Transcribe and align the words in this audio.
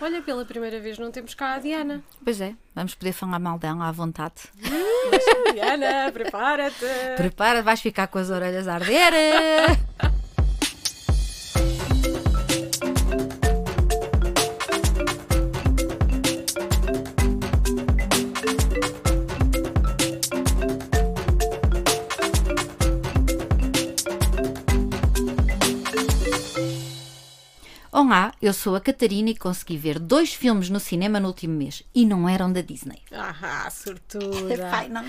Olha, 0.00 0.22
pela 0.22 0.44
primeira 0.44 0.80
vez 0.80 0.98
não 0.98 1.10
temos 1.10 1.34
cá 1.34 1.54
a 1.54 1.58
Diana. 1.58 2.02
Pois 2.24 2.40
é, 2.40 2.54
vamos 2.74 2.94
poder 2.94 3.12
falar 3.12 3.38
mal 3.38 3.58
dela 3.58 3.86
à 3.86 3.92
vontade. 3.92 4.34
Diana, 5.52 6.10
prepara-te. 6.12 6.86
Prepara, 7.16 7.62
vais 7.62 7.80
ficar 7.80 8.06
com 8.06 8.18
as 8.18 8.30
orelhas 8.30 8.66
a 8.66 8.74
arder. 8.74 9.12
Eu 28.40 28.54
sou 28.54 28.74
a 28.74 28.80
Catarina 28.80 29.28
e 29.28 29.36
consegui 29.36 29.76
ver 29.76 29.98
dois 29.98 30.32
filmes 30.32 30.70
no 30.70 30.80
cinema 30.80 31.20
no 31.20 31.28
último 31.28 31.54
mês 31.54 31.82
e 31.94 32.06
não 32.06 32.26
eram 32.26 32.50
da 32.50 32.62
Disney. 32.62 33.02
Ah, 33.12 33.68
sortuda. 33.70 34.56
Pai, 34.70 34.88
não. 34.88 35.04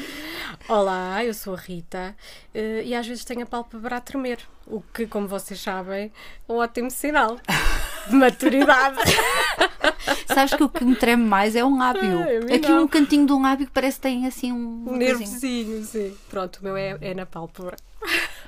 Olá, 0.68 1.24
eu 1.24 1.34
sou 1.34 1.54
a 1.54 1.58
Rita 1.58 2.14
eh, 2.54 2.84
e 2.86 2.94
às 2.94 3.08
vezes 3.08 3.24
tenho 3.24 3.44
a 3.44 3.46
pálpebra 3.46 3.98
a 3.98 4.02
tremer, 4.02 4.40
o 4.68 4.82
que, 4.82 5.08
como 5.08 5.30
vocês 5.30 5.62
sabem, 5.62 6.12
é 6.48 6.52
um 6.52 6.58
ótimo 6.58 6.92
sinal 6.92 7.40
de 8.10 8.16
maturidade. 8.16 8.98
Sabes 10.28 10.54
que 10.54 10.64
o 10.64 10.70
que 10.70 10.84
me 10.84 10.96
treme 10.96 11.24
mais 11.24 11.56
é 11.56 11.64
um 11.64 11.78
lábio. 11.78 12.20
Ai, 12.20 12.38
a 12.38 12.40
mim 12.42 12.54
Aqui 12.54 12.70
não. 12.70 12.84
um 12.84 12.88
cantinho 12.88 13.26
de 13.26 13.34
um 13.34 13.42
lábio 13.42 13.66
que 13.66 13.72
parece 13.72 13.98
que 13.98 14.04
tem 14.04 14.26
assim 14.26 14.52
um. 14.52 14.86
Um 14.90 14.96
nervosinho, 14.96 15.84
sim. 15.86 16.16
Pronto, 16.30 16.58
o 16.58 16.64
meu 16.64 16.76
é, 16.76 16.98
é 17.02 17.14
na 17.14 17.26
pálpebra. 17.26 17.78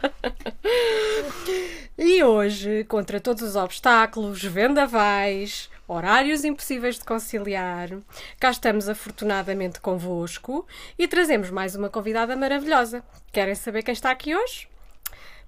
e 1.97 2.23
hoje, 2.23 2.83
contra 2.85 3.19
todos 3.19 3.43
os 3.43 3.55
obstáculos, 3.55 4.43
vendavais, 4.43 5.69
horários 5.87 6.43
impossíveis 6.43 6.97
de 6.97 7.05
conciliar, 7.05 7.89
cá 8.39 8.51
estamos 8.51 8.89
afortunadamente 8.89 9.79
convosco 9.79 10.67
e 10.97 11.07
trazemos 11.07 11.49
mais 11.49 11.75
uma 11.75 11.89
convidada 11.89 12.35
maravilhosa. 12.35 13.03
Querem 13.31 13.55
saber 13.55 13.83
quem 13.83 13.93
está 13.93 14.11
aqui 14.11 14.35
hoje? 14.35 14.67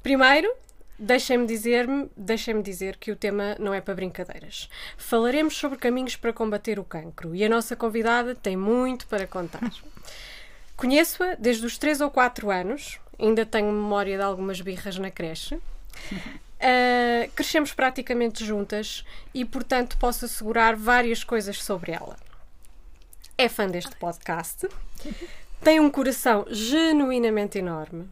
Primeiro, 0.02 0.52
deixem-me 0.98 1.46
dizer, 1.46 1.88
deixem 2.16 2.62
dizer 2.62 2.98
que 2.98 3.12
o 3.12 3.16
tema 3.16 3.56
não 3.60 3.74
é 3.74 3.82
para 3.82 3.96
brincadeiras. 3.96 4.70
Falaremos 4.98 5.56
sobre 5.58 5.78
caminhos 5.78 6.16
para 6.16 6.34
combater 6.34 6.80
o 6.80 6.84
cancro 6.84 7.36
e 7.36 7.44
a 7.44 7.50
nossa 7.50 7.76
convidada 7.76 8.36
tem 8.36 8.56
muito 8.56 9.08
para 9.08 9.28
contar. 9.28 9.72
Conheço-a 10.76 11.36
desde 11.36 11.66
os 11.66 11.78
3 11.78 12.02
ou 12.02 12.12
4 12.12 12.52
anos, 12.52 13.00
ainda 13.20 13.46
tenho 13.46 13.72
memória 13.72 14.18
de 14.18 14.24
algumas 14.24 14.62
birras 14.62 14.98
na 14.98 15.12
creche. 15.12 15.60
Ah, 16.68 17.28
crescemos 17.36 17.74
praticamente 17.74 18.44
juntas 18.44 19.06
e, 19.34 19.46
portanto, 19.46 19.98
posso 20.00 20.26
assegurar 20.26 20.76
várias 20.76 21.24
coisas 21.24 21.62
sobre 21.62 21.92
ela. 21.92 22.18
É 23.38 23.48
fã 23.48 23.68
deste 23.68 23.96
podcast, 23.98 24.68
tem 25.62 25.80
um 25.80 25.92
coração 25.92 26.46
genuinamente 26.50 27.60
enorme, 27.60 28.10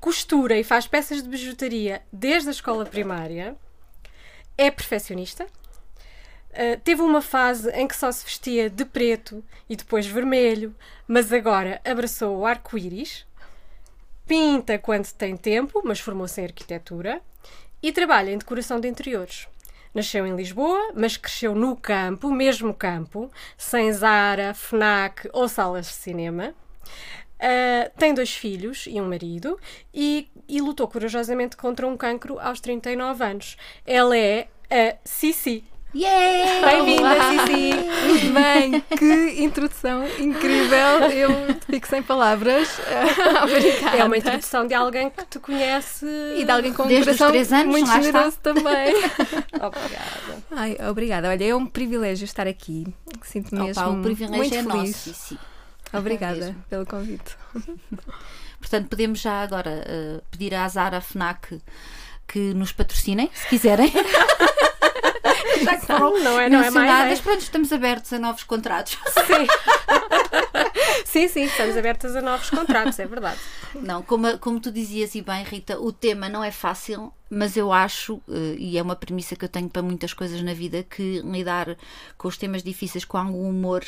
costura 0.00 0.56
e 0.56 0.64
faz 0.64 0.86
peças 0.86 1.22
de 1.22 1.28
bijutaria 1.28 2.00
desde 2.10 2.48
a 2.48 2.52
escola 2.52 2.86
primária, 2.86 3.54
é 4.56 4.70
perfeccionista, 4.70 5.46
Uh, 6.56 6.80
teve 6.80 7.02
uma 7.02 7.20
fase 7.20 7.68
em 7.72 7.86
que 7.86 7.94
só 7.94 8.10
se 8.10 8.24
vestia 8.24 8.70
de 8.70 8.82
preto 8.86 9.44
e 9.68 9.76
depois 9.76 10.06
vermelho, 10.06 10.74
mas 11.06 11.30
agora 11.30 11.82
abraçou 11.84 12.38
o 12.38 12.46
arco-íris. 12.46 13.26
Pinta 14.26 14.78
quando 14.78 15.10
tem 15.12 15.36
tempo, 15.36 15.82
mas 15.84 16.00
formou-se 16.00 16.40
em 16.40 16.44
arquitetura. 16.44 17.20
E 17.82 17.92
trabalha 17.92 18.32
em 18.32 18.38
decoração 18.38 18.80
de 18.80 18.88
interiores. 18.88 19.46
Nasceu 19.94 20.26
em 20.26 20.34
Lisboa, 20.34 20.92
mas 20.94 21.16
cresceu 21.16 21.54
no 21.54 21.76
campo, 21.76 22.30
mesmo 22.30 22.74
campo, 22.74 23.30
sem 23.56 23.92
Zara, 23.92 24.52
FNAC 24.52 25.28
ou 25.32 25.48
salas 25.48 25.86
de 25.86 25.92
cinema. 25.92 26.54
Uh, 27.36 27.90
tem 27.98 28.14
dois 28.14 28.34
filhos 28.34 28.86
e 28.86 29.00
um 29.00 29.08
marido 29.08 29.58
e, 29.92 30.28
e 30.48 30.60
lutou 30.60 30.88
corajosamente 30.88 31.56
contra 31.56 31.86
um 31.86 31.96
cancro 31.96 32.38
aos 32.40 32.60
39 32.60 33.24
anos. 33.24 33.56
Ela 33.86 34.18
é 34.18 34.48
a 34.70 34.96
Cici. 35.04 35.64
Yeah! 35.98 36.60
Bem-vinda, 36.66 37.08
Cici! 37.30 37.72
Muito 38.06 38.34
bem, 38.34 38.80
que 38.98 39.42
introdução 39.42 40.06
incrível. 40.18 41.10
Eu 41.10 41.30
fico 41.70 41.88
sem 41.88 42.02
palavras. 42.02 42.68
Obrigada. 43.42 43.96
É 43.96 44.04
uma 44.04 44.18
introdução 44.18 44.66
de 44.66 44.74
alguém 44.74 45.08
que 45.08 45.24
te 45.24 45.38
conhece. 45.38 46.04
E 46.36 46.44
de 46.44 46.50
alguém 46.50 46.74
com 46.74 46.82
um 46.82 46.86
Desde 46.86 47.06
coração 47.06 47.30
três 47.30 47.50
anos, 47.50 47.68
muito 47.68 47.88
lá 47.88 47.98
está. 47.98 48.06
generoso 48.12 48.36
também. 48.42 48.94
Obrigada. 49.58 50.44
Ai, 50.50 50.76
obrigada. 50.86 51.28
Olha, 51.30 51.44
é 51.44 51.54
um 51.54 51.64
privilégio 51.64 52.26
estar 52.26 52.46
aqui. 52.46 52.86
Sinto-me 53.22 53.62
mesmo 53.62 53.82
Opa, 53.82 53.90
o 53.90 54.02
privilégio 54.02 54.36
muito 54.36 54.54
é 54.54 54.62
feliz. 54.62 54.90
nosso. 54.90 55.14
Cici. 55.14 55.38
Obrigada 55.94 56.36
mesmo. 56.36 56.64
pelo 56.68 56.84
convite. 56.84 57.38
Portanto, 58.60 58.88
podemos 58.90 59.18
já 59.18 59.40
agora 59.40 59.82
uh, 59.88 60.22
pedir 60.30 60.54
à 60.54 60.68
Zara 60.68 61.00
FNAC 61.00 61.58
que 62.28 62.52
nos 62.52 62.70
patrocinem, 62.70 63.30
se 63.32 63.48
quiserem. 63.48 63.90
Não 66.22 66.40
é, 66.40 66.48
não 66.48 66.60
é 66.60 66.70
são 66.70 66.82
nada, 66.82 66.92
mais. 67.04 67.10
mas 67.10 67.20
pronto, 67.20 67.40
estamos 67.40 67.72
abertos 67.72 68.12
a 68.12 68.18
novos 68.18 68.42
contratos. 68.44 68.98
Sim, 71.04 71.28
sim, 71.28 71.44
estamos 71.44 71.76
abertas 71.76 72.14
a 72.16 72.20
novos 72.20 72.50
contratos, 72.50 72.98
é 72.98 73.06
verdade. 73.06 73.38
Não, 73.74 74.02
como, 74.02 74.38
como 74.38 74.60
tu 74.60 74.70
dizias 74.70 75.14
e 75.14 75.22
bem, 75.22 75.44
Rita, 75.44 75.78
o 75.80 75.92
tema 75.92 76.28
não 76.28 76.42
é 76.42 76.50
fácil, 76.50 77.12
mas 77.30 77.56
eu 77.56 77.72
acho, 77.72 78.20
eh, 78.28 78.56
e 78.58 78.78
é 78.78 78.82
uma 78.82 78.96
premissa 78.96 79.34
que 79.36 79.44
eu 79.44 79.48
tenho 79.48 79.68
para 79.68 79.82
muitas 79.82 80.12
coisas 80.12 80.42
na 80.42 80.52
vida, 80.52 80.82
que 80.82 81.20
lidar 81.24 81.76
com 82.18 82.28
os 82.28 82.36
temas 82.36 82.62
difíceis 82.62 83.04
com 83.04 83.16
algum 83.16 83.48
humor 83.48 83.84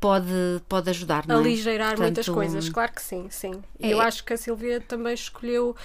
pode, 0.00 0.60
pode 0.68 0.90
ajudar, 0.90 1.26
não 1.26 1.36
é? 1.36 1.38
Aligeirar 1.38 1.98
muitas 1.98 2.26
Portanto, 2.26 2.34
coisas, 2.34 2.68
claro 2.68 2.92
que 2.92 3.02
sim, 3.02 3.28
sim. 3.30 3.62
É- 3.80 3.92
eu 3.92 4.00
acho 4.00 4.24
que 4.24 4.32
a 4.32 4.36
Silvia 4.36 4.80
também 4.80 5.14
escolheu 5.14 5.76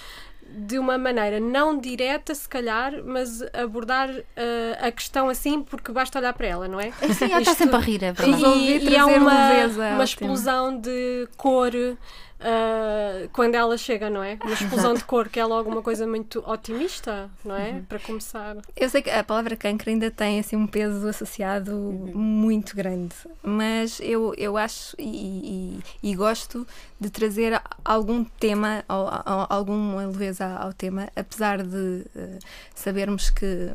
de 0.50 0.80
uma 0.80 0.97
maneira 0.97 1.40
não 1.40 1.78
direta, 1.78 2.34
se 2.34 2.47
calhar, 2.47 2.94
mas 3.03 3.41
abordar 3.53 4.09
eh, 4.35 4.78
a 4.80 4.91
questão 4.91 5.30
assim, 5.30 5.62
porque 5.62 5.91
basta 5.91 6.19
olhar 6.19 6.34
para 6.34 6.47
ela, 6.47 6.68
não 6.68 6.80
é? 6.80 6.91
Sim, 7.13 7.31
ela 7.31 7.40
está 7.40 7.53
sempre 7.53 7.75
a 7.75 7.80
rir, 7.80 8.03
é 8.03 8.12
verdade. 8.12 8.44
E, 8.44 8.68
e 8.68 8.74
é 8.74 8.80
trazer 8.80 9.19
uma, 9.19 9.63
ao 9.63 9.96
uma 9.96 10.03
explosão 10.03 10.80
de 10.80 11.28
cor 11.38 11.72
ah, 12.40 13.28
quando 13.34 13.56
ela 13.56 13.78
chega, 13.78 14.09
não 14.09 14.22
é? 14.24 14.38
Uma 14.44 14.53
explosão 14.53 14.94
de 14.94 15.03
cor 15.03 15.28
que 15.30 15.40
é 15.40 15.46
logo 15.46 15.70
uma 15.70 15.81
coisa 15.81 16.06
muito 16.06 16.44
otimista, 16.50 17.30
não 17.44 17.56
é? 17.56 17.72
Uhum. 17.72 17.86
Para 17.86 18.00
começar. 18.00 18.58
Eu 18.75 18.90
sei 18.90 19.02
que 19.02 19.09
a 19.09 19.24
palavra 19.24 19.56
cancro 19.56 19.90
ainda 19.90 20.12
tem 20.12 20.40
assim 20.40 20.56
um 20.56 20.68
peso 20.68 21.08
associado 21.08 21.74
muito 22.14 22.76
grande, 22.76 23.16
mas 23.44 24.00
eu, 24.02 24.34
eu 24.38 24.56
acho 24.58 24.96
e, 25.00 25.80
e- 26.03 26.12
e 26.12 26.16
gosto 26.16 26.66
de 27.00 27.09
trazer 27.09 27.62
algum 27.84 28.24
tema, 28.24 28.84
ou, 28.88 29.06
ou 29.06 29.46
alguma 29.50 30.06
leveza 30.06 30.46
ao 30.46 30.74
tema, 30.74 31.09
apesar 31.16 31.64
de 31.64 32.06
eh, 32.16 32.40
sabermos 32.76 33.30
que 33.30 33.70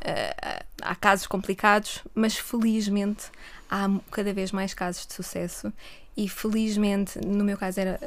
eh, 0.00 0.62
há 0.82 0.94
casos 0.94 1.26
complicados, 1.26 2.00
mas 2.14 2.36
felizmente 2.36 3.26
há 3.70 3.88
cada 4.10 4.32
vez 4.32 4.52
mais 4.52 4.74
casos 4.74 5.06
de 5.06 5.14
sucesso 5.14 5.72
e 6.16 6.28
felizmente, 6.28 7.18
no 7.18 7.42
meu 7.44 7.56
caso 7.56 7.80
era 7.80 7.98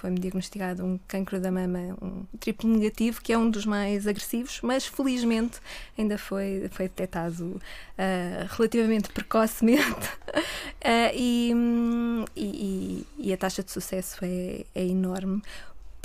foi-me 0.00 0.18
diagnosticado 0.18 0.84
um 0.84 0.98
cancro 1.06 1.38
da 1.40 1.50
mama, 1.50 1.96
um 2.02 2.24
triplo 2.40 2.68
negativo, 2.68 3.20
que 3.22 3.32
é 3.32 3.38
um 3.38 3.48
dos 3.48 3.64
mais 3.64 4.06
agressivos, 4.06 4.60
mas 4.62 4.84
felizmente 4.86 5.60
ainda 5.96 6.18
foi, 6.18 6.68
foi 6.72 6.88
detectado 6.88 7.60
ah, 7.96 8.46
relativamente 8.56 9.10
precocemente 9.10 10.08
hum, 11.54 12.24
e, 12.34 12.44
e- 12.44 13.06
e 13.28 13.32
a 13.32 13.36
taxa 13.36 13.62
de 13.62 13.70
sucesso 13.70 14.18
é, 14.24 14.64
é 14.74 14.84
enorme. 14.84 15.40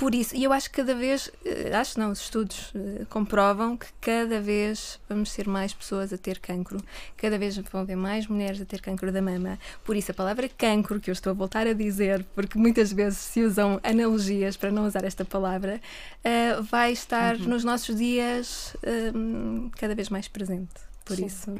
Por 0.02 0.16
isso, 0.16 0.34
e 0.34 0.42
eu 0.42 0.52
acho 0.52 0.68
que 0.68 0.78
cada 0.78 0.96
vez, 0.96 1.30
eh, 1.44 1.72
acho 1.76 1.96
não, 1.96 2.10
os 2.10 2.22
estudos 2.22 2.72
eh, 2.74 3.04
comprovam 3.08 3.76
que 3.76 3.86
cada 4.00 4.40
vez 4.40 4.98
vamos 5.08 5.30
ser 5.30 5.46
mais 5.46 5.72
pessoas 5.72 6.12
a 6.12 6.18
ter 6.18 6.40
cancro, 6.40 6.82
cada 7.16 7.38
vez 7.38 7.56
vão 7.56 7.82
haver 7.82 7.94
mais 7.96 8.26
mulheres 8.26 8.60
a 8.60 8.64
ter 8.64 8.80
cancro 8.80 9.12
da 9.12 9.22
mama. 9.22 9.60
Por 9.84 9.94
isso, 9.94 10.10
a 10.10 10.14
palavra 10.14 10.48
cancro, 10.48 10.98
que 10.98 11.08
eu 11.08 11.12
estou 11.12 11.30
a 11.30 11.34
voltar 11.34 11.68
a 11.68 11.72
dizer, 11.72 12.26
porque 12.34 12.58
muitas 12.58 12.92
vezes 12.92 13.20
se 13.20 13.44
usam 13.44 13.78
analogias 13.84 14.56
para 14.56 14.72
não 14.72 14.88
usar 14.88 15.04
esta 15.04 15.24
palavra, 15.24 15.80
eh, 16.24 16.60
vai 16.62 16.90
estar 16.90 17.38
nos 17.38 17.62
nossos 17.62 17.94
dias 17.94 18.76
hum, 19.14 19.70
cada 19.78 19.94
vez 19.94 20.08
mais 20.08 20.26
presente. 20.26 20.72
Por 21.04 21.14
Sim. 21.14 21.26
isso, 21.26 21.54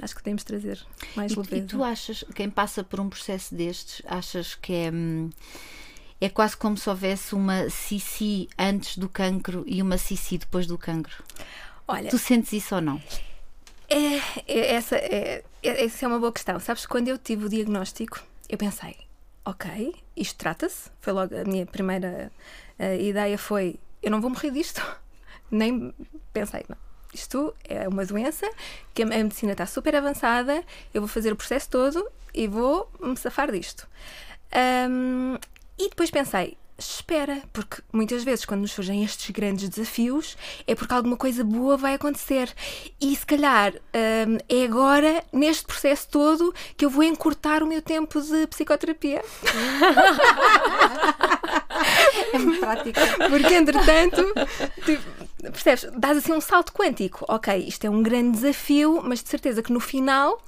acho 0.00 0.14
que 0.16 0.22
podemos 0.22 0.42
trazer 0.42 0.80
mais 1.14 1.32
E, 1.32 1.34
e 1.34 1.38
leveza. 1.38 1.66
tu 1.66 1.84
achas, 1.84 2.24
quem 2.34 2.48
passa 2.48 2.82
por 2.82 2.98
um 2.98 3.10
processo 3.10 3.54
destes, 3.54 4.00
achas 4.06 4.54
que 4.54 4.72
é. 4.72 4.90
hum, 4.90 5.28
É 6.20 6.28
quase 6.28 6.56
como 6.56 6.76
se 6.76 6.88
houvesse 6.88 7.34
uma 7.34 7.70
Cici 7.70 8.48
antes 8.58 8.96
do 8.98 9.08
cancro 9.08 9.62
e 9.66 9.80
uma 9.80 9.96
Cici 9.98 10.38
depois 10.38 10.66
do 10.66 10.76
cancro. 10.76 11.22
Olha, 11.86 12.10
Tu 12.10 12.18
sentes 12.18 12.52
isso 12.52 12.74
ou 12.74 12.80
não? 12.80 13.00
É, 13.88 14.16
é- 14.46 14.74
essa, 14.74 14.96
é, 14.96 15.44
é- 15.62 15.84
essa 15.84 16.04
é 16.04 16.08
uma 16.08 16.18
boa 16.18 16.32
questão. 16.32 16.58
Sabes, 16.60 16.84
quando 16.86 17.08
eu 17.08 17.16
tive 17.16 17.46
o 17.46 17.48
diagnóstico, 17.48 18.20
eu 18.48 18.58
pensei, 18.58 18.96
ok, 19.44 19.94
isto 20.16 20.36
trata-se. 20.36 20.90
Foi 21.00 21.12
logo 21.12 21.34
a 21.36 21.44
minha 21.44 21.64
primeira 21.64 22.30
eh, 22.78 23.00
ideia 23.00 23.38
foi, 23.38 23.78
eu 24.02 24.10
não 24.10 24.20
vou 24.20 24.28
morrer 24.30 24.50
disto. 24.50 24.82
Nem 25.50 25.94
pensei, 26.32 26.64
não. 26.68 26.76
isto 27.14 27.54
é 27.64 27.88
uma 27.88 28.04
doença, 28.04 28.46
que 28.92 29.02
a 29.02 29.06
medicina 29.06 29.52
está 29.52 29.64
super 29.66 29.94
avançada, 29.96 30.62
eu 30.92 31.00
vou 31.00 31.08
fazer 31.08 31.32
o 31.32 31.36
processo 31.36 31.70
todo 31.70 32.06
e 32.34 32.46
vou 32.46 32.90
me 33.00 33.16
safar 33.16 33.50
disto. 33.50 33.88
Um, 34.90 35.38
e 35.78 35.88
depois 35.88 36.10
pensei, 36.10 36.56
espera, 36.78 37.42
porque 37.52 37.82
muitas 37.92 38.22
vezes 38.22 38.44
quando 38.44 38.60
nos 38.60 38.70
surgem 38.70 39.02
estes 39.02 39.30
grandes 39.30 39.68
desafios 39.68 40.36
é 40.66 40.74
porque 40.76 40.94
alguma 40.94 41.16
coisa 41.16 41.42
boa 41.42 41.76
vai 41.76 41.94
acontecer. 41.94 42.54
E 43.00 43.14
se 43.16 43.26
calhar 43.26 43.74
um, 43.74 44.38
é 44.48 44.64
agora, 44.64 45.24
neste 45.32 45.66
processo 45.66 46.08
todo, 46.08 46.54
que 46.76 46.84
eu 46.84 46.90
vou 46.90 47.02
encurtar 47.02 47.62
o 47.64 47.66
meu 47.66 47.82
tempo 47.82 48.20
de 48.20 48.46
psicoterapia. 48.46 49.22
é 52.32 52.38
prática. 52.60 53.00
Porque 53.28 53.54
entretanto, 53.54 54.24
tipo, 54.84 55.02
percebes, 55.40 55.88
dás 55.96 56.18
assim 56.18 56.32
um 56.32 56.40
salto 56.40 56.72
quântico. 56.72 57.24
Ok, 57.28 57.56
isto 57.56 57.84
é 57.86 57.90
um 57.90 58.02
grande 58.02 58.38
desafio, 58.38 59.02
mas 59.04 59.20
de 59.22 59.28
certeza 59.28 59.62
que 59.62 59.72
no 59.72 59.80
final 59.80 60.40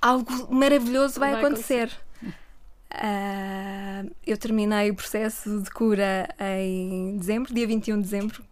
algo 0.00 0.30
maravilhoso 0.54 1.18
vai, 1.18 1.32
vai 1.32 1.40
acontecer. 1.40 1.90
acontecer. 1.90 2.04
Uh, 2.94 3.73
eu 4.26 4.36
terminei 4.36 4.90
o 4.90 4.94
processo 4.94 5.60
de 5.60 5.70
cura 5.70 6.28
em 6.38 7.16
dezembro, 7.16 7.54
dia 7.54 7.66
21 7.66 7.96
de 7.96 8.02
dezembro. 8.02 8.42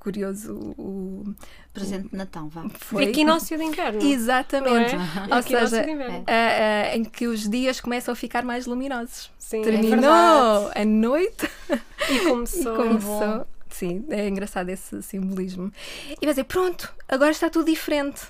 curioso, 0.00 0.54
o, 0.78 1.34
presente 1.72 2.08
de 2.08 2.16
Natal, 2.16 2.48
vá. 2.48 2.68
Foi 2.78 3.04
equinócio 3.04 3.56
de 3.56 3.64
inverno. 3.64 4.02
Exatamente. 4.02 4.94
É? 4.94 5.34
Ou 5.34 5.42
seja, 5.42 5.82
uh, 5.82 6.20
uh, 6.20 6.96
em 6.96 7.04
que 7.04 7.26
os 7.26 7.48
dias 7.48 7.80
começam 7.80 8.12
a 8.12 8.16
ficar 8.16 8.44
mais 8.44 8.66
luminosos. 8.66 9.30
Sim, 9.38 9.60
é 9.60 9.64
Terminou 9.64 10.70
é 10.74 10.82
a 10.82 10.84
noite 10.84 11.48
e 12.10 12.20
começou. 12.20 12.74
e 12.84 12.88
começou. 12.88 13.46
Sim, 13.70 14.04
é 14.10 14.28
engraçado 14.28 14.68
esse 14.68 15.02
simbolismo. 15.02 15.72
E 16.10 16.24
vai 16.24 16.34
dizer, 16.34 16.44
pronto, 16.44 16.92
agora 17.08 17.30
está 17.30 17.48
tudo 17.48 17.66
diferente. 17.66 18.22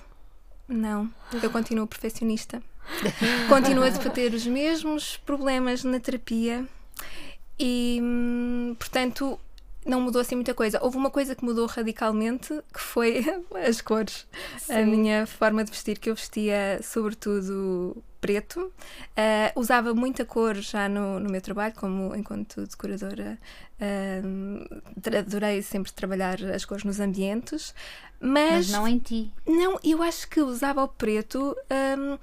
Não, 0.69 1.11
eu 1.43 1.51
continuo 1.51 1.87
perfeccionista. 1.87 2.63
Continuo 3.49 3.85
a 3.85 3.91
ter 3.91 4.35
os 4.35 4.47
mesmos 4.47 5.17
problemas 5.19 5.85
na 5.85 5.99
terapia 6.01 6.67
e, 7.59 8.01
hum, 8.03 8.77
portanto, 8.79 9.39
não 9.85 10.01
mudou 10.01 10.21
assim 10.21 10.35
muita 10.35 10.55
coisa. 10.55 10.79
Houve 10.83 10.97
uma 10.97 11.11
coisa 11.11 11.35
que 11.35 11.45
mudou 11.45 11.67
radicalmente, 11.67 12.49
que 12.73 12.81
foi 12.81 13.25
as 13.69 13.81
cores. 13.81 14.27
Sim. 14.59 14.73
A 14.73 14.87
minha 14.87 15.27
forma 15.27 15.65
de 15.65 15.71
vestir, 15.71 15.99
que 15.99 16.11
eu 16.11 16.15
vestia 16.15 16.81
sobretudo 16.83 18.03
preto. 18.21 18.61
Uh, 18.61 19.61
usava 19.61 19.93
muita 19.93 20.25
cor 20.25 20.55
já 20.55 20.89
no, 20.89 21.19
no 21.19 21.29
meu 21.29 21.41
trabalho, 21.41 21.75
como 21.75 22.15
enquanto 22.15 22.65
decoradora. 22.67 23.37
Uh, 23.81 24.83
adorei 25.19 25.61
sempre 25.63 25.93
trabalhar 25.93 26.41
as 26.45 26.65
cores 26.65 26.85
nos 26.85 27.01
ambientes. 27.01 27.75
Mas, 28.21 28.69
mas 28.69 28.71
não 28.71 28.87
em 28.87 28.99
ti. 28.99 29.33
Não, 29.45 29.81
eu 29.83 30.01
acho 30.01 30.29
que 30.29 30.41
usava 30.41 30.85
o 30.85 30.89
preto. 30.89 31.57
Um, 31.99 32.17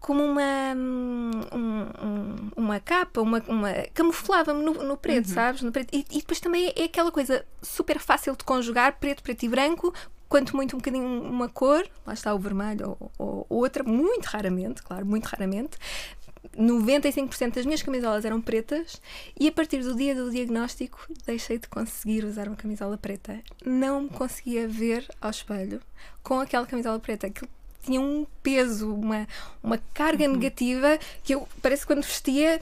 como 0.00 0.24
uma 0.24 0.74
um, 0.74 1.30
um, 1.52 2.50
uma 2.56 2.80
capa, 2.80 3.20
uma, 3.20 3.42
uma 3.46 3.72
camuflava-me 3.94 4.62
no, 4.62 4.72
no, 4.72 4.96
preto, 4.96 5.28
uhum. 5.28 5.34
sabes? 5.34 5.62
No 5.62 5.70
preto. 5.70 5.94
E, 5.94 6.04
e, 6.10 6.18
depois 6.18 6.40
também 6.40 6.72
é 6.74 6.84
aquela 6.84 7.12
coisa 7.12 7.44
super 7.62 7.98
fácil 7.98 8.34
de 8.34 8.42
conjugar, 8.42 8.98
preto, 8.98 9.22
preto 9.22 9.44
e 9.44 9.48
branco, 9.48 9.94
quanto 10.28 10.56
muito 10.56 10.74
um 10.74 10.78
bocadinho 10.78 11.06
uma 11.06 11.48
cor, 11.48 11.86
lá 12.06 12.14
está 12.14 12.34
o 12.34 12.38
vermelho 12.38 12.96
ou, 12.98 13.12
ou, 13.18 13.46
ou 13.48 13.58
outra, 13.58 13.84
muito 13.84 14.24
raramente, 14.24 14.82
claro, 14.82 15.04
muito 15.04 15.26
raramente. 15.26 15.76
95% 16.56 17.54
das 17.54 17.66
minhas 17.66 17.82
camisolas 17.82 18.24
eram 18.24 18.40
pretas 18.40 19.00
e 19.38 19.46
a 19.46 19.52
partir 19.52 19.82
do 19.82 19.94
dia 19.94 20.14
do 20.14 20.30
diagnóstico 20.30 21.06
deixei 21.26 21.58
de 21.58 21.68
conseguir 21.68 22.24
usar 22.24 22.48
uma 22.48 22.56
camisola 22.56 22.96
preta. 22.96 23.40
Não 23.64 24.02
me 24.02 24.08
conseguia 24.08 24.66
ver 24.66 25.06
ao 25.20 25.30
espelho 25.30 25.80
com 26.22 26.40
aquela 26.40 26.66
camisola 26.66 26.98
preta. 26.98 27.26
Aquilo 27.26 27.50
tinha 27.82 28.00
um 28.00 28.26
peso, 28.42 28.94
uma, 28.94 29.26
uma 29.62 29.78
carga 29.94 30.26
uhum. 30.26 30.36
negativa 30.36 30.98
que 31.22 31.34
eu 31.34 31.48
parece 31.62 31.82
que 31.82 31.86
quando 31.88 32.02
vestia 32.02 32.60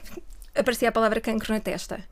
aparecia 0.55 0.89
a 0.89 0.91
palavra 0.91 1.21
cancro 1.21 1.53
na 1.53 1.59
testa. 1.59 2.03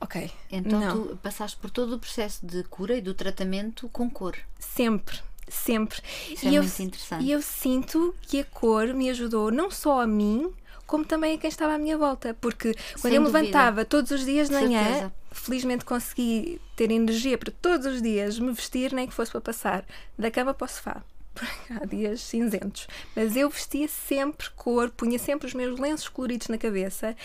Ok. 0.00 0.30
Então 0.50 0.80
não. 0.80 1.06
tu 1.06 1.16
passaste 1.16 1.56
por 1.58 1.70
todo 1.70 1.96
o 1.96 1.98
processo 1.98 2.44
de 2.44 2.62
cura 2.64 2.96
e 2.96 3.00
do 3.00 3.12
tratamento 3.12 3.88
com 3.90 4.08
cor. 4.08 4.36
Sempre, 4.58 5.20
sempre. 5.48 6.00
Isso 6.30 6.46
e 6.46 6.48
é 6.48 6.58
eu, 6.58 6.62
muito 6.62 6.82
interessante. 6.82 7.24
E 7.24 7.30
eu 7.30 7.42
sinto 7.42 8.14
que 8.22 8.40
a 8.40 8.44
cor 8.44 8.94
me 8.94 9.10
ajudou 9.10 9.50
não 9.50 9.70
só 9.70 10.00
a 10.00 10.06
mim, 10.06 10.50
como 10.86 11.04
também 11.04 11.34
a 11.34 11.38
quem 11.38 11.48
estava 11.48 11.74
à 11.74 11.78
minha 11.78 11.98
volta. 11.98 12.34
Porque 12.40 12.74
quando 12.94 13.12
Sem 13.12 13.14
eu 13.14 13.20
me 13.20 13.28
levantava 13.28 13.84
todos 13.84 14.10
os 14.10 14.24
dias 14.24 14.48
de 14.48 14.54
manhã, 14.54 15.12
felizmente 15.30 15.84
consegui 15.84 16.60
ter 16.74 16.90
energia 16.90 17.36
para 17.36 17.52
todos 17.60 17.86
os 17.86 18.00
dias 18.00 18.38
me 18.38 18.52
vestir, 18.52 18.92
nem 18.94 19.06
que 19.06 19.12
fosse 19.12 19.30
para 19.30 19.40
passar 19.42 19.84
da 20.18 20.30
cama 20.30 20.54
para 20.54 20.64
o 20.64 20.68
sofá. 20.68 21.04
há 21.70 21.84
dias 21.84 22.20
cinzentos, 22.20 22.86
mas 23.14 23.36
eu 23.36 23.48
vestia 23.48 23.88
sempre 23.88 24.50
cor, 24.50 24.90
punha 24.90 25.18
sempre 25.18 25.46
os 25.46 25.54
meus 25.54 25.78
lenços 25.78 26.08
coloridos 26.08 26.48
na 26.48 26.58
cabeça 26.58 27.16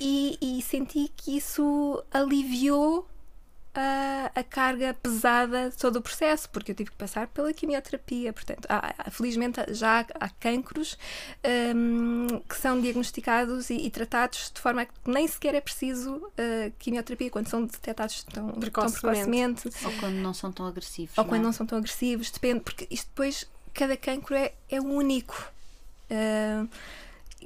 e, 0.00 0.38
e 0.40 0.62
senti 0.62 1.10
que 1.16 1.36
isso 1.36 2.02
aliviou 2.10 3.08
a, 3.76 4.30
a, 4.34 4.42
carga 4.42 4.94
pesada 4.94 5.68
de 5.68 5.76
todo 5.76 5.96
o 5.96 6.02
processo, 6.02 6.48
porque 6.48 6.72
eu 6.72 6.74
tive 6.74 6.90
que 6.90 6.96
passar 6.96 7.26
pela 7.28 7.52
quimioterapia. 7.52 8.32
Portanto, 8.32 8.66
há, 8.70 8.94
há, 8.96 9.10
felizmente 9.10 9.60
já 9.74 10.00
há, 10.00 10.06
há 10.18 10.28
cancros 10.30 10.96
um, 11.74 12.40
que 12.48 12.56
são 12.56 12.80
diagnosticados 12.80 13.68
e, 13.68 13.74
e, 13.74 13.90
tratados 13.90 14.50
de 14.52 14.60
forma 14.60 14.86
que 14.86 14.92
nem 15.04 15.28
sequer 15.28 15.54
é 15.54 15.60
preciso 15.60 16.16
uh, 16.16 16.72
quimioterapia 16.78 17.30
quando 17.30 17.48
são 17.48 17.64
detectados 17.66 18.24
tão 18.24 18.52
precocemente. 18.52 19.64
tão 19.64 19.70
precocemente. 19.70 19.70
Ou 19.84 19.92
quando 20.00 20.16
não 20.16 20.32
são 20.32 20.50
tão 20.50 20.66
agressivos. 20.66 21.18
Ou 21.18 21.24
não 21.24 21.28
quando 21.28 21.40
é? 21.42 21.44
não 21.44 21.52
são 21.52 21.66
tão 21.66 21.78
agressivos, 21.78 22.30
depende, 22.30 22.60
porque 22.60 22.86
isto 22.90 23.08
depois, 23.08 23.46
cada 23.74 23.96
cancro 23.96 24.34
é, 24.34 24.54
é 24.70 24.80
único. 24.80 25.52
Uh, 26.10 26.66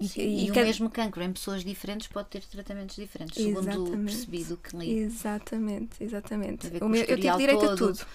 e, 0.01 0.47
e, 0.47 0.51
o 0.51 0.55
mesmo 0.55 0.89
cancro 0.89 1.23
em 1.23 1.31
pessoas 1.31 1.63
diferentes 1.63 2.07
pode 2.07 2.29
ter 2.29 2.43
tratamentos 2.43 2.97
diferentes, 2.97 3.35
segundo 3.35 3.85
o 3.85 3.99
percebido 3.99 4.57
que 4.57 4.75
li. 4.75 4.99
Exatamente, 5.01 6.03
exatamente. 6.03 6.69
O 6.81 6.89
meu, 6.89 7.03
eu 7.03 7.19
tive 7.19 7.37
direito 7.37 7.61
todo. 7.61 7.73
a 7.73 7.77
tudo. 7.77 8.07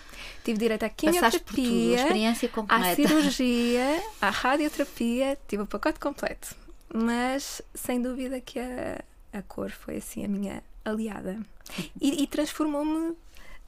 Tive 0.44 0.58
direito 0.58 0.84
à 0.84 0.90
quimioterapia, 0.90 2.06
à 2.70 2.96
cirurgia, 2.96 4.04
à 4.20 4.30
radioterapia, 4.32 5.38
tive 5.48 5.62
o 5.62 5.68
pacote 5.68 6.00
completo. 6.00 6.56
Mas 6.92 7.62
sem 7.76 8.02
dúvida 8.02 8.42
que 8.42 8.58
a, 8.60 9.04
a 9.31 9.44
cor 9.44 9.70
foi 9.70 9.98
assim 9.98 10.26
a 10.26 10.28
minha 10.28 10.64
aliada. 10.84 11.40
E, 12.02 12.24
e 12.24 12.28
transformou-me. 12.28 13.16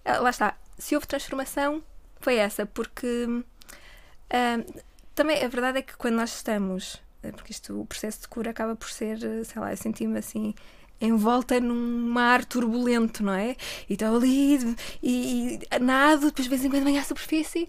Ah, 0.03 0.19
lá 0.19 0.31
está, 0.31 0.57
se 0.77 0.95
houve 0.95 1.05
transformação, 1.05 1.83
foi 2.19 2.37
essa, 2.37 2.65
porque 2.65 3.25
uh, 3.25 4.83
também 5.13 5.43
a 5.43 5.47
verdade 5.47 5.79
é 5.79 5.81
que 5.83 5.95
quando 5.97 6.15
nós 6.15 6.35
estamos 6.35 6.99
porque 7.31 7.51
isto, 7.51 7.79
o 7.81 7.85
processo 7.85 8.21
de 8.21 8.27
cura 8.27 8.51
acaba 8.51 8.75
por 8.75 8.89
ser, 8.89 9.23
eh, 9.23 9.43
sei 9.43 9.61
lá, 9.61 9.71
eu 9.71 9.77
senti-me 9.77 10.17
assim 10.17 10.53
envolta 10.99 11.59
num 11.59 12.09
mar 12.09 12.43
turbulento, 12.43 13.23
não 13.23 13.33
é? 13.33 13.55
E 13.89 13.93
estou 13.93 14.15
ali 14.15 14.75
e, 15.01 15.59
e 15.71 15.79
nado, 15.79 16.27
depois 16.27 16.45
de 16.45 16.49
vez 16.49 16.65
em 16.65 16.69
quando 16.69 16.85
venho 16.85 16.99
à 16.99 17.03
superfície, 17.03 17.67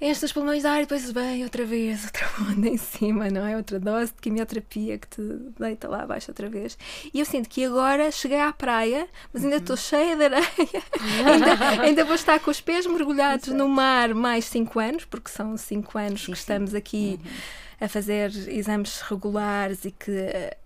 os 0.00 0.32
pulmões 0.32 0.62
de 0.62 0.68
ar 0.68 0.78
e 0.78 0.80
depois 0.82 1.10
vem 1.10 1.42
outra 1.42 1.64
vez, 1.64 2.04
outra 2.04 2.28
onda 2.50 2.68
em 2.68 2.76
cima, 2.76 3.28
não 3.30 3.46
é? 3.46 3.56
Outra 3.56 3.80
dose 3.80 4.12
de 4.12 4.20
quimioterapia 4.20 4.98
que 4.98 5.08
te 5.08 5.22
deita 5.58 5.88
lá 5.88 6.02
abaixo 6.02 6.30
outra 6.30 6.48
vez. 6.48 6.78
E 7.12 7.20
eu 7.20 7.26
sinto 7.26 7.48
que 7.48 7.64
agora 7.64 8.10
cheguei 8.10 8.40
à 8.40 8.52
praia, 8.52 9.08
mas 9.32 9.44
ainda 9.44 9.56
estou 9.56 9.74
uhum. 9.74 9.82
cheia 9.82 10.16
de 10.16 10.24
areia, 10.24 10.44
ainda, 11.26 11.82
ainda, 11.82 12.04
vou 12.04 12.14
estar 12.14 12.38
com 12.40 12.50
os 12.50 12.60
pés 12.60 12.86
mergulhados 12.86 13.48
Exato. 13.48 13.58
no 13.58 13.68
mar 13.68 14.14
mais 14.14 14.44
5 14.44 14.78
anos, 14.78 15.04
porque 15.04 15.30
são 15.30 15.56
5 15.56 15.98
anos 15.98 16.20
sim, 16.22 16.32
que 16.32 16.38
estamos 16.38 16.74
aqui. 16.74 17.18
Uhum 17.22 17.68
a 17.80 17.88
fazer 17.88 18.30
exames 18.48 19.00
regulares 19.02 19.84
e 19.84 19.92
que 19.92 20.10
eh, 20.10 20.56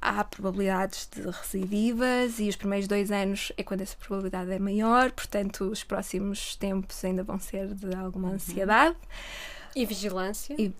há, 0.00 0.24
probabilidades 0.24 1.08
de 1.14 1.22
recidivas 1.22 2.38
e 2.38 2.48
os 2.48 2.56
primeiros 2.56 2.86
dois 2.88 3.10
anos 3.10 3.52
é 3.56 3.62
quando 3.62 3.82
essa 3.82 3.96
probabilidade 3.96 4.50
é 4.52 4.58
maior, 4.58 5.10
portanto 5.12 5.64
os 5.64 5.82
próximos 5.84 6.56
tempos 6.56 7.04
ainda 7.04 7.22
vão 7.22 7.38
ser 7.38 7.74
de 7.74 7.94
alguma 7.94 8.28
uhum. 8.28 8.34
ansiedade. 8.34 8.96
E 9.74 9.84
vigilância. 9.86 10.54
E 10.58 10.72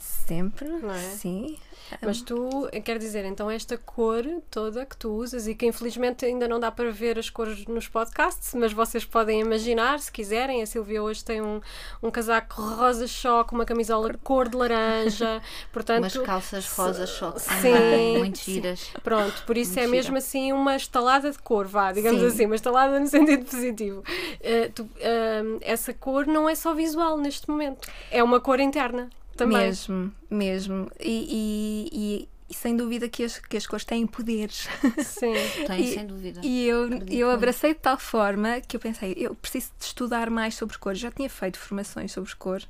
sempre, 0.00 0.68
é? 0.68 0.98
sim. 1.16 1.58
Mas 2.00 2.22
tu, 2.22 2.68
quer 2.84 2.98
dizer, 2.98 3.24
então 3.24 3.50
esta 3.50 3.76
cor 3.76 4.24
toda 4.50 4.86
que 4.86 4.96
tu 4.96 5.10
usas 5.10 5.46
e 5.46 5.54
que 5.54 5.66
infelizmente 5.66 6.24
ainda 6.24 6.48
não 6.48 6.58
dá 6.58 6.70
para 6.70 6.90
ver 6.90 7.18
as 7.18 7.28
cores 7.28 7.66
nos 7.66 7.88
podcasts, 7.88 8.54
mas 8.54 8.72
vocês 8.72 9.04
podem 9.04 9.40
imaginar, 9.40 10.00
se 10.00 10.10
quiserem. 10.10 10.62
A 10.62 10.66
Silvia 10.66 11.02
hoje 11.02 11.24
tem 11.24 11.42
um, 11.42 11.60
um 12.02 12.10
casaco 12.10 12.62
rosa 12.62 13.06
choque, 13.06 13.52
uma 13.54 13.64
camisola 13.64 14.14
cor 14.22 14.48
de 14.48 14.56
laranja, 14.56 15.42
portanto... 15.72 16.00
Umas 16.00 16.18
calças 16.18 16.68
rosa 16.68 17.06
choque 17.06 17.40
sim, 17.40 18.18
muito 18.18 18.38
giras. 18.38 18.90
Pronto, 19.02 19.44
por 19.44 19.56
isso 19.56 19.72
muito 19.72 19.80
é 19.80 19.82
gira. 19.82 19.96
mesmo 19.96 20.16
assim 20.16 20.52
uma 20.52 20.76
estalada 20.76 21.30
de 21.30 21.38
cor, 21.38 21.66
vá, 21.66 21.92
digamos 21.92 22.20
sim. 22.20 22.26
assim, 22.26 22.46
uma 22.46 22.54
estalada 22.54 22.98
no 22.98 23.06
sentido 23.06 23.44
positivo. 23.44 24.00
Uh, 24.00 24.72
tu, 24.74 24.82
uh, 24.82 25.58
essa 25.60 25.92
cor 25.92 26.26
não 26.26 26.48
é 26.48 26.54
só 26.54 26.74
visual 26.74 27.18
neste 27.18 27.48
momento, 27.48 27.88
é 28.10 28.22
uma 28.22 28.40
cor 28.40 28.60
interna. 28.60 29.10
Também. 29.44 29.58
Mesmo, 29.66 30.12
mesmo. 30.30 30.90
E, 31.00 31.88
e, 31.92 32.28
e 32.50 32.54
sem 32.54 32.76
dúvida 32.76 33.08
que 33.08 33.24
as, 33.24 33.38
que 33.38 33.56
as 33.56 33.66
cores 33.66 33.84
têm 33.84 34.06
poderes. 34.06 34.68
Sim. 35.04 35.32
Tem, 35.66 35.80
E- 35.82 35.94
sem 35.94 36.06
dúvida. 36.06 36.40
E 36.44 36.66
eu, 36.68 36.84
Acredito 36.84 37.12
eu 37.14 37.30
abracei 37.30 37.72
de 37.72 37.80
tal 37.80 37.98
forma 37.98 38.60
que 38.60 38.76
eu 38.76 38.80
pensei, 38.80 39.14
eu 39.16 39.34
preciso 39.34 39.70
de 39.78 39.84
estudar 39.86 40.28
mais 40.28 40.54
sobre 40.54 40.76
cores. 40.76 40.98
Já 41.00 41.10
tinha 41.10 41.30
feito 41.30 41.58
formações 41.58 42.12
sobre 42.12 42.34
cor, 42.36 42.62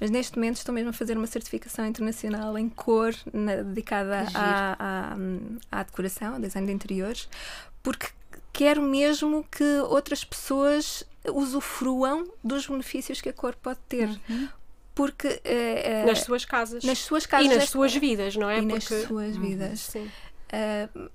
mas 0.00 0.10
neste 0.10 0.36
momento 0.36 0.56
estou 0.56 0.74
mesmo 0.74 0.90
a 0.90 0.92
fazer 0.92 1.16
uma 1.16 1.26
certificação 1.28 1.86
internacional 1.86 2.58
em 2.58 2.68
cor 2.68 3.14
na- 3.32 3.62
dedicada 3.62 4.26
à, 4.34 4.76
à, 4.78 5.16
à 5.80 5.82
decoração, 5.84 6.34
ao 6.34 6.40
design 6.40 6.66
de 6.66 6.72
interiores, 6.72 7.28
porque 7.82 8.08
quero 8.52 8.82
mesmo 8.82 9.46
que 9.50 9.62
outras 9.88 10.24
pessoas 10.24 11.04
usufruam 11.32 12.26
dos 12.42 12.66
benefícios 12.66 13.20
que 13.20 13.28
a 13.28 13.32
cor 13.32 13.54
pode 13.54 13.78
ter. 13.88 14.08
Uhum. 14.28 14.48
Porque 14.98 15.40
eh, 15.44 16.04
Nas 16.04 16.22
suas 16.22 16.44
casas. 16.44 16.82
nas 16.82 16.98
suas 16.98 17.24
casas 17.24 17.46
e 17.46 17.48
nas 17.50 17.58
nesta- 17.58 17.70
suas 17.72 17.94
vidas, 17.94 18.34
não 18.36 18.50
é? 18.50 18.58
e 18.58 18.62
nas 18.66 18.84
Porque. 18.84 19.06
suas 19.06 19.36
vidas. 19.36 19.78
Sim. 19.80 20.10
Uh, 20.50 21.10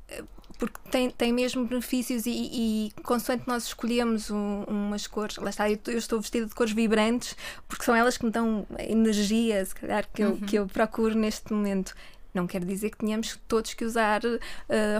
porque 0.57 0.79
tem, 0.89 1.09
tem 1.09 1.33
mesmo 1.33 1.65
benefícios 1.65 2.25
e, 2.25 2.31
e 2.31 2.91
consoante 3.03 3.43
nós 3.47 3.65
escolhemos 3.65 4.29
um- 4.31 4.63
umas 4.67 5.05
cores, 5.07 5.35
lá 5.37 5.49
está, 5.49 5.69
eu, 5.69 5.77
eu 5.87 5.97
estou 5.97 6.21
vestida 6.21 6.45
de 6.45 6.53
cores 6.55 6.71
vibrantes 6.71 7.35
porque 7.67 7.83
são 7.83 7.93
elas 7.95 8.15
que 8.17 8.23
me 8.23 8.31
dão 8.31 8.65
a 8.77 8.83
energia, 8.83 9.65
se 9.65 9.75
calhar, 9.75 10.07
que, 10.13 10.23
eu, 10.23 10.37
que 10.37 10.55
eu 10.57 10.67
procuro 10.67 11.15
neste 11.15 11.51
momento. 11.51 11.93
Não 12.33 12.47
quer 12.47 12.65
dizer 12.65 12.89
que 12.89 12.97
tenhamos 12.97 13.39
todos 13.47 13.73
que 13.75 13.85
usar 13.85 14.21
uh, 14.25 14.39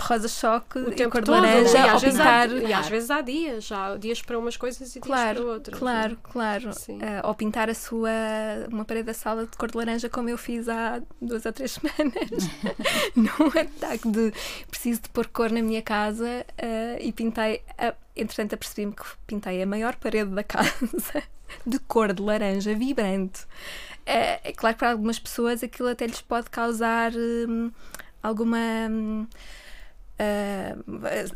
rosa 0.01 0.27
choque 0.27 0.77
O 0.77 0.89
e 0.89 0.95
tempo 0.95 1.11
cor 1.11 1.23
de 1.23 1.31
laranja 1.31 1.93
ou 1.93 1.99
vezes 1.99 2.19
há, 2.19 2.47
pintar. 2.47 2.49
e 2.69 2.73
às 2.73 2.87
vezes 2.87 3.09
há 3.09 3.21
dias. 3.21 3.71
Há 3.71 3.97
dias 3.97 4.21
para 4.21 4.37
umas 4.37 4.55
coisas 4.55 4.81
e 4.81 4.99
dias 4.99 5.07
para 5.07 5.07
Claro, 5.33 5.47
outras. 5.47 5.79
claro, 5.79 6.17
claro. 6.21 6.73
Sim. 6.73 6.97
Uh, 6.99 7.25
ou 7.27 7.33
pintar 7.33 7.69
a 7.69 7.73
sua 7.73 8.09
uma 8.71 8.85
parede 8.85 9.07
da 9.07 9.13
sala 9.15 9.45
de 9.47 9.57
cor 9.57 9.71
de 9.71 9.77
laranja 9.77 10.09
como 10.09 10.29
eu 10.29 10.37
fiz 10.37 10.69
há 10.69 11.01
duas 11.21 11.43
ou 11.45 11.51
três 11.53 11.71
semanas 11.81 12.49
num 13.15 13.47
ataque 13.59 14.07
de 14.09 14.31
preciso 14.69 15.01
de 15.01 15.09
pôr 15.09 15.27
cor 15.27 15.51
na 15.51 15.61
minha 15.61 15.81
casa 15.81 16.45
uh, 16.61 16.97
e 17.01 17.11
pintei 17.11 17.61
a, 17.77 17.93
entretanto 18.15 18.53
apercebi-me 18.53 18.93
que 18.93 19.03
pintei 19.25 19.61
a 19.61 19.65
maior 19.65 19.95
parede 19.95 20.29
da 20.31 20.43
casa 20.45 21.23
de 21.65 21.79
cor 21.79 22.13
de 22.13 22.21
laranja 22.21 22.73
vibrante 22.75 23.41
é, 24.05 24.49
é 24.49 24.51
claro 24.53 24.75
que 24.75 24.79
para 24.79 24.91
algumas 24.91 25.19
pessoas 25.19 25.63
aquilo 25.63 25.89
até 25.89 26.05
lhes 26.05 26.21
pode 26.21 26.49
causar 26.49 27.11
hum, 27.15 27.71
alguma 28.21 28.57
hum, 28.89 29.27
ah, 30.19 30.75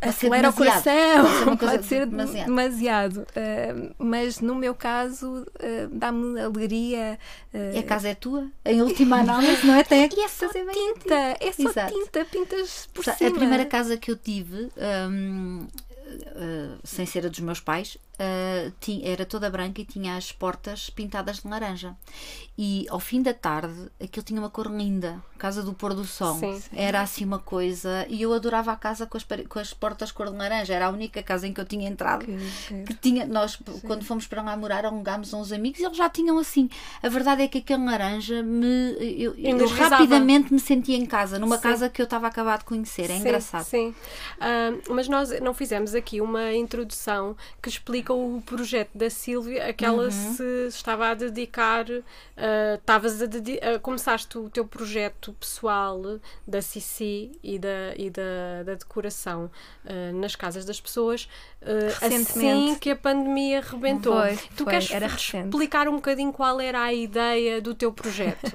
acelera 0.01 0.49
o 0.49 0.53
coração, 0.53 1.57
Pode 1.57 1.57
ser 1.57 1.57
pode 1.67 1.85
ser 1.85 2.05
demasiado. 2.05 2.45
demasiado. 2.45 3.27
Ah, 3.35 3.93
mas 3.97 4.39
no 4.39 4.55
meu 4.55 4.75
caso 4.75 5.45
ah, 5.59 5.89
dá-me 5.91 6.39
alegria. 6.39 7.17
E 7.53 7.79
a 7.79 7.83
casa 7.83 8.09
é 8.09 8.15
tua, 8.15 8.47
em 8.63 8.81
última 8.81 9.17
análise, 9.21 9.65
não 9.65 9.73
é? 9.75 9.83
Tem 9.83 10.03
aqui 10.03 10.21
é 10.21 10.27
só 10.27 10.47
ti. 10.47 10.59
tinta, 10.71 11.15
é 11.39 11.51
só 11.51 11.69
Exato. 11.69 11.93
tinta, 11.93 12.25
pintas 12.25 12.87
por 12.93 13.03
cima. 13.03 13.29
A 13.29 13.33
primeira 13.33 13.65
casa 13.65 13.97
que 13.97 14.11
eu 14.11 14.15
tive, 14.15 14.65
uh, 14.65 15.67
sem 16.83 17.05
ser 17.05 17.25
a 17.25 17.29
dos 17.29 17.39
meus 17.39 17.59
pais, 17.59 17.97
uh, 18.19 18.71
ti- 18.79 19.01
era 19.03 19.25
toda 19.25 19.49
branca 19.49 19.81
e 19.81 19.85
tinha 19.85 20.15
as 20.17 20.31
portas 20.31 20.89
pintadas 20.89 21.37
de 21.39 21.47
laranja. 21.47 21.95
E 22.57 22.87
ao 22.89 22.99
fim 22.99 23.21
da 23.21 23.33
tarde, 23.33 23.89
aquilo 24.01 24.23
tinha 24.25 24.39
uma 24.39 24.49
cor 24.49 24.67
linda, 24.67 25.21
Casa 25.37 25.61
do 25.61 25.73
Pôr 25.73 25.93
do 25.93 26.03
Sol. 26.05 26.35
Sim, 26.39 26.59
sim. 26.59 26.69
Era 26.75 27.01
assim 27.01 27.23
uma 27.23 27.37
coisa. 27.37 28.05
E 28.09 28.21
eu 28.23 28.33
adorava 28.33 28.71
a 28.71 28.75
casa 28.75 29.05
com 29.05 29.15
as, 29.17 29.25
com 29.47 29.59
as 29.59 29.71
portas 29.73 30.11
cor 30.11 30.31
de 30.31 30.35
laranja. 30.35 30.73
Era 30.73 30.87
a 30.87 30.89
única 30.89 31.21
casa 31.21 31.47
em 31.47 31.53
que 31.53 31.61
eu 31.61 31.65
tinha 31.65 31.87
entrado 31.87 32.25
Que- 32.25 32.83
que 32.85 32.93
tinha, 32.95 33.25
nós 33.27 33.57
quando 33.85 34.03
fomos 34.03 34.25
para 34.25 34.41
lá 34.41 34.57
morar 34.57 34.85
alugámos 34.85 35.31
a 35.33 35.37
uns 35.37 35.51
amigos 35.51 35.79
e 35.79 35.83
eles 35.85 35.97
já 35.97 36.09
tinham 36.09 36.37
assim 36.39 36.69
a 37.03 37.09
verdade 37.09 37.43
é 37.43 37.47
que 37.47 37.59
aquele 37.59 37.83
laranja 37.85 38.41
me 38.41 38.95
eu, 38.99 39.35
eu 39.37 39.67
rapidamente 39.67 40.51
me 40.53 40.59
sentia 40.59 40.97
em 40.97 41.05
casa 41.05 41.37
numa 41.37 41.57
Sim. 41.57 41.61
casa 41.63 41.89
que 41.89 42.01
eu 42.01 42.05
estava 42.05 42.25
a 42.25 42.29
acabar 42.29 42.57
de 42.59 42.65
conhecer 42.65 43.03
é 43.03 43.07
Sim, 43.15 43.19
engraçado 43.19 43.63
Sim. 43.65 43.93
Ah, 44.39 44.71
mas 44.89 45.07
nós 45.07 45.39
não 45.41 45.53
fizemos 45.53 45.93
aqui 45.93 46.19
uma 46.21 46.53
introdução 46.53 47.35
que 47.61 47.69
explica 47.69 48.06
o 48.13 48.41
projeto 48.45 48.89
da 48.95 49.09
Sílvia, 49.09 49.67
a 49.67 49.73
que 49.73 49.85
ela 49.85 50.03
Uhum. 50.05 50.11
se 50.11 50.67
estava 50.67 51.09
a 51.09 51.13
dedicar. 51.13 51.85
ah, 52.37 52.75
Estavas 52.79 53.21
a, 53.21 53.25
dedi- 53.25 53.59
a- 53.61 53.79
começaste 53.79 54.37
o 54.37 54.49
teu 54.49 54.65
projeto 54.65 55.33
pessoal 55.39 56.01
da 56.47 56.61
Cici 56.61 57.31
e 57.43 57.57
da, 57.59 57.93
e 57.97 58.09
da, 58.09 58.63
da 58.65 58.73
decoração 58.75 59.49
ah, 59.85 60.11
nas 60.13 60.35
casas 60.35 60.65
das 60.65 60.79
pessoas 60.79 61.27
assim 62.03 62.17
Recentemente. 62.19 62.79
que 62.79 62.91
a 62.91 62.95
pandemia 62.95 63.61
rebentou. 63.61 64.13
Foi, 64.13 64.37
tu 64.55 64.63
foi, 64.63 64.73
queres 64.73 64.91
era 64.91 65.07
recente. 65.07 65.47
explicar 65.49 65.87
um 65.89 65.95
bocadinho 65.95 66.31
qual 66.31 66.61
era 66.61 66.81
a 66.83 66.93
ideia 66.93 67.59
do 67.61 67.73
teu 67.73 67.91
projeto? 67.91 68.53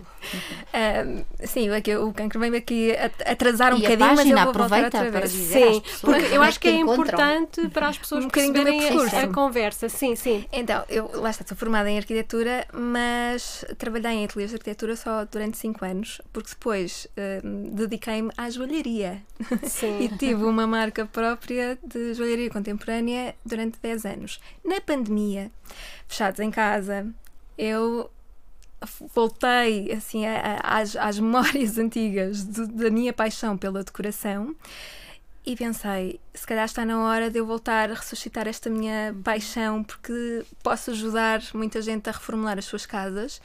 Sim, 1.44 1.70
é 1.70 1.80
que 1.80 1.94
o 1.96 2.12
cancro 2.12 2.38
vem 2.40 2.54
aqui 2.56 2.92
a- 2.92 3.32
atrasar 3.32 3.74
um 3.74 3.78
E 3.78 3.86
a 3.86 3.90
bocadinho, 3.90 4.16
mas 4.16 4.26
eu 4.28 4.36
vou 4.38 4.48
aproveita 4.50 5.04
para 5.10 5.26
dizer 5.26 5.72
Sim, 5.74 5.82
porque 6.00 6.24
eu 6.34 6.42
acho 6.42 6.60
que 6.60 6.68
é 6.68 6.74
importante 6.76 7.68
para 7.68 7.88
as 7.88 7.98
pessoas 7.98 8.24
Um 8.24 8.28
perceberem 8.30 8.80
a, 8.88 9.20
a 9.22 9.28
conversa. 9.46 9.88
Sim, 9.88 10.14
sim. 10.16 10.44
Então, 10.52 10.84
eu 10.88 11.10
lá 11.20 11.30
está, 11.30 11.44
sou 11.46 11.56
formada 11.56 11.90
em 11.90 11.96
arquitetura, 11.98 12.66
mas 12.72 13.64
trabalhei 13.78 14.12
em 14.12 14.24
ateliês 14.24 14.50
de 14.50 14.56
arquitetura 14.56 14.96
só 14.96 15.24
durante 15.24 15.56
5 15.58 15.84
anos, 15.84 16.20
porque 16.32 16.50
depois 16.50 17.06
hum, 17.44 17.70
dediquei-me 17.72 18.30
à 18.36 18.48
joalharia 18.50 19.22
e 19.62 19.68
sim. 19.68 20.08
tive 20.18 20.44
uma 20.44 20.66
marca 20.66 21.04
própria 21.06 21.78
de 21.84 22.14
joalharia 22.14 22.50
contemporânea 22.50 23.34
durante 23.44 23.78
10 23.80 24.04
anos. 24.04 24.40
Na 24.64 24.80
pandemia, 24.80 25.50
fechados 26.08 26.40
em 26.40 26.50
casa, 26.50 27.06
eu 27.58 28.10
voltei 29.14 29.92
assim 29.92 30.26
a- 30.26 30.58
a- 30.62 30.78
às, 30.80 30.96
às 30.96 31.18
memórias 31.20 31.78
antigas 31.78 32.44
de- 32.44 32.66
da 32.66 32.90
minha 32.90 33.12
paixão 33.12 33.56
pela 33.56 33.82
decoração 33.84 34.54
e 35.44 35.56
pensei, 35.56 36.20
se 36.34 36.46
calhar 36.46 36.64
está 36.64 36.84
na 36.84 36.98
hora 37.00 37.30
de 37.30 37.38
eu 37.38 37.46
voltar 37.46 37.90
a 37.90 37.94
ressuscitar 37.94 38.48
esta 38.48 38.70
minha 38.70 39.14
paixão 39.22 39.84
porque 39.84 40.44
posso 40.62 40.90
ajudar 40.90 41.42
muita 41.54 41.82
gente 41.82 42.08
a 42.08 42.12
reformular 42.12 42.58
as 42.58 42.64
suas 42.64 42.86
casas 42.86 43.40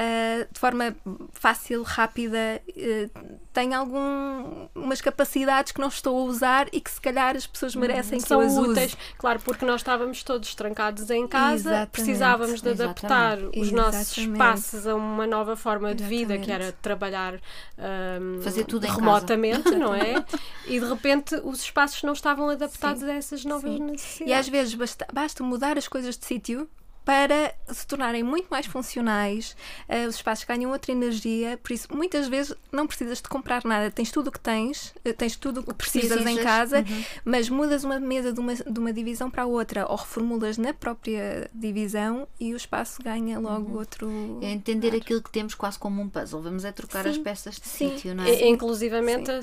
ah, 0.00 0.46
de 0.48 0.60
forma 0.60 0.96
fácil, 1.32 1.82
rápida, 1.82 2.62
uh, 2.68 3.38
tem 3.52 3.74
algumas 3.74 5.00
capacidades 5.00 5.72
que 5.72 5.80
não 5.80 5.88
estou 5.88 6.16
a 6.16 6.22
usar 6.22 6.68
e 6.72 6.80
que 6.80 6.88
se 6.88 7.00
calhar 7.00 7.34
as 7.34 7.48
pessoas 7.48 7.74
merecem 7.74 8.20
que 8.20 8.28
São 8.28 8.40
eu 8.40 8.46
as 8.46 8.56
use. 8.56 8.70
úteis, 8.70 8.96
claro, 9.18 9.40
porque 9.40 9.64
nós 9.64 9.80
estávamos 9.80 10.22
todos 10.22 10.54
trancados 10.54 11.10
em 11.10 11.26
casa, 11.26 11.54
Exatamente. 11.70 11.90
precisávamos 11.90 12.60
de 12.62 12.70
adaptar 12.70 13.38
os 13.56 13.72
nossos 13.72 14.18
Exatamente. 14.18 14.32
espaços 14.34 14.86
a 14.86 14.94
uma 14.94 15.26
nova 15.26 15.56
forma 15.56 15.92
de 15.92 16.04
vida, 16.04 16.38
que 16.38 16.44
Exatamente. 16.44 16.62
era 16.62 16.72
trabalhar 16.80 17.34
ahm, 17.76 18.40
Fazer 18.40 18.66
tudo 18.66 18.86
remotamente, 18.86 19.68
não 19.74 19.92
é? 19.92 20.24
E 20.68 20.78
de 20.78 20.86
repente 20.86 21.34
os 21.42 21.60
espaços 21.60 22.02
não 22.04 22.12
estavam 22.12 22.27
adaptados 22.50 23.02
a 23.02 23.12
essas 23.14 23.44
novas 23.44 23.72
Sim. 23.72 23.82
necessidades. 23.84 24.30
E 24.30 24.32
às 24.32 24.48
vezes 24.48 24.74
basta, 24.74 25.06
basta 25.12 25.42
mudar 25.42 25.78
as 25.78 25.88
coisas 25.88 26.16
de 26.16 26.26
sítio 26.26 26.68
para 27.08 27.54
se 27.72 27.86
tornarem 27.86 28.22
muito 28.22 28.48
mais 28.50 28.66
funcionais, 28.66 29.56
eh, 29.88 30.06
os 30.06 30.16
espaços 30.16 30.44
ganham 30.44 30.70
outra 30.70 30.92
energia, 30.92 31.56
por 31.56 31.72
isso 31.72 31.88
muitas 31.90 32.28
vezes 32.28 32.54
não 32.70 32.86
precisas 32.86 33.22
de 33.22 33.30
comprar 33.30 33.64
nada, 33.64 33.90
tens 33.90 34.10
tudo 34.10 34.26
o 34.26 34.30
que 34.30 34.38
tens, 34.38 34.92
eh, 35.02 35.14
tens 35.14 35.34
tudo 35.34 35.60
o 35.60 35.62
que 35.62 35.72
precisas, 35.72 36.18
em 36.18 36.22
precisas, 36.22 36.44
casa, 36.44 36.78
uhum. 36.80 37.04
mas 37.24 37.48
mudas 37.48 37.82
uma 37.82 37.98
mesa 37.98 38.30
de 38.30 38.38
uma, 38.38 38.54
de 38.54 38.78
uma 38.78 38.92
divisão 38.92 39.30
para 39.30 39.44
a 39.44 39.46
outra 39.46 39.86
ou 39.90 39.96
reformulas 39.96 40.58
na 40.58 40.74
própria 40.74 41.50
divisão 41.54 42.28
e 42.38 42.52
o 42.52 42.58
espaço 42.58 43.02
ganha 43.02 43.38
logo 43.38 43.78
outro. 43.78 44.38
é 44.42 44.50
entender 44.50 44.94
aquilo 44.94 45.22
que 45.22 45.30
temos 45.30 45.54
quase 45.54 45.78
como 45.78 46.02
um 46.02 46.10
puzzle 46.10 46.42
vamos 46.42 46.66
é 46.66 46.72
trocar 46.72 47.04
Sim, 47.04 47.08
as 47.08 47.16
peças 47.16 47.54
de 47.54 47.66
sim. 47.66 47.88
sítio 47.88 48.14
não 48.14 48.24
é? 48.24 48.34
E- 48.34 48.48
Inclusivamente 48.50 49.30
a, 49.30 49.40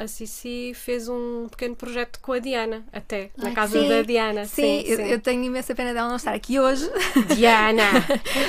a, 0.00 0.02
a 0.02 0.08
Cici 0.08 0.72
fez 0.74 1.08
um 1.08 1.46
pequeno 1.48 1.76
projeto 1.76 2.18
com 2.18 2.32
a 2.32 2.40
Diana, 2.40 2.84
até, 2.92 3.30
na 3.36 3.52
casa 3.52 3.80
sim. 3.80 3.88
da 3.88 4.02
Diana. 4.02 4.44
Sim, 4.44 4.80
eu, 4.80 4.98
eu 4.98 5.20
tenho 5.20 5.44
imensa 5.44 5.72
pena 5.72 5.94
dela 5.94 6.08
não 6.08 6.16
estar 6.16 6.34
aqui 6.34 6.58
hoje. 6.58 6.95
Diana! 7.34 7.82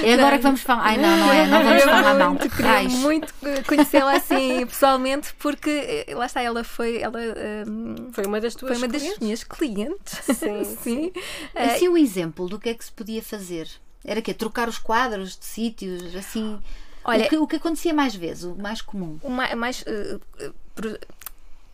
é 0.03 0.13
agora 0.13 0.37
que 0.37 0.43
vamos 0.43 0.61
falar 0.61 0.83
ai 0.83 0.97
não, 0.97 1.17
não 1.17 1.31
é, 1.33 1.47
não 1.47 1.63
vamos 1.63 1.83
falar 1.83 2.13
não 2.15 2.29
muito, 2.31 2.49
queria 2.49 2.83
muito 2.89 3.33
eh, 3.43 3.63
conhecê-la 3.63 4.13
assim 4.15 4.65
pessoalmente, 4.65 5.33
porque 5.39 6.05
eh, 6.07 6.15
lá 6.15 6.25
está, 6.25 6.41
ela 6.41 6.63
foi, 6.63 7.01
ela, 7.01 7.19
ehm, 7.21 8.11
Foi 8.11 8.25
uma 8.25 8.39
das 8.39 8.55
tuas 8.55 8.71
foi 8.71 8.77
uma 8.77 8.87
das 8.91 9.01
clientes? 9.01 9.19
minhas 9.19 9.43
clientes. 9.43 10.19
Sim, 10.37 10.63
Sim. 10.81 11.11
Eh, 11.55 11.63
assim 11.75 11.87
um 11.89 11.97
exemplo 11.97 12.47
do 12.47 12.59
que 12.59 12.69
é 12.69 12.73
que 12.73 12.83
se 12.85 12.91
podia 12.91 13.21
fazer 13.21 13.67
era 14.05 14.21
que 14.21 14.33
trocar 14.33 14.69
os 14.69 14.77
quadros 14.77 15.37
de 15.37 15.45
sítios 15.45 16.15
assim 16.15 16.59
Olha- 17.03 17.25
o, 17.25 17.29
que, 17.29 17.37
o 17.37 17.47
que 17.47 17.55
acontecia 17.57 17.93
mais 17.93 18.15
vezes 18.15 18.43
o 18.43 18.55
mais 18.55 18.81
comum 18.81 19.17
o 19.23 19.29
ma- 19.29 19.55
mais, 19.55 19.83
eh, 19.85 20.17
eh, 20.39 20.51
pro- 20.75 20.97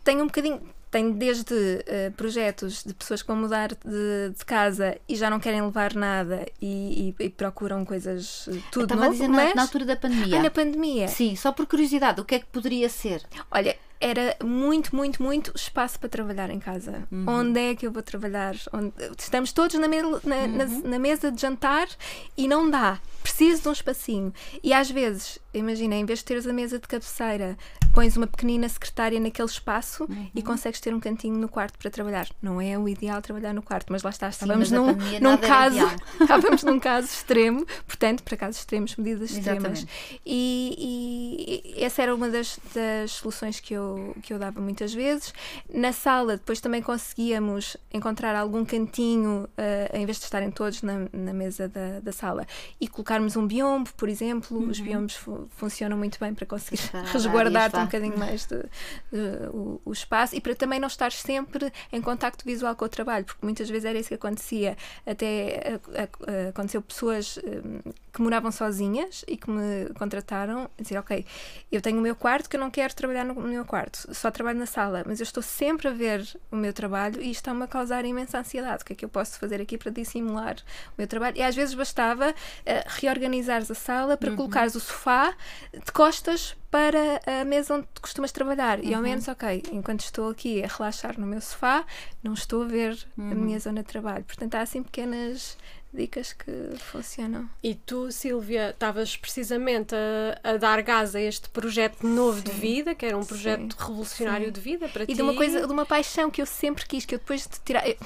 tem 0.02 0.20
um 0.20 0.26
bocadinho. 0.26 0.60
Tem 0.94 1.10
desde 1.10 1.54
eh, 1.86 2.10
projetos 2.16 2.84
de 2.84 2.94
pessoas 2.94 3.20
que 3.20 3.26
vão 3.26 3.36
mudar 3.36 3.70
de, 3.70 4.30
de 4.38 4.44
casa 4.44 4.96
e 5.08 5.16
já 5.16 5.28
não 5.28 5.40
querem 5.40 5.60
levar 5.60 5.92
nada 5.94 6.46
e, 6.62 7.12
e- 7.18 7.24
e 7.24 7.28
procuram 7.30 7.84
coisas 7.84 8.46
eh, 8.48 8.52
eu 8.54 8.62
tudo 8.70 8.84
estava 8.84 9.00
a 9.02 9.04
novo, 9.06 9.16
dizer 9.16 9.28
na, 9.28 9.34
mas 9.36 9.54
na 9.56 9.62
altura 9.62 9.84
da 9.86 9.96
pandemia 9.96 10.38
Ah, 10.38 10.42
na 10.44 10.50
pandemia. 10.50 11.08
sim 11.08 11.34
só 11.34 11.50
por 11.50 11.66
curiosidade 11.66 12.20
o 12.20 12.24
que 12.24 12.36
é 12.36 12.38
que 12.38 12.46
poderia 12.46 12.88
ser 12.88 13.22
Olha, 13.50 13.76
era 14.00 14.36
muito, 14.44 14.94
muito, 14.94 15.20
muito 15.20 15.50
espaço 15.56 15.98
para 15.98 16.08
trabalhar 16.10 16.50
em 16.50 16.58
casa. 16.60 17.08
Uhum. 17.10 17.24
Onde 17.26 17.58
é 17.58 17.74
que 17.74 17.86
eu 17.86 17.90
vou 17.92 18.02
trabalhar? 18.02 18.54
Onde- 18.72 18.92
Estamos 19.18 19.50
todos 19.52 19.74
na, 19.78 19.88
me- 19.88 20.02
na- 20.02 20.46
na- 20.46 20.64
Uhum. 20.64 20.82
na 20.84 20.98
mesa 20.98 21.32
de 21.32 21.40
jantar 21.40 21.88
e 22.36 22.46
não 22.46 22.68
dá. 22.70 22.98
Preciso 23.24 23.62
de 23.62 23.68
um 23.70 23.72
espacinho. 23.72 24.32
E 24.62 24.74
às 24.74 24.90
vezes, 24.90 25.38
imagina, 25.54 25.94
em 25.94 26.04
vez 26.04 26.18
de 26.18 26.26
teres 26.26 26.46
a 26.46 26.52
mesa 26.52 26.78
de 26.78 26.86
cabeceira, 26.86 27.56
pões 27.94 28.16
uma 28.18 28.26
pequenina 28.26 28.68
secretária 28.68 29.18
naquele 29.18 29.48
espaço 29.48 30.04
Uhum. 30.04 30.28
e 30.34 30.42
consegues 30.42 30.78
ter 30.78 30.92
um 30.94 31.00
cantinho 31.00 31.38
no 31.38 31.48
quarto 31.48 31.78
para 31.78 31.90
trabalhar. 31.90 32.28
Não 32.42 32.60
é 32.60 32.76
o 32.78 32.86
ideal 32.86 33.22
trabalhar 33.22 33.54
no 33.54 33.62
quarto, 33.62 33.86
mas 33.90 34.02
lá 34.02 34.10
está, 34.10 34.28
estávamos 34.28 34.70
num, 34.70 34.88
num 35.20 35.36
caso, 35.38 35.78
estávamos 36.20 36.62
num 36.64 36.78
caso 36.78 37.06
extremo, 37.06 37.64
portanto, 37.86 38.22
para 38.22 38.36
casos 38.36 38.58
extremos, 38.60 38.94
medidas 38.96 39.30
extremas. 39.30 39.86
E, 40.26 41.72
e 41.76 41.82
essa 41.84 42.02
era 42.02 42.14
uma 42.14 42.28
das, 42.28 42.58
das 42.74 43.12
soluções 43.12 43.58
que 43.58 43.72
eu, 43.72 44.14
que 44.22 44.34
eu 44.34 44.38
dava 44.38 44.60
muitas 44.60 44.92
vezes. 44.92 45.32
Na 45.72 45.92
sala, 45.92 46.36
depois 46.36 46.60
também 46.60 46.82
conseguíamos 46.82 47.76
encontrar 47.92 48.36
algum 48.36 48.64
cantinho, 48.66 49.48
eh, 49.56 49.90
em 49.94 50.04
vez 50.04 50.18
de 50.18 50.24
estarem 50.24 50.50
todos 50.50 50.82
na, 50.82 51.06
na 51.12 51.32
mesa 51.32 51.68
da, 51.68 52.00
da 52.00 52.12
sala, 52.12 52.46
e 52.80 52.86
colocarmos 53.14 53.36
um 53.36 53.46
biombo, 53.46 53.90
por 53.96 54.08
exemplo. 54.08 54.58
Os 54.68 54.80
biombos 54.80 55.14
fu- 55.16 55.48
funcionam 55.56 55.96
muito 55.96 56.18
bem 56.18 56.34
para 56.34 56.46
conseguir 56.46 56.80
Para 56.90 57.02
dar 57.02 57.12
resguardar-te 57.12 57.76
áreas, 57.76 57.82
um 57.82 57.84
bocadinho 57.86 58.18
mais 58.18 58.46
de, 58.46 58.56
de- 58.58 59.48
o, 59.52 59.80
o 59.84 59.92
espaço 59.92 60.34
e 60.34 60.40
para 60.40 60.54
também 60.54 60.80
não 60.80 60.88
estar 60.88 61.12
sempre 61.12 61.72
em 61.92 62.00
contacto 62.00 62.44
visual 62.44 62.74
com 62.74 62.84
o 62.84 62.88
trabalho, 62.88 63.24
porque 63.24 63.44
muitas 63.44 63.68
vezes 63.68 63.84
era 63.84 63.98
isso 63.98 64.08
que 64.08 64.14
acontecia. 64.14 64.76
Até 65.06 65.78
a- 65.94 66.02
a- 66.02 66.48
aconteceu 66.48 66.82
pessoas 66.82 67.38
hum, 67.38 67.92
que 68.12 68.20
moravam 68.22 68.50
sozinhas 68.50 69.24
e 69.28 69.36
que 69.36 69.50
me 69.50 69.88
contrataram 69.98 70.68
a 70.78 70.82
dizer: 70.82 70.98
Ok, 70.98 71.24
eu 71.70 71.80
tenho 71.80 71.98
o 71.98 72.02
meu 72.02 72.16
quarto 72.16 72.48
que 72.50 72.56
eu 72.56 72.60
não 72.60 72.70
quero 72.70 72.94
trabalhar 72.94 73.24
no 73.24 73.34
meu 73.34 73.64
quarto, 73.64 74.08
só 74.14 74.30
trabalho 74.30 74.58
na 74.58 74.66
sala, 74.66 75.04
mas 75.06 75.20
eu 75.20 75.24
estou 75.24 75.42
sempre 75.42 75.88
a 75.88 75.92
ver 75.92 76.26
o 76.50 76.56
meu 76.56 76.72
trabalho 76.72 77.20
e 77.20 77.30
isto 77.30 77.44
está-me 77.44 77.62
a 77.64 77.66
causar 77.66 78.04
imensa 78.04 78.38
ansiedade. 78.38 78.82
O 78.82 78.86
que 78.86 78.92
é 78.92 78.96
que 78.96 79.04
eu 79.04 79.08
posso 79.08 79.38
fazer 79.38 79.60
aqui 79.60 79.76
para 79.78 79.90
dissimular 79.90 80.56
o 80.90 80.94
meu 80.98 81.06
trabalho? 81.06 81.36
E 81.36 81.42
às 81.42 81.54
vezes 81.54 81.74
bastava 81.74 82.34
eh, 82.64 82.84
reorganizares 83.04 83.70
a 83.70 83.74
sala 83.74 84.16
para 84.16 84.34
colocares 84.34 84.74
o 84.74 84.80
sofá 84.80 85.34
de 85.72 85.92
costas 85.92 86.56
para 86.70 87.20
a 87.26 87.44
mesa 87.44 87.74
onde 87.74 87.86
tu 87.92 88.00
costumas 88.00 88.32
trabalhar. 88.32 88.82
E 88.82 88.94
ao 88.94 89.02
menos, 89.02 89.28
ok, 89.28 89.62
enquanto 89.72 90.00
estou 90.00 90.30
aqui 90.30 90.62
a 90.62 90.66
relaxar 90.66 91.20
no 91.20 91.26
meu 91.26 91.40
sofá, 91.40 91.84
não 92.22 92.32
estou 92.32 92.62
a 92.62 92.66
ver 92.66 92.98
a 93.18 93.34
minha 93.34 93.58
zona 93.60 93.82
de 93.82 93.88
trabalho. 93.88 94.24
Portanto, 94.24 94.54
há 94.56 94.62
assim 94.62 94.82
pequenas 94.82 95.56
dicas 95.94 96.32
que 96.32 96.50
funcionam. 96.92 97.48
E 97.62 97.74
tu, 97.74 98.10
Silvia, 98.12 98.70
estavas 98.70 99.16
precisamente 99.16 99.94
a, 99.94 100.50
a 100.52 100.56
dar 100.56 100.82
gás 100.82 101.14
a 101.14 101.20
este 101.20 101.48
projeto 101.48 102.06
novo 102.06 102.42
de 102.42 102.50
vida, 102.52 102.94
que 102.94 103.06
era 103.06 103.16
um 103.16 103.24
projeto 103.24 103.74
revolucionário 103.78 104.46
Sim. 104.46 104.52
de 104.52 104.60
vida 104.60 104.88
para 104.88 105.06
ti. 105.06 105.12
E 105.12 105.14
de 105.14 105.22
uma 105.22 105.34
coisa, 105.34 105.66
de 105.66 105.72
uma 105.72 105.86
paixão 105.86 106.30
que 106.30 106.42
eu 106.42 106.46
sempre 106.46 106.84
quis, 106.86 107.04
que 107.04 107.14
eu 107.14 107.18
depois 107.18 107.42
de 107.42 107.60
tirar. 107.64 107.88
eu- 107.88 107.96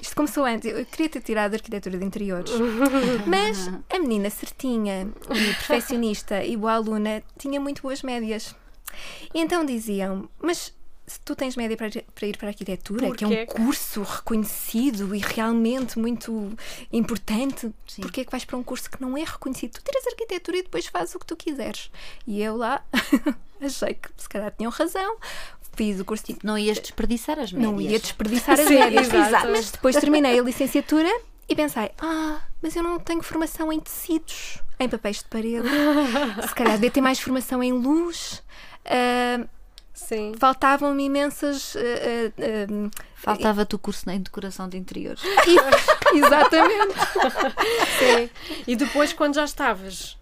isto 0.00 0.14
começou 0.16 0.44
antes, 0.44 0.70
eu 0.72 0.84
queria 0.86 1.08
ter 1.08 1.20
tirado 1.20 1.54
arquitetura 1.54 1.96
de 1.98 2.04
interiores, 2.04 2.50
mas 3.26 3.68
a 3.90 3.98
menina 3.98 4.28
certinha 4.30 5.08
e 5.30 5.54
perfeccionista 5.54 6.42
e 6.44 6.56
boa 6.56 6.72
aluna 6.74 7.22
tinha 7.38 7.60
muito 7.60 7.82
boas 7.82 8.02
médias. 8.02 8.54
E 9.34 9.40
então 9.40 9.64
diziam: 9.64 10.28
Mas 10.40 10.72
se 11.08 11.18
tu 11.20 11.34
tens 11.34 11.56
média 11.56 11.76
para, 11.76 11.90
para 12.14 12.26
ir 12.26 12.36
para 12.36 12.48
a 12.48 12.50
arquitetura, 12.50 13.10
que 13.12 13.24
é 13.24 13.28
Porquê? 13.28 13.42
um 13.42 13.46
curso 13.66 14.02
reconhecido 14.02 15.14
e 15.14 15.18
realmente 15.18 15.98
muito 15.98 16.52
importante, 16.92 17.72
Sim. 17.86 18.02
porquê 18.02 18.20
é 18.20 18.24
que 18.24 18.30
vais 18.30 18.44
para 18.44 18.56
um 18.56 18.62
curso 18.62 18.90
que 18.90 19.00
não 19.00 19.16
é 19.16 19.24
reconhecido? 19.24 19.72
Tu 19.72 19.82
tiras 19.82 20.06
arquitetura 20.06 20.58
e 20.58 20.62
depois 20.62 20.86
fazes 20.86 21.14
o 21.14 21.18
que 21.18 21.26
tu 21.26 21.36
quiseres. 21.36 21.90
E 22.26 22.42
eu 22.42 22.56
lá 22.56 22.84
achei 23.60 23.94
que 23.94 24.08
se 24.16 24.28
calhar 24.28 24.52
tinham 24.56 24.70
razão. 24.70 25.16
Fiz 25.74 26.00
o 26.00 26.04
curso 26.04 26.24
de 26.26 26.36
Não 26.42 26.58
ias 26.58 26.78
desperdiçar 26.80 27.38
as 27.38 27.52
médias. 27.52 27.72
não 27.72 27.80
ia 27.80 27.98
desperdiçar 27.98 28.58
as 28.60 28.68
médias. 28.68 29.12
exato. 29.12 29.48
Mas 29.48 29.70
depois 29.70 29.96
terminei 29.96 30.38
a 30.38 30.42
licenciatura 30.42 31.08
e 31.48 31.54
pensei: 31.54 31.90
ah, 31.98 32.40
mas 32.60 32.74
eu 32.74 32.82
não 32.82 32.98
tenho 32.98 33.22
formação 33.22 33.72
em 33.72 33.78
tecidos, 33.78 34.58
em 34.80 34.88
papéis 34.88 35.18
de 35.18 35.26
parede. 35.26 35.68
Se 36.48 36.54
calhar 36.54 36.74
devia 36.74 36.90
ter 36.90 37.00
mais 37.00 37.20
formação 37.20 37.62
em 37.62 37.72
luz. 37.72 38.42
Ah, 38.84 39.46
Sim. 39.98 40.32
Faltavam-me 40.38 41.04
imensas. 41.04 41.76
ah, 41.76 41.80
ah, 41.80 42.86
ah, 42.86 43.02
Faltava-te 43.14 43.74
o 43.74 43.78
curso 43.78 44.08
em 44.08 44.20
decoração 44.20 44.68
de 44.68 44.76
interiores. 44.76 45.20
exatamente. 46.14 46.94
Sim. 47.98 48.30
E 48.66 48.76
depois, 48.76 49.12
quando 49.12 49.34
já 49.34 49.44
estavas. 49.44 50.17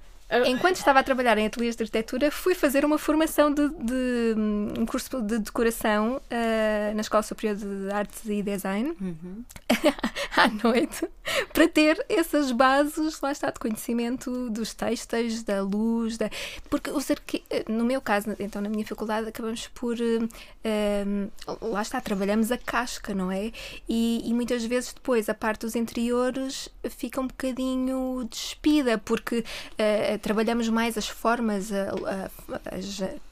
Enquanto 0.47 0.77
estava 0.77 0.99
a 0.99 1.03
trabalhar 1.05 1.39
em 1.39 1.47
ateliês 1.47 1.77
de 1.77 1.85
arquitetura, 1.85 2.33
fui 2.33 2.55
fazer 2.55 2.85
uma 2.85 2.99
formação 2.99 3.53
de, 3.53 3.69
de, 3.69 4.35
um 4.77 4.85
curso 4.85 5.23
de 5.23 5.39
decoração 5.39 6.21
ah, 6.29 6.93
na 6.95 7.01
Escola 7.01 7.23
Superior 7.23 7.55
de 7.55 7.93
Artes 7.93 8.25
e 8.27 8.43
Design 8.43 8.97
à 10.37 10.49
noite 10.49 11.09
para 11.53 11.69
ter 11.69 12.05
essas 12.09 12.51
bases, 12.51 13.21
lá 13.21 13.31
está, 13.31 13.51
de 13.51 13.61
conhecimento 13.61 14.51
dos 14.51 14.75
textos, 14.75 15.45
da 15.45 15.63
luz, 15.63 16.19
da... 16.19 16.29
porque 16.69 16.91
os 16.91 17.09
arqui... 17.11 17.45
no 17.69 17.85
meu 17.85 18.01
caso, 18.01 18.35
então 18.41 18.61
na 18.61 18.69
minha 18.69 18.85
faculdade, 18.85 19.29
acabamos 19.29 19.69
por 19.69 19.97
hum, 19.97 21.29
lá 21.63 21.83
está, 21.83 22.01
trabalhamos 22.01 22.51
a 22.51 22.59
casca, 22.59 23.15
não 23.15 23.31
é? 23.31 23.53
E, 23.89 24.23
e 24.25 24.35
muitas 24.35 24.65
vezes 24.65 24.93
depois 24.93 25.29
a 25.29 25.35
parte 25.35 25.61
dos 25.61 25.77
interiores 25.77 26.69
fica 26.91 27.21
um 27.21 27.27
bocadinho 27.27 28.27
despida, 28.31 28.99
porque 28.99 29.45
eh, 29.79 30.16
trabalhamos 30.19 30.69
mais 30.69 30.97
as 30.99 31.09
formas, 31.09 31.71
a, 31.73 31.91
a- 31.91 32.31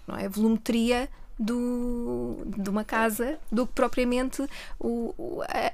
não 0.07 0.16
é? 0.16 0.27
a 0.27 0.29
volumetria 0.29 1.09
do, 1.38 2.42
de 2.57 2.70
uma 2.70 2.85
casa 2.85 3.38
do 3.51 3.66
que 3.66 3.73
propriamente 3.73 4.42
o, 4.79 5.14
o- 5.18 5.42
a- 5.42 5.73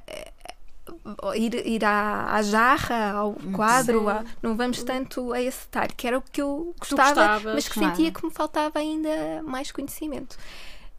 a- 1.30 1.36
ir, 1.36 1.54
ir 1.66 1.84
à, 1.84 2.34
à 2.34 2.42
jarra, 2.42 3.12
ao 3.12 3.34
quadro, 3.54 4.00
Sim. 4.00 4.08
a- 4.08 4.24
não 4.42 4.56
vamos 4.56 4.82
tanto 4.82 5.32
a 5.32 5.40
esse 5.40 5.64
detalhe, 5.66 5.92
que 5.96 6.06
era 6.06 6.18
o 6.18 6.22
que 6.22 6.40
eu 6.40 6.74
gostava, 6.78 7.08
gostavas, 7.08 7.54
mas 7.54 7.68
que 7.68 7.74
claro. 7.74 7.90
sentia 7.96 8.12
que 8.12 8.24
me 8.24 8.32
faltava 8.32 8.78
ainda 8.78 9.42
mais 9.44 9.70
conhecimento. 9.70 10.36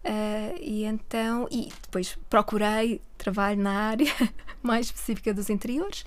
Ah, 0.03 0.55
e 0.59 0.83
então, 0.85 1.47
e 1.51 1.71
depois 1.81 2.17
procurei 2.29 2.99
trabalho 3.19 3.61
na 3.61 3.71
área 3.89 4.11
mais 4.63 4.87
específica 4.87 5.31
dos 5.33 5.49
interiores, 5.49 6.03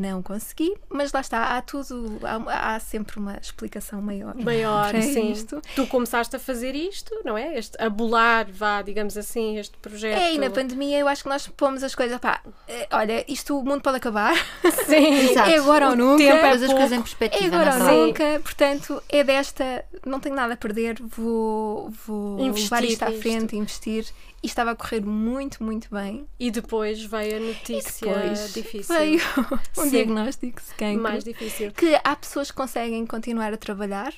não 0.00 0.22
consegui, 0.22 0.74
mas 0.88 1.12
lá 1.12 1.20
está, 1.20 1.56
há 1.56 1.62
tudo, 1.62 2.18
há, 2.22 2.74
há 2.74 2.80
sempre 2.80 3.18
uma 3.18 3.36
explicação 3.36 4.00
maior. 4.00 4.34
Maior, 4.34 4.90
para 4.90 5.02
sim. 5.02 5.30
isto. 5.30 5.60
Tu 5.76 5.86
começaste 5.86 6.34
a 6.34 6.38
fazer 6.38 6.74
isto, 6.74 7.14
não 7.24 7.36
é? 7.36 7.58
Este, 7.58 7.80
a 7.80 7.88
bolar, 7.88 8.46
vá, 8.50 8.82
digamos 8.82 9.16
assim, 9.16 9.58
este 9.58 9.76
projeto. 9.78 10.18
É, 10.18 10.34
e 10.34 10.38
na 10.38 10.50
pandemia 10.50 10.98
eu 10.98 11.06
acho 11.06 11.22
que 11.22 11.28
nós 11.28 11.46
pomos 11.46 11.82
as 11.82 11.94
coisas, 11.94 12.18
pá, 12.18 12.40
eh, 12.66 12.88
olha, 12.90 13.24
isto 13.28 13.58
o 13.58 13.64
mundo 13.64 13.82
pode 13.82 13.98
acabar, 13.98 14.34
Sim. 14.90 15.30
Exato. 15.30 15.50
é 15.50 15.56
agora 15.56 15.88
ou 15.90 15.96
nunca. 15.96 16.24
tempo 16.24 16.44
é 16.46 16.50
as 16.50 16.72
coisas 16.72 16.92
em 16.92 17.02
perspectiva. 17.02 17.44
É 17.44 17.46
agora 17.46 17.92
ou 17.92 18.06
nunca, 18.06 18.40
portanto, 18.42 19.02
é 19.08 19.24
desta, 19.24 19.84
não 20.04 20.20
tenho 20.20 20.34
nada 20.34 20.54
a 20.54 20.56
perder, 20.56 20.96
vou, 21.00 21.90
vou 22.06 22.38
Investir 22.40 22.70
levar 22.72 22.84
isto 22.84 23.02
à 23.02 23.12
frente, 23.12 23.56
investir. 23.56 24.06
E 24.42 24.46
estava 24.46 24.70
a 24.70 24.74
correr 24.74 25.02
muito, 25.02 25.62
muito 25.62 25.88
bem. 25.90 26.26
E 26.38 26.50
depois 26.50 27.02
veio 27.04 27.36
a 27.36 27.40
notícia 27.40 28.06
Depois 28.10 28.54
difícil. 28.54 28.96
veio 28.96 29.20
um 29.76 29.82
Sim. 29.82 29.90
diagnóstico 29.90 30.62
de 30.62 30.74
cancro. 30.74 31.02
Mais 31.02 31.22
difícil. 31.24 31.72
Que 31.72 31.98
há 32.02 32.16
pessoas 32.16 32.50
que 32.50 32.56
conseguem 32.56 33.04
continuar 33.04 33.52
a 33.52 33.58
trabalhar, 33.58 34.14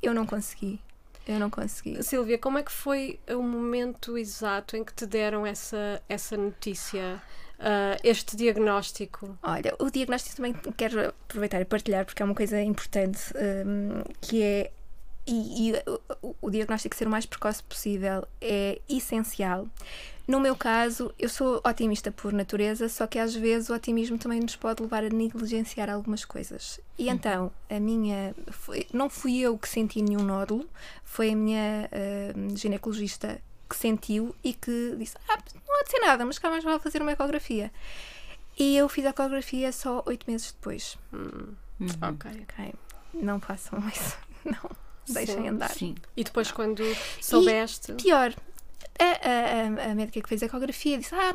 eu 0.00 0.14
não 0.14 0.24
consegui. 0.26 0.78
Eu 1.26 1.38
não 1.40 1.48
consegui. 1.48 2.02
Silvia, 2.02 2.36
como 2.38 2.58
é 2.58 2.62
que 2.62 2.70
foi 2.70 3.18
o 3.30 3.42
momento 3.42 4.16
exato 4.18 4.76
em 4.76 4.84
que 4.84 4.92
te 4.92 5.06
deram 5.06 5.46
essa, 5.46 6.00
essa 6.08 6.36
notícia, 6.36 7.20
ah, 7.64 7.96
este 8.04 8.36
diagnóstico? 8.36 9.36
Olha, 9.42 9.74
o 9.78 9.90
diagnóstico 9.90 10.36
também 10.36 10.54
quero 10.76 11.08
aproveitar 11.08 11.60
e 11.60 11.64
partilhar 11.64 12.04
porque 12.04 12.22
é 12.22 12.24
uma 12.24 12.34
coisa 12.34 12.60
importante 12.60 13.18
hum, 13.66 14.02
que 14.20 14.42
é 14.42 14.70
e, 15.26 15.70
e 15.70 15.72
o, 16.22 16.36
o 16.42 16.50
diagnóstico 16.50 16.94
ser 16.94 17.06
o 17.06 17.10
mais 17.10 17.24
precoce 17.24 17.62
possível 17.62 18.26
é 18.40 18.78
essencial. 18.88 19.66
No 20.28 20.40
meu 20.40 20.54
caso, 20.56 21.12
eu 21.18 21.28
sou 21.28 21.60
otimista 21.66 22.10
por 22.10 22.32
natureza, 22.32 22.88
só 22.88 23.06
que 23.06 23.18
às 23.18 23.34
vezes 23.34 23.68
o 23.68 23.74
otimismo 23.74 24.18
também 24.18 24.40
nos 24.40 24.56
pode 24.56 24.82
levar 24.82 25.04
a 25.04 25.08
negligenciar 25.08 25.88
algumas 25.90 26.24
coisas. 26.24 26.80
E 26.98 27.08
então, 27.08 27.50
a 27.70 27.80
minha. 27.80 28.34
foi- 28.50 28.86
não 28.92 29.08
fui 29.10 29.38
eu 29.40 29.56
que 29.58 29.68
senti 29.68 30.00
nenhum 30.02 30.22
nódulo, 30.22 30.66
foi 31.02 31.30
a 31.30 31.36
minha 31.36 31.90
hum, 32.36 32.56
ginecologista 32.56 33.40
que 33.68 33.76
sentiu 33.76 34.34
e 34.44 34.52
que 34.54 34.94
disse: 34.98 35.16
Ah, 35.28 35.38
não 35.66 35.80
há 35.80 35.82
de 35.84 35.90
ser 35.90 35.98
nada, 36.00 36.24
mas 36.24 36.38
cá 36.38 36.50
mais 36.50 36.62
vale 36.64 36.78
fazer 36.78 37.00
uma 37.02 37.12
ecografia. 37.12 37.72
E 38.58 38.76
eu 38.76 38.88
fiz 38.88 39.04
a 39.06 39.10
ecografia 39.10 39.72
só 39.72 40.02
oito 40.06 40.30
meses 40.30 40.52
depois. 40.52 40.96
Uhum. 41.12 41.54
Ok. 42.02 42.30
Ok, 42.42 42.74
não 43.14 43.40
façam 43.40 43.78
isso. 43.88 44.16
Não, 44.44 44.70
deixem 45.08 45.36
Sim. 45.42 45.48
andar. 45.48 45.70
Sim. 45.70 45.94
E 46.16 46.22
depois, 46.22 46.50
quando 46.52 46.82
soubeste. 47.20 47.92
Pior, 47.94 48.32
a, 48.98 49.04
a- 49.04 49.90
a- 49.90 49.94
médica 49.94 50.20
que 50.20 50.28
fez 50.28 50.42
a 50.42 50.46
ecografia 50.46 50.96
disse: 50.98 51.14
Ah, 51.14 51.34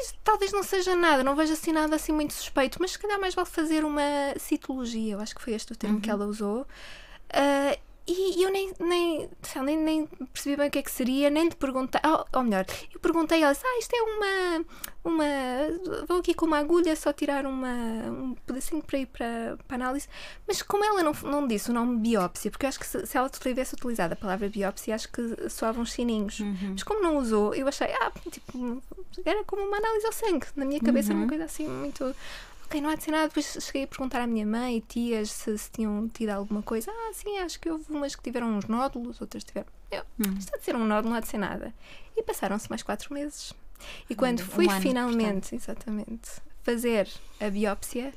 isto 0.00 0.18
talvez 0.24 0.52
não 0.52 0.62
seja 0.62 0.96
nada, 0.96 1.22
não 1.22 1.36
vejo 1.36 1.52
assim 1.52 1.70
nada 1.72 1.96
assim 1.96 2.12
muito 2.12 2.32
suspeito, 2.32 2.78
mas 2.80 2.92
se 2.92 2.98
calhar 2.98 3.20
mais 3.20 3.34
vale 3.34 3.48
fazer 3.48 3.84
uma 3.84 4.00
citologia. 4.38 5.14
Eu 5.14 5.20
acho 5.20 5.34
que 5.34 5.42
foi 5.42 5.52
este 5.52 5.72
o 5.72 5.76
termo 5.76 6.00
que 6.00 6.10
ela 6.10 6.24
usou. 6.26 6.66
Ah, 7.30 7.76
e 8.06 8.42
eu 8.42 8.50
nem, 8.50 8.72
nem 8.80 9.28
nem, 9.62 9.76
nem 9.76 10.06
percebi 10.32 10.56
bem 10.56 10.68
o 10.68 10.70
que 10.70 10.78
é 10.78 10.82
que 10.82 10.90
seria, 10.90 11.30
nem 11.30 11.48
lhe 11.48 11.54
perguntei, 11.54 12.00
ou, 12.04 12.26
ou 12.32 12.42
melhor, 12.42 12.66
eu 12.92 12.98
perguntei 13.00 13.42
a 13.42 13.48
ela, 13.48 13.56
ah, 13.64 13.78
isto 13.78 13.94
é 13.94 14.02
uma, 14.02 14.64
uma, 15.04 15.24
vou 16.08 16.18
aqui 16.18 16.34
com 16.34 16.46
uma 16.46 16.58
agulha 16.58 16.96
só 16.96 17.12
tirar 17.12 17.46
uma, 17.46 17.68
um 18.10 18.34
pedacinho 18.46 18.82
para 18.82 18.98
ir 18.98 19.06
para, 19.06 19.56
para 19.68 19.76
análise, 19.76 20.08
mas 20.46 20.62
como 20.62 20.84
ela 20.84 21.02
não, 21.02 21.12
não 21.22 21.46
disse 21.46 21.70
o 21.70 21.74
nome 21.74 21.98
biópsia, 21.98 22.50
porque 22.50 22.66
eu 22.66 22.68
acho 22.68 22.80
que 22.80 22.86
se, 22.86 23.06
se 23.06 23.16
ela 23.16 23.28
tivesse 23.28 23.74
utilizado 23.74 24.14
a 24.14 24.16
palavra 24.16 24.48
biópsia, 24.48 24.94
acho 24.94 25.08
que 25.10 25.48
soavam 25.48 25.82
uns 25.82 25.92
sininhos, 25.92 26.40
Uhum. 26.40 26.70
mas 26.72 26.82
como 26.82 27.02
não 27.02 27.18
usou, 27.18 27.54
eu 27.54 27.68
achei, 27.68 27.88
ah, 28.00 28.10
tipo, 28.30 28.82
era 29.24 29.44
como 29.44 29.62
uma 29.62 29.76
análise 29.76 30.06
ao 30.06 30.12
sangue, 30.12 30.46
na 30.56 30.64
minha 30.64 30.80
cabeça 30.80 31.12
era 31.12 31.18
uma 31.18 31.28
coisa 31.28 31.44
assim 31.44 31.68
muito 31.68 32.14
ok, 32.72 32.80
não 32.80 32.88
há 32.88 32.94
de 32.94 33.04
ser 33.04 33.10
nada. 33.10 33.28
Depois 33.28 33.58
cheguei 33.60 33.84
a 33.84 33.86
perguntar 33.86 34.22
à 34.22 34.26
minha 34.26 34.46
mãe 34.46 34.78
e 34.78 34.80
tias 34.80 35.30
se, 35.30 35.58
se 35.58 35.70
tinham 35.70 36.08
tido 36.08 36.30
alguma 36.30 36.62
coisa. 36.62 36.90
Ah, 36.90 37.12
sim, 37.12 37.38
acho 37.38 37.60
que 37.60 37.70
houve 37.70 37.84
umas 37.90 38.16
que 38.16 38.22
tiveram 38.22 38.56
uns 38.56 38.64
nódulos, 38.64 39.20
outras 39.20 39.44
tiveram. 39.44 39.68
Eu, 39.90 40.04
isto 40.38 40.54
há 40.54 40.58
de 40.58 40.64
ser 40.64 40.74
um 40.74 40.86
nódulo, 40.86 41.10
não 41.10 41.16
há 41.16 41.20
de 41.20 41.28
ser 41.28 41.38
nada. 41.38 41.74
E 42.16 42.22
passaram-se 42.22 42.70
mais 42.70 42.82
quatro 42.82 43.12
meses. 43.12 43.52
E 44.08 44.14
quando 44.14 44.40
Um 44.40 44.44
fui 44.44 44.68
ano, 44.68 44.80
finalmente, 44.80 45.54
exatamente, 45.54 46.30
fazer 46.62 47.08
a 47.40 47.50
biópsia, 47.50 48.14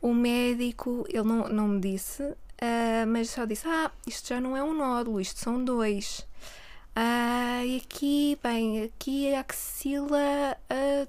o 0.00 0.12
médico, 0.12 1.04
ele 1.08 1.24
não, 1.24 1.48
não 1.48 1.68
me 1.68 1.80
disse, 1.80 2.22
ah, 2.60 3.06
mas 3.06 3.30
só 3.30 3.44
disse: 3.44 3.68
Ah, 3.68 3.90
isto 4.06 4.28
já 4.28 4.40
não 4.40 4.56
é 4.56 4.62
um 4.62 4.74
nódulo, 4.74 5.20
isto 5.20 5.38
são 5.38 5.62
dois. 5.62 6.26
Ah, 6.94 7.62
e 7.64 7.76
aqui, 7.76 8.38
bem, 8.42 8.84
aqui 8.84 9.34
a 9.34 9.40
axila 9.40 10.56
ah, 10.70 11.06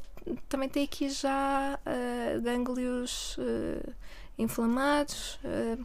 também 0.50 0.68
tem 0.70 0.84
aqui 0.84 1.10
já 1.10 1.80
ah, 1.86 2.40
gânglios 2.42 3.38
ah, 3.40 3.90
inflamados, 4.38 5.40
ah, 5.44 5.78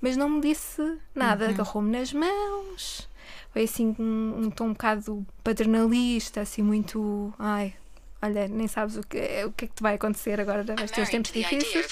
mas 0.00 0.16
não 0.16 0.28
me 0.28 0.40
disse 0.40 0.98
nada, 1.14 1.48
agarrou-me 1.50 1.90
nas 1.90 2.12
mãos. 2.12 3.08
Foi 3.52 3.62
assim 3.64 3.94
um, 3.98 4.44
um 4.46 4.50
tom 4.50 4.66
um 4.66 4.72
bocado 4.72 5.24
paternalista, 5.42 6.40
assim 6.40 6.62
muito. 6.62 7.32
Ai, 7.38 7.74
olha, 8.20 8.48
nem 8.48 8.66
sabes 8.66 8.96
o 8.96 9.02
que, 9.02 9.18
o 9.46 9.52
que 9.52 9.64
é 9.66 9.68
que 9.68 9.74
te 9.74 9.82
vai 9.82 9.94
acontecer 9.94 10.40
agora, 10.40 10.62
vais 10.64 10.90
ter 10.90 11.00
os 11.02 11.08
tempos 11.08 11.30
difíceis. 11.56 11.86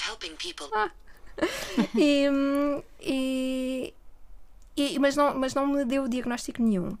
E, 1.95 2.29
hum, 2.29 2.83
e- 3.01 3.93
e- 4.77 4.99
mas, 4.99 5.15
não, 5.15 5.33
mas 5.35 5.53
não 5.55 5.65
me 5.65 5.83
deu 5.85 6.07
diagnóstico 6.07 6.61
nenhum. 6.61 6.95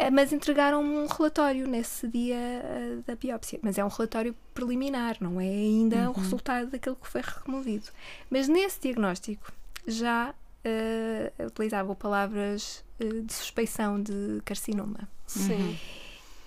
Eh, 0.00 0.10
Mas 0.10 0.32
entregaram-me 0.32 0.96
um 0.96 1.06
relatório 1.06 1.68
nesse 1.68 2.08
dia 2.08 2.36
eh, 2.36 2.98
da 3.06 3.14
biópsia. 3.14 3.58
Mas 3.62 3.76
é 3.76 3.84
um 3.84 3.88
relatório 3.88 4.34
preliminar, 4.54 5.18
não 5.20 5.38
é 5.40 5.44
ainda 5.44 6.08
o 6.10 6.12
resultado 6.14 6.70
daquilo 6.70 6.96
que 6.96 7.06
foi 7.06 7.22
removido. 7.44 7.88
Mas 8.30 8.48
nesse 8.48 8.80
diagnóstico 8.80 9.52
já 9.86 10.34
eh, 10.64 11.30
utilizavam 11.46 11.94
palavras 11.94 12.82
eh, 12.98 13.20
de 13.20 13.32
suspeição 13.32 14.02
de 14.02 14.40
carcinoma. 14.44 15.06
Sim. 15.26 15.78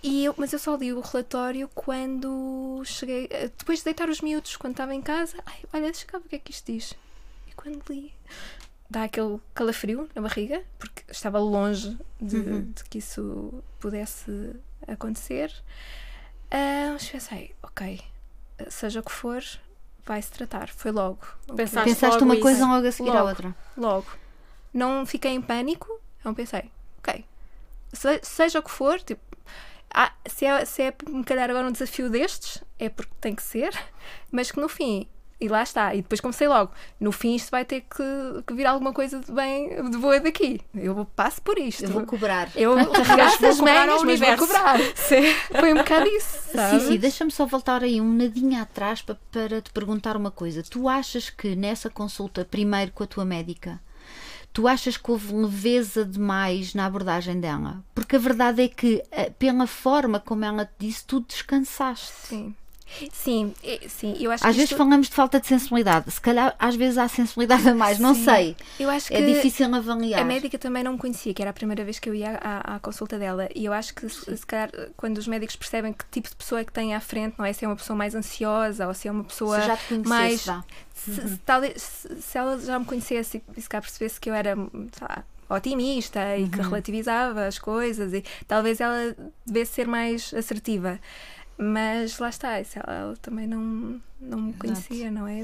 E 0.01 0.25
eu, 0.25 0.33
mas 0.37 0.51
eu 0.51 0.59
só 0.59 0.75
li 0.75 0.91
o 0.91 0.99
relatório 0.99 1.69
quando 1.73 2.81
cheguei. 2.85 3.29
Depois 3.57 3.79
de 3.79 3.85
deitar 3.85 4.09
os 4.09 4.19
miúdos, 4.19 4.57
quando 4.57 4.73
estava 4.73 4.93
em 4.93 5.01
casa. 5.01 5.37
Ai, 5.45 5.59
olha, 5.71 5.83
deixa 5.83 6.05
cá 6.05 6.17
ver 6.17 6.25
o 6.25 6.29
que 6.29 6.35
é 6.35 6.39
que 6.39 6.51
isto 6.51 6.69
diz. 6.71 6.93
E 7.47 7.53
quando 7.55 7.81
li, 7.89 8.11
dá 8.93 9.03
aquele 9.03 9.39
calafrio 9.53 10.07
na 10.15 10.21
barriga, 10.21 10.63
porque 10.79 11.03
estava 11.09 11.39
longe 11.39 11.97
de, 12.21 12.61
de 12.61 12.83
que 12.85 12.99
isso 12.99 13.63
pudesse 13.79 14.55
acontecer. 14.87 15.51
Ah, 16.51 16.91
mas 16.93 17.09
pensei, 17.09 17.55
ok, 17.63 17.99
seja 18.69 18.99
o 18.99 19.03
que 19.03 19.11
for, 19.11 19.43
vai-se 20.05 20.31
tratar. 20.31 20.69
Foi 20.69 20.91
logo. 20.91 21.25
Pensaste 21.55 21.89
Pensaste 21.89 22.13
logo 22.15 22.25
uma 22.25 22.33
isso. 22.35 22.43
coisa 22.43 22.65
logo 22.67 22.87
a 22.87 22.91
seguir 22.91 23.09
à 23.09 23.13
Logo. 23.15 23.29
outra. 23.29 23.55
Logo. 23.75 24.07
Não 24.73 25.05
fiquei 25.05 25.31
em 25.31 25.41
pânico, 25.41 25.87
não 26.23 26.33
pensei, 26.33 26.71
ok, 26.99 27.23
se- 27.91 28.19
seja 28.23 28.59
o 28.59 28.63
que 28.63 28.71
for, 28.71 28.99
tipo, 29.01 29.21
ah, 29.93 30.11
se, 30.27 30.45
é, 30.45 30.65
se 30.65 30.81
é 30.81 30.93
me 31.07 31.23
calhar 31.23 31.47
agora 31.49 31.67
um 31.67 31.71
desafio 31.71 32.09
destes, 32.09 32.63
é 32.79 32.89
porque 32.89 33.13
tem 33.21 33.35
que 33.35 33.43
ser, 33.43 33.71
mas 34.31 34.49
que 34.51 34.59
no 34.59 34.67
fim, 34.67 35.07
e 35.43 35.49
lá 35.49 35.61
está, 35.61 35.93
e 35.93 36.01
depois 36.01 36.21
comecei 36.21 36.47
logo, 36.47 36.71
no 36.99 37.11
fim 37.11 37.35
isto 37.35 37.51
vai 37.51 37.65
ter 37.65 37.81
que, 37.81 38.43
que 38.47 38.53
vir 38.53 38.65
alguma 38.65 38.93
coisa 38.93 39.19
de 39.19 39.29
bem, 39.29 39.89
de 39.89 39.97
boa 39.97 40.17
daqui. 40.19 40.61
Eu 40.73 41.05
passo 41.15 41.41
por 41.41 41.57
isto. 41.57 41.83
Eu 41.83 41.89
vou 41.89 42.05
cobrar. 42.05 42.49
Eu 42.55 42.75
Vou 43.39 43.49
as 43.49 43.59
manhas, 43.59 44.03
mas 44.03 44.19
vou 44.19 44.37
cobrar. 44.37 44.79
Sim. 44.95 45.33
Foi 45.59 45.73
um 45.73 45.77
bocado 45.77 46.07
isso, 46.07 46.51
sabe? 46.53 46.79
Sim, 46.79 46.87
sim, 46.87 46.97
deixa-me 46.97 47.31
só 47.31 47.45
voltar 47.45 47.83
aí 47.83 47.99
um 47.99 48.13
nadinho 48.13 48.61
atrás 48.61 49.01
para, 49.01 49.17
para 49.31 49.61
te 49.61 49.71
perguntar 49.71 50.15
uma 50.15 50.31
coisa. 50.31 50.63
Tu 50.63 50.87
achas 50.87 51.29
que 51.29 51.55
nessa 51.55 51.89
consulta, 51.89 52.45
primeiro 52.45 52.91
com 52.93 53.03
a 53.03 53.07
tua 53.07 53.25
médica, 53.25 53.81
tu 54.53 54.67
achas 54.67 54.95
que 54.95 55.11
houve 55.11 55.33
leveza 55.33 56.05
demais 56.05 56.73
na 56.73 56.85
abordagem 56.85 57.39
dela? 57.39 57.83
Porque 57.93 58.15
a 58.15 58.19
verdade 58.19 58.61
é 58.61 58.67
que, 58.69 59.03
eh, 59.11 59.29
pela 59.31 59.67
forma 59.67 60.19
como 60.19 60.45
ela 60.45 60.65
te 60.65 60.87
disse, 60.87 61.05
tu 61.05 61.19
descansaste. 61.19 62.13
Sim. 62.27 62.55
Sim, 63.11 63.53
é- 63.63 63.79
sim, 63.87 64.15
eu 64.19 64.31
acho 64.31 64.45
Às 64.45 64.55
vezes 64.55 64.71
isto- 64.71 64.77
falamos 64.77 65.07
de 65.07 65.13
falta 65.15 65.39
de 65.39 65.47
sensibilidade. 65.47 66.09
Se 66.11 66.21
calhar, 66.21 66.55
às 66.59 66.75
vezes 66.75 66.97
há 66.97 67.07
sensibilidade 67.07 67.67
a 67.67 67.73
mais, 67.75 67.99
não 67.99 68.13
Sim. 68.13 68.23
sei. 68.25 68.57
Eu 68.79 68.89
acho 68.89 69.07
que 69.07 69.13
É 69.13 69.21
difícil 69.25 69.73
avaliar. 69.73 70.21
A 70.21 70.23
médica 70.25 70.57
também 70.57 70.83
não 70.83 70.93
me 70.93 70.97
conhecia, 70.97 71.33
que 71.33 71.41
era 71.41 71.51
a 71.51 71.53
primeira 71.53 71.83
vez 71.83 71.99
que 71.99 72.09
eu 72.09 72.15
ia 72.15 72.37
à, 72.41 72.75
à 72.75 72.79
consulta 72.79 73.17
dela. 73.17 73.47
E 73.55 73.65
eu 73.65 73.73
acho 73.73 73.93
que, 73.93 74.07
se, 74.09 74.37
se 74.37 74.45
calhar, 74.45 74.69
quando 74.95 75.17
os 75.17 75.27
médicos 75.27 75.55
percebem 75.55 75.93
que 75.93 76.05
tipo 76.11 76.29
de 76.29 76.35
pessoa 76.35 76.61
é 76.61 76.65
que 76.65 76.71
tem 76.73 76.93
à 76.93 76.99
frente, 76.99 77.35
não 77.37 77.45
é? 77.45 77.53
Se 77.53 77.65
é 77.65 77.67
uma 77.67 77.75
pessoa 77.75 77.95
mais 77.97 78.15
ansiosa 78.15 78.87
ou 78.87 78.93
se 78.93 79.07
é 79.07 79.11
uma 79.11 79.23
pessoa 79.23 79.59
Se 79.61 79.67
já 79.67 79.77
te 79.77 79.85
conhecesse, 79.87 80.09
mais. 80.09 80.45
vá. 80.45 80.63
Se, 80.93 81.13
se 81.29 81.37
talvez, 81.45 81.81
se, 81.81 82.21
se 82.21 82.37
ela 82.37 82.59
já 82.59 82.77
me 82.79 82.85
conhecesse 82.85 83.41
e 83.57 83.61
se 83.61 83.67
cá 83.67 83.81
percebesse 83.81 84.19
que 84.19 84.29
eu 84.29 84.33
era 84.33 84.55
sei 84.55 85.07
lá, 85.09 85.23
otimista 85.49 86.37
e 86.37 86.47
que 86.47 86.61
relativizava 86.61 87.45
as 87.45 87.59
coisas, 87.59 88.13
e 88.13 88.23
talvez 88.47 88.79
ela 88.79 89.15
devesse 89.45 89.73
ser 89.73 89.87
mais 89.87 90.33
assertiva. 90.33 90.99
Mas 91.57 92.17
lá 92.19 92.29
está, 92.29 92.59
isso 92.59 92.79
ela, 92.79 92.97
ela 92.97 93.17
também 93.17 93.47
não, 93.47 94.01
não 94.19 94.41
me 94.41 94.53
conhecia, 94.53 95.11
não 95.11 95.27
é? 95.27 95.43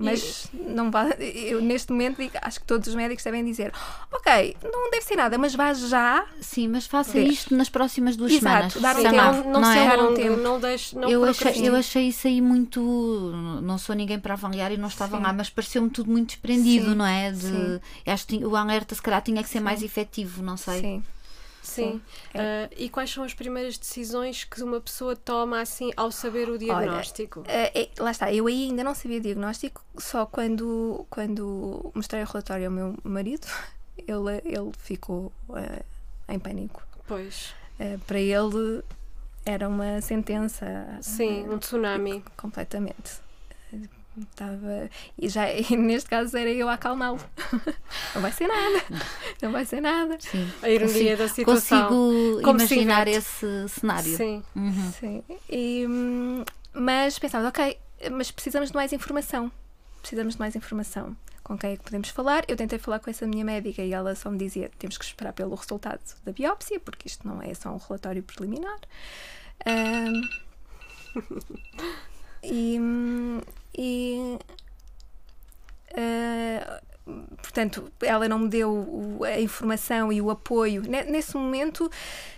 Mas 0.00 0.46
não 0.52 0.92
vale, 0.92 1.12
eu 1.24 1.60
neste 1.60 1.90
momento 1.90 2.18
digo, 2.18 2.38
acho 2.40 2.60
que 2.60 2.66
todos 2.66 2.86
os 2.86 2.94
médicos 2.94 3.24
devem 3.24 3.44
dizer: 3.44 3.72
Ok, 4.12 4.56
não 4.62 4.90
deve 4.92 5.04
ser 5.04 5.16
nada, 5.16 5.36
mas 5.36 5.56
vá 5.56 5.74
já. 5.74 6.24
Sim, 6.40 6.68
mas 6.68 6.86
faça 6.86 7.12
Ver. 7.14 7.26
isto 7.26 7.54
nas 7.56 7.68
próximas 7.68 8.16
duas 8.16 8.30
Exato, 8.30 8.74
semanas. 8.74 8.80
dar 8.80 8.96
um 8.96 9.02
Sim, 9.02 9.10
tempo. 9.10 9.16
não, 9.16 9.52
não, 9.52 9.60
não 9.60 9.70
é? 9.72 10.02
Um 10.02 10.14
tempo. 10.14 10.36
não 10.36 10.60
deixe, 10.60 10.96
não 10.96 11.10
eu, 11.10 11.24
achei, 11.24 11.34
procrastine. 11.34 11.66
eu 11.66 11.74
achei 11.74 12.08
isso 12.08 12.28
aí 12.28 12.40
muito. 12.40 12.80
Não 13.62 13.76
sou 13.76 13.96
ninguém 13.96 14.20
para 14.20 14.34
avaliar 14.34 14.70
e 14.70 14.76
não 14.76 14.86
estava 14.86 15.16
Sim. 15.16 15.22
lá, 15.24 15.32
mas 15.32 15.50
pareceu-me 15.50 15.90
tudo 15.90 16.10
muito 16.12 16.28
desprendido, 16.28 16.90
Sim, 16.90 16.94
não 16.94 17.04
é? 17.06 17.32
De, 17.32 17.40
sim. 17.40 17.80
acho 18.06 18.26
que 18.26 18.36
o 18.44 18.54
alerta, 18.54 18.94
se 18.94 19.02
calhar, 19.02 19.20
tinha 19.20 19.42
que 19.42 19.48
ser 19.48 19.58
mais 19.60 19.82
efetivo, 19.82 20.44
não 20.44 20.56
sei. 20.56 20.80
Sim. 20.80 21.02
Sim. 21.68 22.02
Ah, 22.34 22.68
e 22.76 22.88
quais 22.88 23.10
são 23.10 23.24
as 23.24 23.34
primeiras 23.34 23.76
decisões 23.76 24.44
que 24.44 24.62
uma 24.62 24.80
pessoa 24.80 25.14
toma 25.14 25.60
assim 25.60 25.90
ao 25.96 26.10
saber 26.10 26.48
o 26.48 26.58
diagnóstico? 26.58 27.44
Eh, 27.46 27.82
é, 27.82 28.02
lá 28.02 28.10
está, 28.10 28.32
eu 28.32 28.46
aí 28.46 28.64
ainda 28.64 28.82
não 28.82 28.94
sabia 28.94 29.20
diagnóstico, 29.20 29.84
só 29.98 30.26
quando, 30.26 31.06
quando 31.10 31.90
mostrei 31.94 32.22
o 32.22 32.26
relatório 32.26 32.66
ao 32.66 32.72
meu 32.72 32.96
marido, 33.04 33.46
ele, 33.98 34.42
ele 34.44 34.72
ficou 34.78 35.32
eh, 35.56 35.82
em 36.28 36.38
pânico. 36.38 36.82
Pois. 37.06 37.54
Eh, 37.78 37.98
para 38.06 38.18
ele 38.18 38.82
era 39.44 39.68
uma 39.68 40.00
sentença. 40.00 40.98
Sim, 41.00 41.48
um 41.48 41.58
tsunami. 41.58 42.22
completamente. 42.36 43.27
Estava. 44.30 44.90
E 45.18 45.28
já 45.28 45.50
e 45.52 45.76
neste 45.76 46.08
caso 46.08 46.36
era 46.36 46.50
eu 46.50 46.68
a 46.68 46.74
acalmá-lo. 46.74 47.20
Não 48.14 48.22
vai 48.22 48.32
ser 48.32 48.46
nada. 48.48 48.84
Não 49.42 49.52
vai 49.52 49.64
ser 49.64 49.80
nada. 49.80 50.16
Sim. 50.20 50.50
A 50.62 50.70
ironia 50.70 51.16
da 51.16 51.28
situação. 51.28 51.88
Consigo 51.88 52.42
Como 52.42 52.58
imaginar 52.60 53.08
esse 53.08 53.68
cenário. 53.68 54.16
Sim. 54.16 54.42
Uhum. 54.54 54.92
Sim. 54.92 55.24
E, 55.48 55.86
hum, 55.88 56.44
mas 56.72 57.18
pensávamos, 57.18 57.50
ok, 57.50 57.78
mas 58.12 58.30
precisamos 58.30 58.70
de 58.70 58.76
mais 58.76 58.92
informação. 58.92 59.50
Precisamos 60.00 60.34
de 60.34 60.40
mais 60.40 60.54
informação. 60.54 61.16
Com 61.42 61.56
quem 61.56 61.72
é 61.72 61.76
que 61.76 61.82
podemos 61.82 62.10
falar? 62.10 62.44
Eu 62.46 62.56
tentei 62.56 62.78
falar 62.78 62.98
com 62.98 63.08
essa 63.08 63.26
minha 63.26 63.44
médica 63.44 63.82
e 63.82 63.92
ela 63.92 64.14
só 64.14 64.30
me 64.30 64.36
dizia: 64.36 64.70
temos 64.78 64.98
que 64.98 65.04
esperar 65.04 65.32
pelo 65.32 65.54
resultado 65.54 66.00
da 66.22 66.30
biópsia, 66.30 66.78
porque 66.78 67.08
isto 67.08 67.26
não 67.26 67.40
é 67.42 67.54
só 67.54 67.70
um 67.70 67.78
relatório 67.78 68.22
preliminar. 68.22 68.78
Hum, 69.66 70.20
e. 72.42 72.78
e 73.76 74.38
ah, 75.96 76.80
portanto, 77.42 77.90
ela 78.00 78.28
não 78.28 78.38
me 78.40 78.48
deu 78.48 79.20
a 79.24 79.40
informação 79.40 80.12
e 80.12 80.20
o 80.20 80.30
apoio. 80.30 80.82
Ne- 80.82 81.04
Nesse 81.04 81.36
momento, 81.36 81.90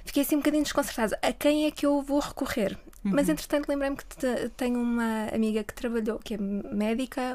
fiquei 0.05 0.23
assim 0.23 0.37
um 0.37 0.39
bocadinho 0.39 0.63
desconcertada. 0.63 1.19
A 1.23 1.33
quem 1.33 1.67
é 1.67 1.71
que 1.71 1.85
eu 1.87 2.01
vou 2.03 2.21
recorrer? 2.21 2.79
Mas, 3.03 3.31
entretanto, 3.31 3.67
lembrei-me 3.67 3.97
que 3.97 4.05
te- 4.05 4.51
tenho 4.59 4.79
uma 4.79 5.25
amiga 5.35 5.65
que 5.65 5.73
trabalhou, 5.73 6.19
que 6.19 6.35
é 6.35 6.39
médica, 6.39 7.35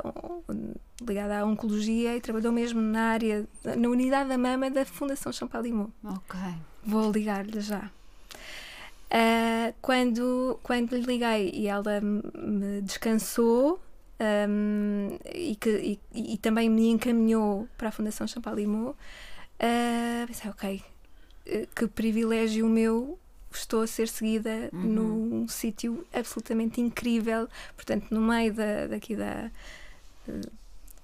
ligada 1.02 1.40
à 1.40 1.44
oncologia, 1.46 2.16
e 2.16 2.22
trabalhou 2.22 2.52
mesmo 2.54 2.80
na 2.80 3.10
área, 3.14 3.48
na 3.76 3.90
unidade 3.90 4.30
da 4.30 4.38
mama 4.38 4.70
da 4.70 4.86
Fundação 4.86 5.34
Champalimau. 5.34 5.90
Ok. 6.04 6.40
Vou 6.86 7.12
ligar-lhe 7.12 7.60
já. 7.62 7.90
Ah, 9.10 9.74
quando, 9.82 10.60
quando 10.64 10.96
lhe 10.96 11.04
liguei 11.04 11.52
e 11.54 11.68
ela 11.68 12.02
me- 12.02 12.82
descansou 12.82 13.80
ahm, 14.20 15.18
e, 15.34 15.56
que, 15.56 16.00
e, 16.14 16.34
e 16.34 16.38
também 16.38 16.70
me 16.70 16.90
encaminhou 16.90 17.68
para 17.78 17.90
a 17.90 17.92
Fundação 17.92 18.28
Champalimau, 18.28 18.90
uh, 18.90 20.28
pensei, 20.28 20.50
ok, 20.50 20.84
uh, 21.48 21.68
que 21.76 21.88
privilégio 21.88 22.68
meu 22.68 23.20
estou 23.52 23.82
a 23.82 23.88
ser 23.88 24.08
seguida 24.08 24.70
uhum. 24.74 24.82
num 24.82 25.48
sítio 25.48 26.06
absolutamente 26.14 26.82
incrível, 26.82 27.48
portanto, 27.76 28.08
no 28.12 28.22
meio 28.22 28.54
da, 28.54 28.88
daqui 28.88 29.16
da. 29.16 29.52
Uh, 30.28 30.42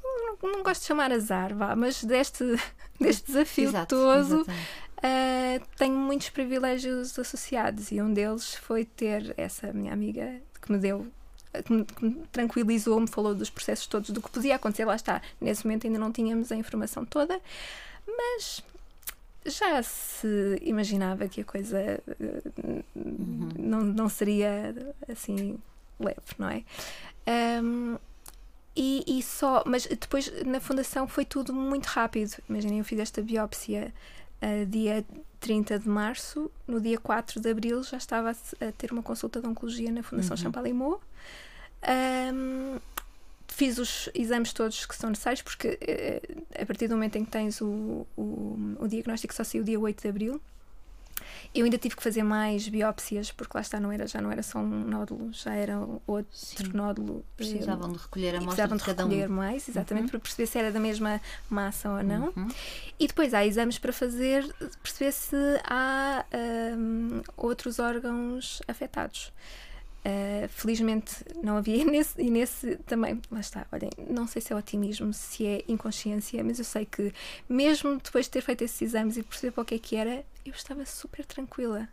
não, 0.03 0.51
não, 0.51 0.63
gosto 0.63 0.81
de 0.81 0.87
chamar 0.87 1.11
azar, 1.11 1.53
vá, 1.55 1.75
mas 1.75 2.03
deste, 2.03 2.43
deste 2.99 3.27
desafio 3.27 3.69
Exato, 3.69 3.95
todo. 3.95 4.45
Uh, 5.03 5.65
tenho 5.77 5.95
muitos 5.95 6.29
privilégios 6.29 7.17
associados 7.17 7.91
e 7.91 7.99
um 7.99 8.13
deles 8.13 8.53
foi 8.53 8.85
ter 8.85 9.33
essa 9.35 9.73
minha 9.73 9.91
amiga 9.91 10.39
que 10.61 10.71
me 10.71 10.77
deu 10.77 11.07
que 11.63 11.73
me, 11.73 11.83
que 11.83 12.05
me 12.05 12.27
tranquilizou, 12.31 12.99
me 12.99 13.07
falou 13.07 13.35
dos 13.35 13.49
processos 13.49 13.87
todos, 13.87 14.11
do 14.11 14.21
que 14.21 14.29
podia 14.29 14.55
acontecer, 14.55 14.85
lá 14.85 14.95
está. 14.95 15.21
Nesse 15.39 15.65
momento 15.65 15.85
ainda 15.85 15.99
não 15.99 16.11
tínhamos 16.11 16.51
a 16.51 16.55
informação 16.55 17.03
toda, 17.03 17.41
mas 18.07 18.63
já 19.45 19.81
se 19.83 20.59
imaginava 20.61 21.27
que 21.27 21.41
a 21.41 21.45
coisa 21.45 22.01
uhum. 22.95 23.49
não, 23.57 23.81
não 23.81 24.09
seria 24.09 24.73
assim 25.09 25.57
leve, 25.99 26.21
não 26.37 26.49
é? 26.49 26.63
Um, 27.61 27.97
e, 28.75 29.03
e, 29.05 29.21
só, 29.21 29.63
mas 29.65 29.85
depois 29.85 30.31
na 30.45 30.59
fundação 30.59 31.07
foi 31.07 31.25
tudo 31.25 31.53
muito 31.53 31.87
rápido. 31.87 32.37
Imaginem, 32.47 32.79
eu 32.79 32.85
fiz 32.85 32.99
esta 32.99 33.21
biópsia 33.21 33.93
uh, 34.41 34.65
dia 34.65 35.05
30 35.39 35.79
de 35.79 35.89
março, 35.89 36.51
no 36.67 36.79
dia 36.79 36.97
4 36.99 37.39
de 37.39 37.49
abril 37.49 37.83
já 37.83 37.97
estava 37.97 38.31
a, 38.31 38.67
a 38.67 38.71
ter 38.71 38.91
uma 38.91 39.01
consulta 39.01 39.41
de 39.41 39.47
oncologia 39.47 39.91
na 39.91 40.03
Fundação 40.03 40.35
uhum. 40.35 40.43
Champalimau. 40.43 41.01
Um, 42.33 42.79
fiz 43.47 43.77
os 43.77 44.09
exames 44.13 44.53
todos 44.53 44.85
que 44.85 44.95
são 44.95 45.09
necessários, 45.09 45.41
porque 45.41 45.67
uh, 45.67 46.61
a 46.61 46.65
partir 46.65 46.87
do 46.87 46.95
momento 46.95 47.17
em 47.17 47.25
que 47.25 47.31
tens 47.31 47.59
o, 47.61 48.05
o, 48.15 48.77
o 48.79 48.87
diagnóstico 48.87 49.33
só 49.33 49.43
saiu 49.43 49.63
dia 49.63 49.79
8 49.79 50.01
de 50.01 50.07
abril. 50.07 50.41
Eu 51.53 51.65
ainda 51.65 51.77
tive 51.77 51.95
que 51.95 52.03
fazer 52.03 52.23
mais 52.23 52.67
biópsias, 52.67 53.31
porque 53.31 53.51
lá 53.55 53.61
está, 53.61 53.79
não 53.79 53.91
era, 53.91 54.07
já 54.07 54.21
não 54.21 54.31
era 54.31 54.41
só 54.41 54.59
um 54.59 54.85
nódulo, 54.85 55.33
já 55.33 55.53
era 55.53 55.77
outro 56.07 56.27
Sim. 56.31 56.71
nódulo. 56.73 57.25
Precisavam 57.35 57.91
de 57.91 57.97
recolher 57.97 58.35
a 58.35 58.37
amostra 58.37 58.67
precisavam 58.67 58.77
de, 58.77 58.83
de 58.83 58.89
recolher 58.89 59.29
um. 59.29 59.33
mais, 59.33 59.67
exatamente, 59.67 60.05
uhum. 60.05 60.09
para 60.11 60.19
perceber 60.19 60.47
se 60.47 60.57
era 60.57 60.71
da 60.71 60.79
mesma 60.79 61.19
massa 61.49 61.89
ou 61.89 62.03
não. 62.03 62.33
Uhum. 62.35 62.47
E 62.97 63.07
depois 63.07 63.33
há 63.33 63.45
exames 63.45 63.77
para 63.77 63.91
fazer, 63.91 64.47
perceber 64.81 65.11
se 65.11 65.35
há 65.65 66.25
um, 66.77 67.21
outros 67.35 67.79
órgãos 67.79 68.61
afetados. 68.67 69.33
Uh, 70.03 70.47
felizmente 70.49 71.23
não 71.43 71.57
havia 71.57 71.77
e 71.77 71.85
nesse, 71.85 72.19
e 72.19 72.31
nesse 72.31 72.75
também, 72.87 73.21
lá 73.29 73.39
está, 73.39 73.67
olhem, 73.71 73.91
não 74.09 74.25
sei 74.25 74.41
se 74.41 74.51
é 74.51 74.55
otimismo, 74.55 75.13
se 75.13 75.45
é 75.45 75.63
inconsciência, 75.67 76.43
mas 76.43 76.57
eu 76.57 76.65
sei 76.65 76.85
que 76.85 77.13
mesmo 77.47 77.99
depois 78.03 78.25
de 78.25 78.31
ter 78.31 78.41
feito 78.41 78.63
esses 78.63 78.81
exames 78.81 79.15
e 79.17 79.21
perceber 79.21 79.51
para 79.51 79.61
o 79.61 79.65
que 79.65 79.75
é 79.75 79.79
que 79.79 79.95
era, 79.95 80.25
eu 80.43 80.53
estava 80.53 80.83
super 80.87 81.23
tranquila, 81.23 81.87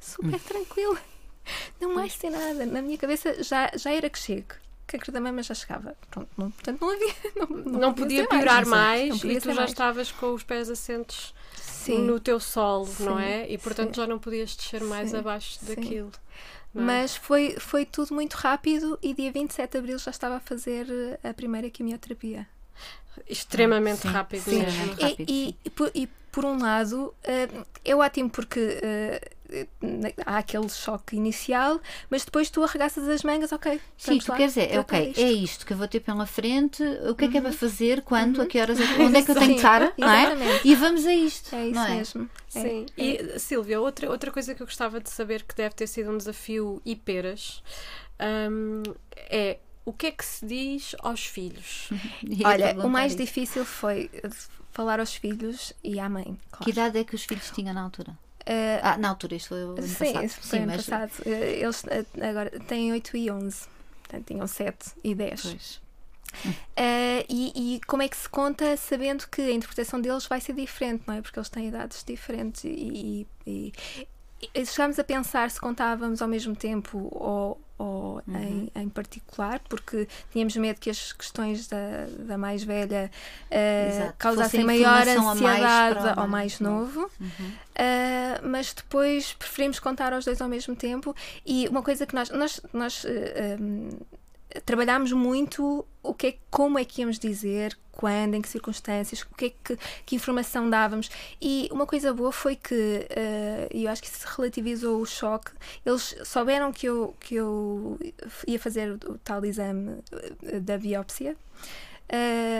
super 0.00 0.34
hum. 0.34 0.40
tranquila, 0.44 0.98
não 1.80 1.94
mais 1.94 2.14
ser 2.14 2.30
nada, 2.30 2.66
na 2.66 2.82
minha 2.82 2.98
cabeça 2.98 3.44
já, 3.44 3.70
já 3.76 3.92
era 3.92 4.10
que 4.10 4.18
chego. 4.18 4.54
Cancro 4.84 5.12
da 5.12 5.20
mama 5.20 5.42
já 5.42 5.54
chegava. 5.54 5.96
Pronto, 6.10 6.28
não, 6.36 6.50
portanto, 6.50 6.80
não 6.80 6.90
havia. 6.90 7.14
Não, 7.34 7.46
não, 7.46 7.80
não 7.80 7.94
podia 7.94 8.28
piorar 8.28 8.66
mais, 8.66 9.22
mais 9.22 9.36
e 9.36 9.40
tu 9.40 9.48
já 9.48 9.54
mais. 9.54 9.70
estavas 9.70 10.12
com 10.12 10.34
os 10.34 10.42
pés 10.42 10.68
assentos 10.68 11.34
Sim. 11.56 12.02
no 12.02 12.20
teu 12.20 12.38
solo, 12.38 12.86
Sim. 12.86 13.04
não 13.04 13.18
é? 13.18 13.50
E 13.50 13.56
portanto 13.56 13.94
Sim. 13.94 14.02
já 14.02 14.06
não 14.06 14.18
podias 14.18 14.54
descer 14.54 14.82
mais 14.84 15.14
abaixo 15.14 15.64
daquilo. 15.64 16.12
É? 16.74 16.80
Mas 16.80 17.14
foi, 17.14 17.56
foi 17.58 17.84
tudo 17.84 18.14
muito 18.14 18.34
rápido 18.34 18.98
e 19.02 19.12
dia 19.12 19.30
27 19.30 19.72
de 19.72 19.78
abril 19.78 19.98
já 19.98 20.10
estava 20.10 20.36
a 20.36 20.40
fazer 20.40 20.86
eh, 20.90 21.28
a 21.28 21.34
primeira 21.34 21.68
quimioterapia. 21.68 22.46
Extremamente 23.28 24.06
ah, 24.08 24.10
rápido 24.10 24.42
sim. 24.42 24.60
mesmo. 24.60 24.96
E, 24.98 25.16
e, 25.18 25.56
e, 25.64 25.70
por, 25.70 25.90
e, 25.94 26.06
por, 26.30 26.44
um 26.46 26.58
lado, 26.58 27.14
uh, 27.24 27.66
é 27.84 27.94
ótimo 27.94 28.30
porque 28.30 28.60
uh, 28.60 29.31
há 30.26 30.38
aquele 30.38 30.68
choque 30.68 31.16
inicial, 31.16 31.80
mas 32.10 32.24
depois 32.24 32.50
tu 32.50 32.62
arregaças 32.62 33.08
as 33.08 33.22
mangas, 33.22 33.52
ok. 33.52 33.80
Sim, 33.96 34.18
tu 34.18 34.32
queres 34.32 34.54
dizer, 34.54 34.78
ok, 34.78 35.10
isto. 35.10 35.20
é 35.20 35.32
isto 35.32 35.66
que 35.66 35.72
eu 35.72 35.76
vou 35.76 35.88
ter 35.88 36.00
pela 36.00 36.26
frente, 36.26 36.82
o 37.08 37.14
que 37.14 37.24
é 37.24 37.28
que 37.28 37.38
é 37.38 37.40
para 37.40 37.50
uhum. 37.50 37.56
fazer, 37.56 38.02
quando, 38.02 38.38
uhum. 38.38 38.44
a 38.44 38.46
que 38.46 38.60
horas, 38.60 38.78
onde 39.00 39.16
é 39.16 39.22
que 39.22 39.30
eu 39.30 39.34
tenho 39.34 39.50
que 39.50 39.56
estar, 39.56 39.92
não 39.96 40.10
é? 40.10 40.60
E 40.64 40.74
vamos 40.74 41.06
a 41.06 41.14
isto. 41.14 41.54
É 41.54 41.68
isso 41.68 41.80
é? 41.80 41.94
mesmo. 41.94 42.30
Sim. 42.48 42.86
É. 42.96 43.02
E 43.02 43.38
Silvia, 43.38 43.80
outra, 43.80 44.10
outra 44.10 44.30
coisa 44.30 44.54
que 44.54 44.62
eu 44.62 44.66
gostava 44.66 45.00
de 45.00 45.10
saber 45.10 45.42
que 45.42 45.54
deve 45.54 45.74
ter 45.74 45.86
sido 45.86 46.10
um 46.10 46.16
desafio 46.16 46.80
e 46.84 46.94
peras 46.94 47.62
um, 48.50 48.82
é 49.16 49.58
o 49.84 49.92
que 49.92 50.06
é 50.06 50.10
que 50.12 50.24
se 50.24 50.46
diz 50.46 50.94
aos 51.00 51.26
filhos? 51.26 51.88
Olha, 52.44 52.74
o 52.84 52.88
mais 52.88 53.12
isso. 53.12 53.22
difícil 53.22 53.64
foi 53.64 54.10
falar 54.70 55.00
aos 55.00 55.14
filhos 55.14 55.72
e 55.82 55.98
à 55.98 56.08
mãe. 56.08 56.36
Claro. 56.50 56.64
Que 56.64 56.70
idade 56.70 56.98
é 56.98 57.04
que 57.04 57.14
os 57.14 57.24
filhos 57.24 57.50
tinham 57.50 57.74
na 57.74 57.82
altura? 57.82 58.16
Uh, 58.42 58.80
ah, 58.82 58.98
na 58.98 59.08
altura, 59.08 59.36
isto 59.36 59.50
foi 59.50 59.64
o 59.64 59.70
ano 59.70 59.82
sim, 59.82 60.12
passado. 60.12 60.28
Foi 60.28 60.42
sim, 60.42 60.58
ano 60.58 60.66
mas... 60.66 60.86
passado. 60.86 61.12
Eh, 61.26 61.60
eles 61.60 61.84
eh, 61.86 62.28
agora 62.28 62.50
têm 62.66 62.92
8 62.92 63.16
e 63.16 63.30
11. 63.30 63.66
Portanto, 64.02 64.26
tinham 64.26 64.46
7 64.46 64.90
e 65.04 65.14
10. 65.14 65.42
Pois. 65.42 65.82
Uh, 66.44 67.24
e, 67.28 67.76
e, 67.76 67.80
como 67.86 68.02
é 68.02 68.08
que 68.08 68.16
se 68.16 68.28
conta 68.28 68.76
sabendo 68.76 69.28
que 69.28 69.42
a 69.42 69.52
interpretação 69.52 70.00
deles 70.00 70.26
vai 70.26 70.40
ser 70.40 70.54
diferente, 70.54 71.04
não 71.06 71.14
é? 71.14 71.22
Porque 71.22 71.38
eles 71.38 71.48
têm 71.48 71.68
idades 71.68 72.02
diferentes 72.02 72.64
e, 72.64 73.26
e 73.46 73.72
chegámos 74.66 74.98
a 74.98 75.04
pensar 75.04 75.50
se 75.50 75.60
contávamos 75.60 76.20
ao 76.20 76.28
mesmo 76.28 76.54
tempo 76.54 77.08
ou, 77.12 77.60
ou 77.78 78.22
uhum. 78.26 78.36
em, 78.36 78.72
em, 78.74 78.88
particular, 78.88 79.60
porque 79.68 80.08
tínhamos 80.30 80.56
medo 80.56 80.80
que 80.80 80.90
as 80.90 81.12
questões 81.12 81.68
da, 81.68 82.06
da 82.18 82.38
mais 82.38 82.62
velha 82.62 83.10
uh, 83.50 84.12
causassem 84.18 84.64
maior 84.64 85.06
ansiedade 85.06 86.00
mais 86.00 86.18
ao 86.18 86.28
mais 86.28 86.60
novo. 86.60 87.10
Uhum. 87.20 87.48
Uh, 87.48 88.48
mas 88.48 88.72
depois 88.72 89.32
preferimos 89.32 89.78
contar 89.78 90.12
aos 90.12 90.24
dois 90.24 90.40
ao 90.40 90.48
mesmo 90.48 90.74
tempo. 90.76 91.14
E 91.46 91.68
uma 91.68 91.82
coisa 91.82 92.06
que 92.06 92.14
nós, 92.14 92.30
nós, 92.30 92.60
nós 92.72 93.04
uh, 93.04 93.08
um, 93.60 93.90
trabalhámos 94.64 95.12
muito 95.12 95.84
o 96.02 96.14
que 96.14 96.26
é, 96.26 96.34
como 96.50 96.78
é 96.78 96.84
que 96.84 97.00
íamos 97.00 97.18
dizer, 97.18 97.76
quando, 97.92 98.34
em 98.34 98.42
que 98.42 98.48
circunstâncias, 98.48 99.22
o 99.22 99.34
que, 99.36 99.46
é 99.46 99.50
que, 99.50 99.78
que 100.04 100.16
informação 100.16 100.68
dávamos. 100.68 101.10
E 101.40 101.68
uma 101.70 101.86
coisa 101.86 102.12
boa 102.12 102.32
foi 102.32 102.56
que, 102.56 102.74
uh, 102.74 103.68
e 103.72 103.84
eu 103.84 103.90
acho 103.90 104.02
que 104.02 104.08
isso 104.08 104.26
relativizou 104.36 105.00
o 105.00 105.06
choque, 105.06 105.52
eles 105.84 106.16
souberam 106.24 106.72
que 106.72 106.86
eu, 106.86 107.14
que 107.20 107.34
eu 107.36 107.98
ia 108.46 108.58
fazer 108.58 108.92
o, 108.92 109.18
tal 109.18 109.44
exame 109.44 109.98
eh, 110.42 110.60
da 110.60 110.78
biópsia. 110.78 111.36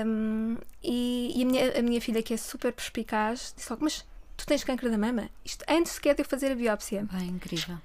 Um, 0.07 0.57
e, 0.83 1.33
e 1.37 1.43
a, 1.43 1.47
minha, 1.47 1.79
a 1.79 1.83
minha 1.83 2.01
filha, 2.01 2.23
que 2.23 2.33
é 2.33 2.37
super 2.37 2.73
perspicaz, 2.73 3.53
disse 3.57 3.71
logo: 3.71 3.85
Mas 3.85 4.07
tu 4.37 4.47
tens 4.47 4.65
câncer 4.65 4.91
da 4.91 4.97
mama? 4.97 5.29
Isto 5.45 5.65
antes 5.69 5.93
sequer 5.93 6.15
de 6.15 6.23
eu 6.23 6.27
fazer 6.27 6.53
a 6.53 6.55
biópsia. 6.55 7.07
Bem, 7.13 7.29
incrível. 7.29 7.79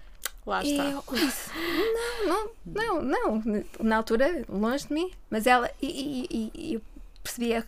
Lá 0.47 0.63
está. 0.63 0.85
Eu 0.85 1.03
não, 2.25 2.49
não, 2.65 3.01
não, 3.01 3.41
não. 3.43 3.63
Na 3.81 3.97
altura, 3.97 4.45
longe 4.47 4.87
de 4.87 4.93
mim. 4.93 5.11
Mas 5.29 5.45
ela, 5.45 5.69
e, 5.81 6.25
e, 6.31 6.51
e 6.55 6.73
eu 6.75 6.81
percebi 7.21 7.53
a, 7.53 7.59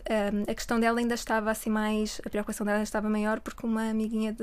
a, 0.50 0.54
questão 0.54 0.80
dela 0.80 0.98
ainda 0.98 1.14
estava 1.14 1.50
assim 1.50 1.68
mais, 1.68 2.22
a 2.24 2.30
preocupação 2.30 2.64
dela 2.64 2.82
estava 2.82 3.10
maior 3.10 3.40
porque 3.40 3.66
uma 3.66 3.90
amiguinha 3.90 4.34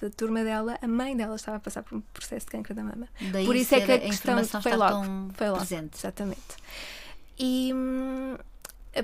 da 0.00 0.08
turma 0.16 0.44
dela, 0.44 0.78
a 0.80 0.86
mãe 0.86 1.16
dela 1.16 1.34
estava 1.34 1.56
a 1.56 1.60
passar 1.60 1.82
por 1.82 1.98
um 1.98 2.00
processo 2.14 2.46
de 2.46 2.52
câncer 2.52 2.74
da 2.74 2.84
mama. 2.84 3.08
Daí 3.32 3.44
por 3.44 3.56
isso 3.56 3.74
é 3.74 3.80
que 3.80 3.90
a, 3.90 3.96
a 3.96 3.98
questão 3.98 4.62
foi 4.62 4.76
logo, 4.76 5.32
foi 5.34 5.48
logo, 5.48 5.58
presente. 5.58 5.98
Exatamente. 5.98 6.56
E 7.36 7.72
hum, 7.74 8.36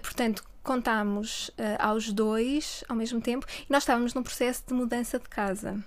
portanto, 0.01 0.45
contámos 0.63 1.49
uh, 1.49 1.77
aos 1.81 2.13
dois 2.13 2.85
ao 2.89 2.95
mesmo 2.95 3.21
tempo 3.21 3.45
e 3.69 3.73
nós 3.73 3.83
estávamos 3.83 4.15
num 4.15 4.23
processo 4.23 4.63
de 4.65 4.75
mudança 4.75 5.19
de 5.19 5.29
casa 5.29 5.83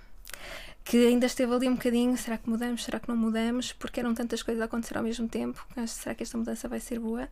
que 0.90 1.06
ainda 1.06 1.26
esteve 1.26 1.54
ali 1.54 1.68
um 1.68 1.76
bocadinho, 1.76 2.16
será 2.16 2.36
que 2.36 2.50
mudamos, 2.50 2.82
será 2.82 2.98
que 2.98 3.08
não 3.08 3.16
mudamos, 3.16 3.72
porque 3.72 4.00
eram 4.00 4.12
tantas 4.12 4.42
coisas 4.42 4.60
a 4.60 4.64
acontecer 4.64 4.98
ao 4.98 5.04
mesmo 5.04 5.28
tempo, 5.28 5.64
será 5.86 6.16
que 6.16 6.24
esta 6.24 6.36
mudança 6.36 6.66
vai 6.66 6.80
ser 6.80 6.98
boa? 6.98 7.28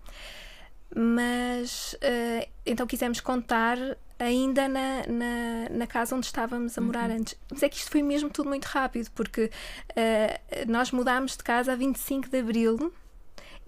Mas 0.95 1.95
uh, 1.95 2.49
então 2.65 2.87
quisemos 2.87 3.21
contar 3.21 3.77
ainda 4.17 4.69
na, 4.69 5.05
na, 5.09 5.69
na, 5.71 5.87
casa 5.89 6.15
onde 6.15 6.27
estávamos 6.27 6.79
a 6.79 6.81
morar 6.81 7.11
uhum. 7.11 7.17
antes. 7.17 7.35
Mas 7.51 7.65
é 7.65 7.69
que 7.69 7.79
isto 7.79 7.91
foi 7.91 8.01
mesmo 8.01 8.31
tudo 8.31 8.49
muito 8.49 8.67
rápido, 8.67 9.11
porque 9.11 9.51
uh, 9.91 10.71
nós 10.71 10.93
mudámos 10.93 11.37
de 11.37 11.43
casa 11.43 11.73
a 11.73 11.75
25 11.75 12.29
de 12.29 12.39
Abril 12.39 12.93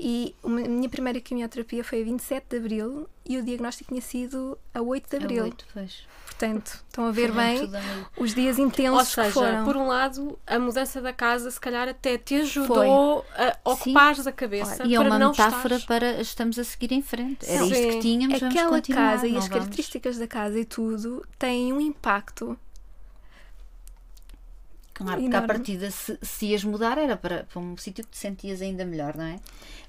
e 0.02 0.34
a 0.42 0.48
minha 0.48 0.88
primeira 0.88 1.20
quimioterapia 1.20 1.84
foi 1.84 2.00
a 2.00 2.04
27 2.04 2.46
de 2.48 2.56
Abril 2.56 3.06
e 3.26 3.36
o 3.36 3.42
diagnóstico 3.44 3.90
tinha 3.90 4.00
sido 4.00 4.56
a 4.72 4.80
8 4.80 5.10
de 5.10 5.16
Abril. 5.22 5.42
A 5.42 5.46
8, 5.46 5.66
pois. 5.74 6.06
Portanto, 6.24 6.82
estão 6.88 7.04
a 7.06 7.10
ver 7.10 7.30
bem 7.32 7.70
os 8.16 8.34
dias 8.34 8.58
intensos 8.58 8.98
Ou 8.98 9.04
seja, 9.04 9.28
que 9.28 9.34
foram. 9.34 9.64
por 9.66 9.76
um 9.76 9.86
lado, 9.86 10.38
a 10.46 10.58
mudança 10.58 11.02
da 11.02 11.12
casa 11.12 11.50
se 11.50 11.60
calhar 11.60 11.86
até 11.86 12.16
te 12.16 12.36
ajudou 12.36 13.26
foi. 13.26 13.44
a 13.44 13.58
ocupares 13.62 14.26
a 14.26 14.32
cabeça. 14.32 14.82
e 14.86 14.94
é 14.94 15.00
uma 15.00 15.18
metáfora 15.18 15.76
estás... 15.76 15.84
para 15.84 16.18
estamos 16.22 16.58
a 16.58 16.64
seguir 16.64 16.92
em 16.92 17.02
frente. 17.02 17.44
Era 17.46 17.64
Sim. 17.64 17.70
isto 17.72 17.88
que 17.88 17.98
tínhamos, 18.00 18.42
Aquela 18.42 18.80
casa 18.80 19.26
e 19.26 19.36
as 19.36 19.44
vamos. 19.44 19.48
características 19.48 20.16
da 20.16 20.26
casa 20.26 20.58
e 20.58 20.64
tudo 20.64 21.22
têm 21.38 21.74
um 21.74 21.80
impacto 21.80 22.58
Claro, 25.04 25.20
porque 25.20 25.36
à 25.36 25.42
partida, 25.42 25.90
se, 25.90 26.18
se 26.22 26.46
ias 26.46 26.62
mudar, 26.64 26.98
era 26.98 27.16
para, 27.16 27.44
para 27.44 27.60
um 27.60 27.76
sítio 27.76 28.04
que 28.04 28.10
te 28.10 28.18
sentias 28.18 28.60
ainda 28.62 28.84
melhor, 28.84 29.16
não 29.16 29.24
é? 29.24 29.36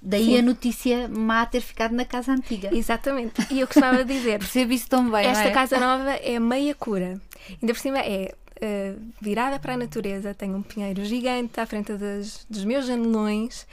Daí 0.02 0.38
a 0.38 0.42
notícia 0.42 1.08
má 1.08 1.46
ter 1.46 1.62
ficado 1.62 1.94
na 1.94 2.06
casa 2.06 2.32
antiga. 2.32 2.70
Exatamente. 2.76 3.46
E 3.52 3.60
eu 3.60 3.68
costumava 3.68 4.04
dizer, 4.06 4.40
Percebo 4.40 4.74
isso 4.74 4.88
tão 4.90 5.10
bem. 5.12 5.26
esta 5.28 5.50
é? 5.50 5.52
casa 5.52 5.80
nova 5.80 6.12
é 6.12 6.40
meia 6.40 6.74
cura. 6.74 7.20
Ainda 7.62 7.74
por 7.74 7.80
cima 7.80 8.00
é 8.00 8.34
eh, 8.62 8.96
virada 9.22 9.60
para 9.60 9.74
a 9.74 9.78
natureza, 9.78 10.34
tem 10.34 10.54
um 10.56 10.62
pinheiro 10.62 11.04
gigante 11.06 11.60
à 11.60 11.66
frente 11.66 11.94
das- 11.94 12.46
dos 12.50 12.64
meus 12.64 12.86
janelões. 12.86 13.68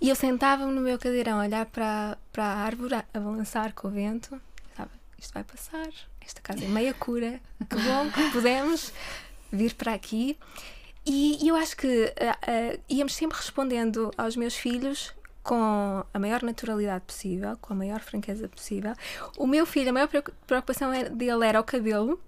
E 0.00 0.08
eu 0.08 0.14
sentava-me 0.14 0.72
no 0.72 0.80
meu 0.80 0.96
cadeirão 0.98 1.38
a 1.40 1.42
olhar 1.42 1.66
para, 1.66 2.16
para 2.32 2.44
a 2.44 2.56
árvore 2.58 2.94
a 2.94 3.18
balançar 3.20 3.72
com 3.74 3.88
o 3.88 3.90
vento. 3.90 4.40
Pensava, 4.70 4.90
isto 5.18 5.34
vai 5.34 5.42
passar, 5.44 5.88
esta 6.24 6.40
casa 6.40 6.64
é 6.64 6.68
meia 6.68 6.94
cura, 6.94 7.40
que 7.68 7.76
bom 7.76 8.08
que 8.10 8.30
pudemos 8.30 8.92
vir 9.52 9.74
para 9.74 9.94
aqui. 9.94 10.36
E, 11.08 11.38
e 11.44 11.48
eu 11.48 11.56
acho 11.56 11.76
que 11.76 12.12
ah, 12.20 12.36
ah, 12.42 12.78
íamos 12.88 13.14
sempre 13.14 13.36
respondendo 13.38 14.10
aos 14.18 14.36
meus 14.36 14.54
filhos 14.54 15.12
com 15.42 16.04
a 16.12 16.18
maior 16.18 16.42
naturalidade 16.42 17.04
possível, 17.06 17.56
com 17.60 17.72
a 17.72 17.76
maior 17.76 18.00
franqueza 18.00 18.46
possível. 18.48 18.92
O 19.38 19.46
meu 19.46 19.64
filho, 19.64 19.88
a 19.88 19.92
maior 19.92 20.06
preocu- 20.08 20.32
preocupação 20.46 20.92
era- 20.92 21.08
dele 21.08 21.46
era 21.46 21.58
o 21.58 21.64
cabelo. 21.64 22.20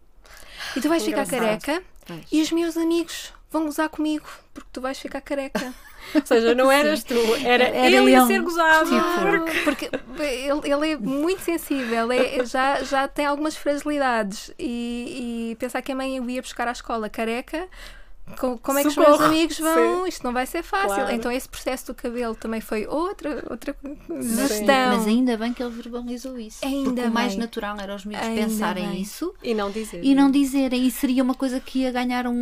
E 0.74 0.80
tu 0.80 0.88
vais 0.88 1.02
ficar 1.04 1.24
Engraçado. 1.26 1.60
careca. 1.60 1.82
Pois. 2.06 2.24
E 2.32 2.40
os 2.40 2.50
meus 2.52 2.76
amigos 2.78 3.32
vão 3.50 3.64
gozar 3.66 3.88
comigo 3.90 4.26
porque 4.54 4.68
tu 4.72 4.80
vais 4.80 4.98
ficar 4.98 5.20
careca. 5.20 5.74
Ou 6.14 6.24
seja, 6.24 6.54
não 6.54 6.72
eras 6.72 7.04
tu, 7.04 7.14
era, 7.44 7.64
Era 7.64 7.86
ele 7.86 8.14
a 8.14 8.26
ser 8.26 8.40
gozado. 8.40 8.88
Claro, 8.88 9.44
porque 9.64 9.90
ele, 10.18 10.72
ele 10.72 10.92
é 10.92 10.96
muito 10.96 11.42
sensível, 11.42 12.10
é- 12.10 12.44
já, 12.46 12.82
já 12.82 13.06
tem 13.06 13.26
algumas 13.26 13.54
fragilidades. 13.56 14.50
E, 14.58 15.50
e 15.52 15.56
pensar 15.56 15.82
que 15.82 15.92
a 15.92 15.94
mãe 15.94 16.18
o 16.18 16.30
ia 16.30 16.40
buscar 16.40 16.66
à 16.68 16.72
escola 16.72 17.10
careca, 17.10 17.68
co- 18.38 18.58
como 18.58 18.78
é 18.78 18.82
que 18.82 18.88
os 18.88 18.96
meus 18.96 19.20
amigos 19.20 19.58
vão? 19.58 20.06
Isto 20.06 20.22
não 20.24 20.32
vai 20.32 20.46
ser 20.46 20.62
fácil. 20.62 20.88
Claro. 20.96 21.12
Então, 21.14 21.30
esse 21.32 21.48
processo 21.48 21.86
do 21.86 21.94
cabelo 21.94 22.34
também 22.34 22.60
foi 22.60 22.86
outra, 22.86 23.44
outra 23.50 23.74
Mas, 24.08 24.26
gestão. 24.48 24.96
mas 24.96 25.06
ainda 25.06 25.36
bem 25.36 25.52
que 25.52 25.62
ele 25.62 25.74
verbalizou 25.74 26.38
isso. 26.38 26.58
Ainda 26.64 26.90
porque 26.90 27.08
o 27.08 27.10
mais 27.12 27.32
bem. 27.32 27.40
natural 27.40 27.76
era 27.80 27.94
os 27.94 28.04
miúdos 28.04 28.26
Ainda 28.26 28.42
pensarem 28.42 28.88
bem. 28.88 29.00
isso 29.02 29.34
E 29.42 29.54
não 29.54 29.70
dizer. 29.70 30.04
e 30.04 30.14
não 30.14 30.30
dizerem. 30.30 30.86
E 30.86 30.90
seria 30.90 31.22
uma 31.22 31.34
coisa 31.34 31.58
que 31.60 31.80
ia 31.80 31.90
ganhar 31.92 32.26
um, 32.26 32.32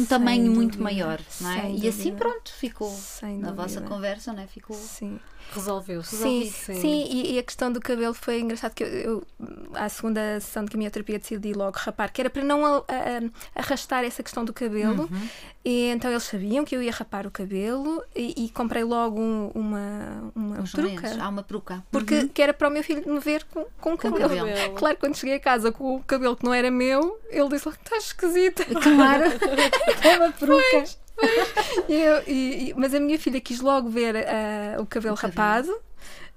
um 0.00 0.04
tamanho 0.06 0.50
muito 0.52 0.78
dúvida, 0.78 0.84
maior. 0.84 1.20
Não 1.40 1.50
é? 1.50 1.70
E 1.72 1.88
assim 1.88 2.14
pronto, 2.14 2.52
ficou. 2.52 2.90
Sem 2.90 3.38
Na 3.38 3.52
vossa 3.52 3.76
dúvida. 3.80 3.88
conversa, 3.94 4.32
não 4.32 4.42
é? 4.42 4.46
Ficou. 4.46 4.76
Sim. 4.76 5.18
Resolveu-se. 5.54 6.16
Sim, 6.16 6.44
Resolvido. 6.44 6.80
sim, 6.80 7.06
e, 7.10 7.34
e 7.34 7.38
a 7.38 7.42
questão 7.42 7.72
do 7.72 7.80
cabelo 7.80 8.14
foi 8.14 8.40
engraçado 8.40 8.74
que 8.74 8.82
eu, 8.84 8.88
eu 8.88 9.26
à 9.74 9.88
segunda 9.88 10.20
sessão 10.40 10.64
de 10.64 10.70
quimioterapia 10.70 11.18
decidi 11.18 11.52
logo 11.52 11.76
rapar, 11.78 12.12
que 12.12 12.20
era 12.20 12.28
para 12.30 12.42
não 12.44 12.64
a- 12.64 12.78
a- 12.88 13.60
arrastar 13.60 14.04
essa 14.04 14.22
questão 14.22 14.44
do 14.44 14.52
cabelo. 14.52 15.08
Uhum. 15.10 15.28
E 15.64 15.88
então 15.90 16.10
eles 16.10 16.22
sabiam 16.22 16.64
que 16.64 16.74
eu 16.74 16.82
ia 16.82 16.92
rapar 16.92 17.26
o 17.26 17.30
cabelo 17.30 18.02
e, 18.14 18.44
e 18.44 18.48
comprei 18.50 18.84
logo 18.84 19.20
um- 19.20 19.50
uma, 19.54 20.32
uma 20.34 20.60
Os 20.62 20.72
peruca. 20.72 21.16
Há 21.20 21.28
uma 21.28 21.42
peruca. 21.42 21.84
Porque 21.90 22.28
que 22.28 22.40
era 22.42 22.54
para 22.54 22.68
o 22.68 22.70
meu 22.70 22.82
filho 22.82 23.02
me 23.12 23.18
ver 23.20 23.44
com, 23.44 23.66
com 23.80 23.94
o 23.94 23.98
cabelo. 23.98 24.28
cabelo. 24.28 24.74
Claro, 24.74 24.96
quando 24.98 25.16
cheguei 25.16 25.34
a 25.36 25.40
casa 25.40 25.70
com 25.72 25.96
o 25.96 26.02
cabelo 26.04 26.36
que 26.36 26.44
não 26.44 26.54
era 26.54 26.70
meu, 26.70 27.18
ele 27.28 27.48
disse: 27.48 27.68
Estás 27.68 28.04
esquisita. 28.04 28.64
Claro, 28.64 29.24
é 30.02 30.16
uma 30.18 30.32
peruca. 30.32 30.84
E 30.84 31.07
eu- 31.88 32.22
e- 32.26 32.70
e- 32.70 32.74
mas 32.76 32.94
a 32.94 33.00
minha 33.00 33.18
filha 33.18 33.40
quis 33.40 33.60
logo 33.60 33.88
ver 33.88 34.16
ah, 34.16 34.80
o 34.80 34.86
cabelo 34.86 35.14
O 35.14 35.18
rapado. 35.18 35.72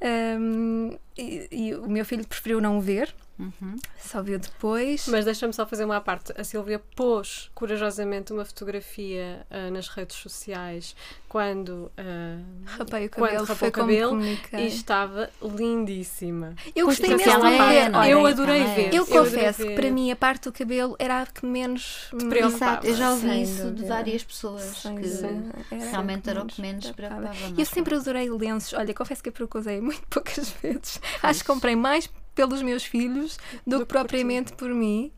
ahm, 0.01 0.95
e, 1.17 1.47
e 1.51 1.75
o 1.75 1.89
meu 1.89 2.05
filho 2.05 2.25
preferiu 2.25 2.61
não 2.61 2.77
o 2.77 2.81
ver, 2.81 3.13
Uhum. 3.41 3.75
só 3.97 4.21
viu 4.21 4.37
depois. 4.37 5.07
Mas 5.07 5.25
deixa-me 5.25 5.51
só 5.51 5.65
fazer 5.65 5.83
uma 5.83 5.97
à 5.97 6.01
parte. 6.01 6.31
A 6.39 6.43
Silvia 6.43 6.79
pôs 6.95 7.49
corajosamente 7.55 8.31
uma 8.31 8.45
fotografia 8.45 9.45
ah, 9.49 9.71
nas 9.71 9.87
redes 9.87 10.15
sociais 10.17 10.95
quando, 11.27 11.91
ah, 11.97 12.39
Rapei 12.65 13.07
o 13.07 13.09
cabelo, 13.09 13.45
foi 13.47 13.69
o 13.69 13.71
cabelo 13.71 14.21
e 14.23 14.67
estava 14.67 15.29
lindíssima. 15.41 16.53
Eu 16.75 16.85
gostei 16.85 17.15
mesmo 17.15 17.41
de 17.41 17.47
é, 17.47 17.69
ver. 17.69 17.93
é? 17.93 17.97
Olha, 17.97 18.09
eu 18.09 18.25
adorei 18.25 18.61
é. 18.61 18.75
ver. 18.75 18.93
eu 18.93 19.07
confesso 19.07 19.63
que 19.63 19.69
ver. 19.69 19.75
para 19.75 19.89
mim 19.89 20.11
a 20.11 20.15
parte 20.15 20.43
do 20.43 20.51
cabelo 20.51 20.95
era 20.99 21.21
a 21.21 21.25
que 21.25 21.45
menos 21.45 22.09
me 22.13 22.29
preocupava. 22.29 22.85
Exato, 22.85 22.87
eu 22.87 22.95
já 22.95 23.11
ouvi 23.11 23.27
Sem 23.27 23.43
isso 23.43 23.63
de 23.63 23.71
dúvida. 23.71 23.87
várias 23.87 24.23
pessoas 24.23 24.61
Sem 24.61 24.95
que 24.97 25.07
dúvida. 25.07 25.51
Realmente 25.89 26.29
era 26.29 26.43
o 26.43 26.45
que 26.45 26.61
menos 26.61 26.85
me 26.85 26.93
preocupava. 26.93 27.33
Eu 27.57 27.65
sempre 27.65 27.95
adorei 27.95 28.29
lenços. 28.29 28.73
Olha, 28.73 28.93
confesso 28.93 29.23
que 29.23 29.31
peruca 29.31 29.57
usei 29.57 29.81
muito 29.81 30.03
poucas 30.11 30.49
vezes. 30.61 31.00
Acho 31.23 31.39
que 31.41 31.45
comprei 31.47 31.75
mais 31.75 32.09
pelos 32.35 32.61
meus 32.61 32.83
filhos 32.85 33.37
do, 33.67 33.79
que 33.79 33.85
que 33.85 33.85
por 33.85 33.85
propriamente 33.87 34.53
por 34.53 34.69
mim. 34.69 35.11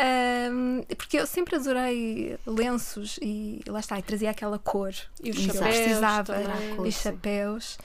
Ahm, 0.00 0.82
porque 0.96 1.18
eu 1.18 1.26
sempre 1.26 1.56
adorei 1.56 2.38
lenços 2.46 3.18
e 3.20 3.60
lá 3.66 3.80
está, 3.80 3.98
e 3.98 4.02
trazia 4.02 4.30
aquela 4.30 4.58
cor. 4.58 4.92
E 5.22 5.30
os 5.30 5.36
chapéus 5.36 5.62
Precisava 5.76 6.34
cor, 6.76 6.86
e 6.86 6.92
chapéus. 6.92 7.78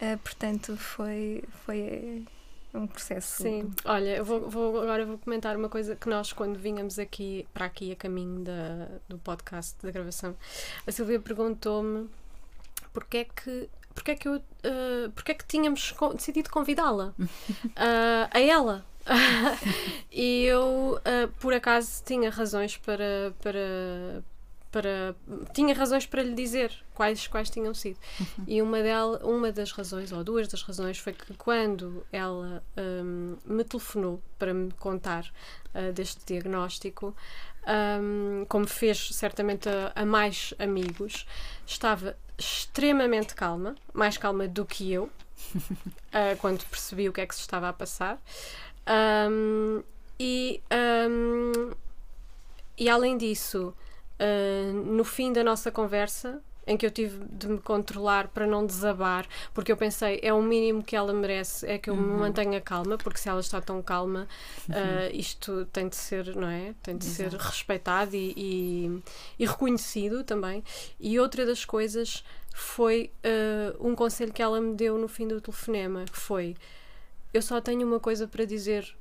Ah, 0.00 0.18
portanto, 0.22 0.76
foi, 0.76 1.44
foi 1.64 2.24
um 2.74 2.88
processo. 2.88 3.42
Sim, 3.42 3.70
olha, 3.84 4.16
eu 4.16 4.24
vou, 4.24 4.50
vou- 4.50 4.80
agora 4.82 5.06
vou 5.06 5.18
comentar 5.18 5.56
uma 5.56 5.68
coisa 5.68 5.94
que 5.94 6.08
nós, 6.08 6.32
quando 6.32 6.58
vínhamos 6.58 6.98
aqui 6.98 7.46
para 7.54 7.66
aqui 7.66 7.92
a 7.92 7.96
caminho 7.96 8.40
da, 8.40 8.88
do 9.08 9.18
podcast, 9.18 9.76
da 9.80 9.92
gravação, 9.92 10.36
a 10.84 10.90
Silvia 10.90 11.20
perguntou-me 11.20 12.08
porque 12.92 13.18
é 13.18 13.24
que. 13.24 13.68
Porque 13.94 14.12
é 14.12 14.14
que, 14.14 14.28
eu, 14.28 14.42
ah, 14.64 15.10
porque 15.14 15.32
é 15.32 15.34
que 15.34 15.44
tínhamos 15.46 15.94
decidido 16.14 16.50
convidá-la 16.50 17.14
ah, 17.76 18.28
a 18.32 18.40
ela? 18.40 18.84
e 20.12 20.44
eu, 20.44 21.00
ah, 21.04 21.28
por 21.40 21.52
acaso, 21.52 22.02
tinha 22.04 22.30
razões 22.30 22.76
para, 22.76 23.34
para, 23.42 24.22
para. 24.70 25.16
Tinha 25.52 25.74
razões 25.74 26.06
para 26.06 26.22
lhe 26.22 26.34
dizer 26.34 26.72
quais, 26.94 27.26
quais 27.26 27.50
tinham 27.50 27.74
sido. 27.74 27.98
E 28.46 28.60
uma, 28.62 28.82
dela, 28.82 29.20
uma 29.24 29.50
das 29.50 29.72
razões, 29.72 30.12
ou 30.12 30.22
duas 30.22 30.48
das 30.48 30.62
razões, 30.62 30.98
foi 30.98 31.12
que 31.12 31.34
quando 31.34 32.04
ela 32.12 32.62
hum, 32.76 33.36
me 33.44 33.64
telefonou 33.64 34.22
para 34.38 34.54
me 34.54 34.70
contar 34.72 35.26
ah, 35.74 35.90
deste 35.92 36.24
diagnóstico, 36.26 37.16
hum, 37.66 38.44
como 38.48 38.66
fez 38.66 39.10
certamente 39.14 39.68
a, 39.68 39.92
a 39.94 40.04
mais 40.04 40.54
amigos, 40.58 41.26
estava 41.66 42.16
extremamente 42.40 43.34
calma, 43.34 43.76
mais 43.92 44.16
calma 44.16 44.48
do 44.48 44.64
que 44.64 44.90
eu, 44.92 45.10
ah, 46.12 46.34
quando 46.40 46.64
percebi 46.66 47.08
o 47.08 47.12
que 47.12 47.20
é 47.20 47.26
que 47.26 47.34
se 47.34 47.42
estava 47.42 47.68
a 47.68 47.72
passar. 47.72 48.18
Hum, 49.30 49.82
e, 50.18 50.60
hum, 51.08 51.72
e 52.76 52.88
além 52.88 53.16
disso, 53.16 53.74
ah, 54.18 54.72
no 54.72 55.04
fim 55.04 55.32
da 55.32 55.44
nossa 55.44 55.70
conversa, 55.70 56.42
em 56.66 56.76
que 56.76 56.86
eu 56.86 56.90
tive 56.90 57.24
de 57.30 57.48
me 57.48 57.58
controlar 57.58 58.28
para 58.28 58.46
não 58.46 58.64
desabar, 58.64 59.26
porque 59.52 59.72
eu 59.72 59.76
pensei, 59.76 60.20
é 60.22 60.32
o 60.32 60.42
mínimo 60.42 60.82
que 60.82 60.94
ela 60.94 61.12
merece, 61.12 61.66
é 61.66 61.78
que 61.78 61.90
eu 61.90 61.96
me 61.96 62.18
mantenha 62.18 62.60
calma, 62.60 62.96
porque 62.96 63.18
se 63.18 63.28
ela 63.28 63.40
está 63.40 63.60
tão 63.60 63.82
calma, 63.82 64.28
ah, 64.68 65.10
isto 65.12 65.66
tem 65.66 65.88
de 65.88 65.96
ser, 65.96 66.36
não 66.36 66.48
é? 66.48 66.74
Tem 66.82 66.96
de 66.96 67.04
ser 67.04 67.32
respeitado 67.32 68.14
e, 68.14 68.34
e, 68.36 69.02
e 69.38 69.46
reconhecido 69.46 70.22
também. 70.22 70.62
E 70.98 71.18
outra 71.18 71.44
das 71.44 71.64
coisas 71.64 72.24
foi 72.54 73.10
ah, 73.24 73.74
um 73.80 73.94
conselho 73.94 74.32
que 74.32 74.42
ela 74.42 74.60
me 74.60 74.74
deu 74.74 74.98
no 74.98 75.08
fim 75.08 75.26
do 75.26 75.40
telefonema, 75.40 76.04
que 76.04 76.18
foi 76.18 76.56
eu 77.32 77.42
só 77.42 77.60
tenho 77.60 77.86
uma 77.86 78.00
coisa 78.00 78.26
para 78.26 78.44
dizer 78.44 78.96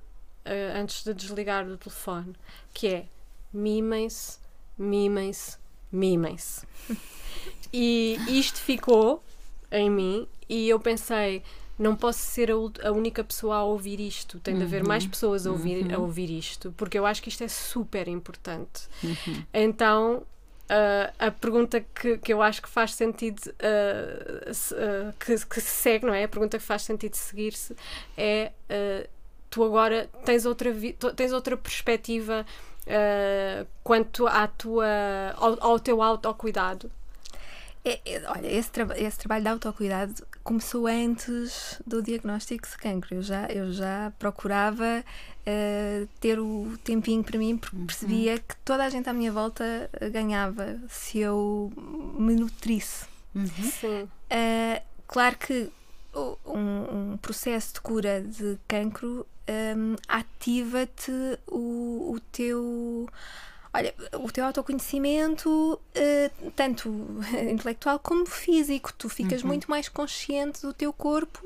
ah, 0.45 0.80
antes 0.80 1.04
de 1.04 1.13
desligar 1.13 1.65
do 1.65 1.78
telefone, 1.78 2.36
que 2.74 2.88
é 2.88 3.06
mimem-se, 3.52 4.39
mimem-se, 4.78 5.58
mimem-se. 5.91 6.65
E 7.71 8.19
isto 8.28 8.60
ficou 8.60 9.23
em 9.71 9.89
mim 9.89 10.28
e 10.47 10.67
eu 10.67 10.80
pensei, 10.80 11.43
não 11.78 11.95
posso 11.95 12.19
ser 12.19 12.49
a, 12.52 12.91
única 12.91 13.23
pessoa 13.23 13.58
a 13.58 13.63
ouvir 13.63 13.99
isto, 13.99 14.39
tem 14.39 14.58
de 14.58 14.63
haver 14.63 14.84
mais 14.84 15.06
pessoas 15.06 15.45
a 15.45 15.52
ouvir, 15.52 15.93
a 15.93 15.99
ouvir 15.99 16.30
isto, 16.32 16.73
porque 16.75 16.97
eu 16.97 17.06
acho 17.06 17.21
que 17.21 17.30
isto 17.30 17.43
é 17.43 17.47
super 17.47 18.08
importante. 18.08 18.88
Então, 19.54 20.23
ah, 20.67 21.13
a 21.28 21.32
pergunta 21.32 21.80
que, 21.82 22.17
que 22.17 22.34
eu 22.34 22.41
acho 22.41 22.62
que 22.62 22.69
faz 22.69 22.93
sentido 22.95 23.39
ah, 23.60 24.52
se- 24.54 24.73
ah, 24.75 25.13
que, 25.19 25.45
que 25.45 25.62
se 25.62 25.67
segue, 25.69 26.06
não 26.08 26.13
é? 26.13 26.23
A 26.23 26.28
pergunta 26.28 26.58
que 26.58 26.63
faz 26.63 26.82
sentido 26.82 27.13
seguir-se 27.15 27.75
é 28.17 28.52
tu 29.52 29.63
agora 29.63 30.10
tens 30.25 30.45
outra, 30.45 30.71
tens 31.15 31.32
outra 31.32 31.58
perspectiva 31.58 32.45
ah, 32.89 33.65
quanto 33.84 34.28
à 34.28 34.47
tua, 34.47 34.86
ao, 35.38 35.58
ao 35.63 35.80
teu 35.80 36.02
autocuidado. 36.02 36.91
É, 37.86 37.99
é, 38.06 38.30
olha, 38.30 38.47
esse, 38.47 38.69
traba- 38.69 38.99
esse 38.99 39.17
trabalho 39.17 39.43
de 39.43 39.49
autocuidado 39.52 40.28
começou 40.43 40.86
antes 40.86 41.82
do 41.88 42.02
diagnóstico 42.02 42.67
de 42.67 42.78
cancro. 42.78 43.15
Eu 43.15 43.21
já, 43.21 43.45
eu 43.47 43.71
já 43.71 44.12
procurava 44.19 45.04
eh, 45.45 46.06
ter 46.19 46.39
o 46.39 46.78
tempinho 46.84 47.23
para 47.23 47.39
mim 47.39 47.58
porque 47.58 47.78
percebia 47.86 48.38
que 48.38 48.56
toda 48.65 48.84
a 48.84 48.89
gente 48.89 49.10
à 49.10 49.13
minha 49.13 49.32
volta 49.32 49.89
eh, 49.93 50.10
ganhava 50.10 50.78
se 50.89 51.19
eu 51.19 51.71
me 52.17 52.36
nutrisse. 52.36 53.06
Sim. 53.80 54.04
Uh, 54.04 54.82
claro 55.08 55.38
que 55.38 55.71
um, 56.45 57.13
um 57.13 57.17
processo 57.21 57.75
de 57.75 57.81
cura 57.81 58.21
de 58.21 58.58
cancro 58.67 59.25
um, 59.75 59.95
ativa-te 60.08 61.12
o, 61.47 62.13
o 62.13 62.19
teu 62.31 63.10
Olha, 63.71 63.93
o 64.13 64.31
teu 64.31 64.45
autoconhecimento, 64.45 65.79
uh, 65.79 66.52
tanto 66.56 66.89
intelectual 67.52 68.00
como 68.00 68.25
físico, 68.25 68.91
tu 68.91 69.08
ficas 69.08 69.43
uhum. 69.43 69.50
muito 69.50 69.69
mais 69.69 69.87
consciente 69.87 70.63
do 70.63 70.73
teu 70.73 70.91
corpo, 70.91 71.45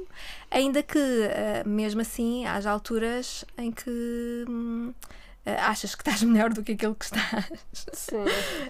ainda 0.49 0.81
que, 0.81 0.97
uh, 0.97 1.67
mesmo 1.67 1.99
assim, 1.99 2.45
haja 2.45 2.71
alturas 2.71 3.43
em 3.57 3.71
que. 3.71 4.45
Hum, 4.47 4.93
Uh, 5.45 5.59
achas 5.59 5.93
que 5.93 5.99
estás 6.07 6.23
melhor 6.23 6.53
do 6.53 6.63
que 6.63 6.71
aquilo 6.71 6.95
que 6.95 7.03
estás. 7.03 7.51
Sim. 7.91 8.23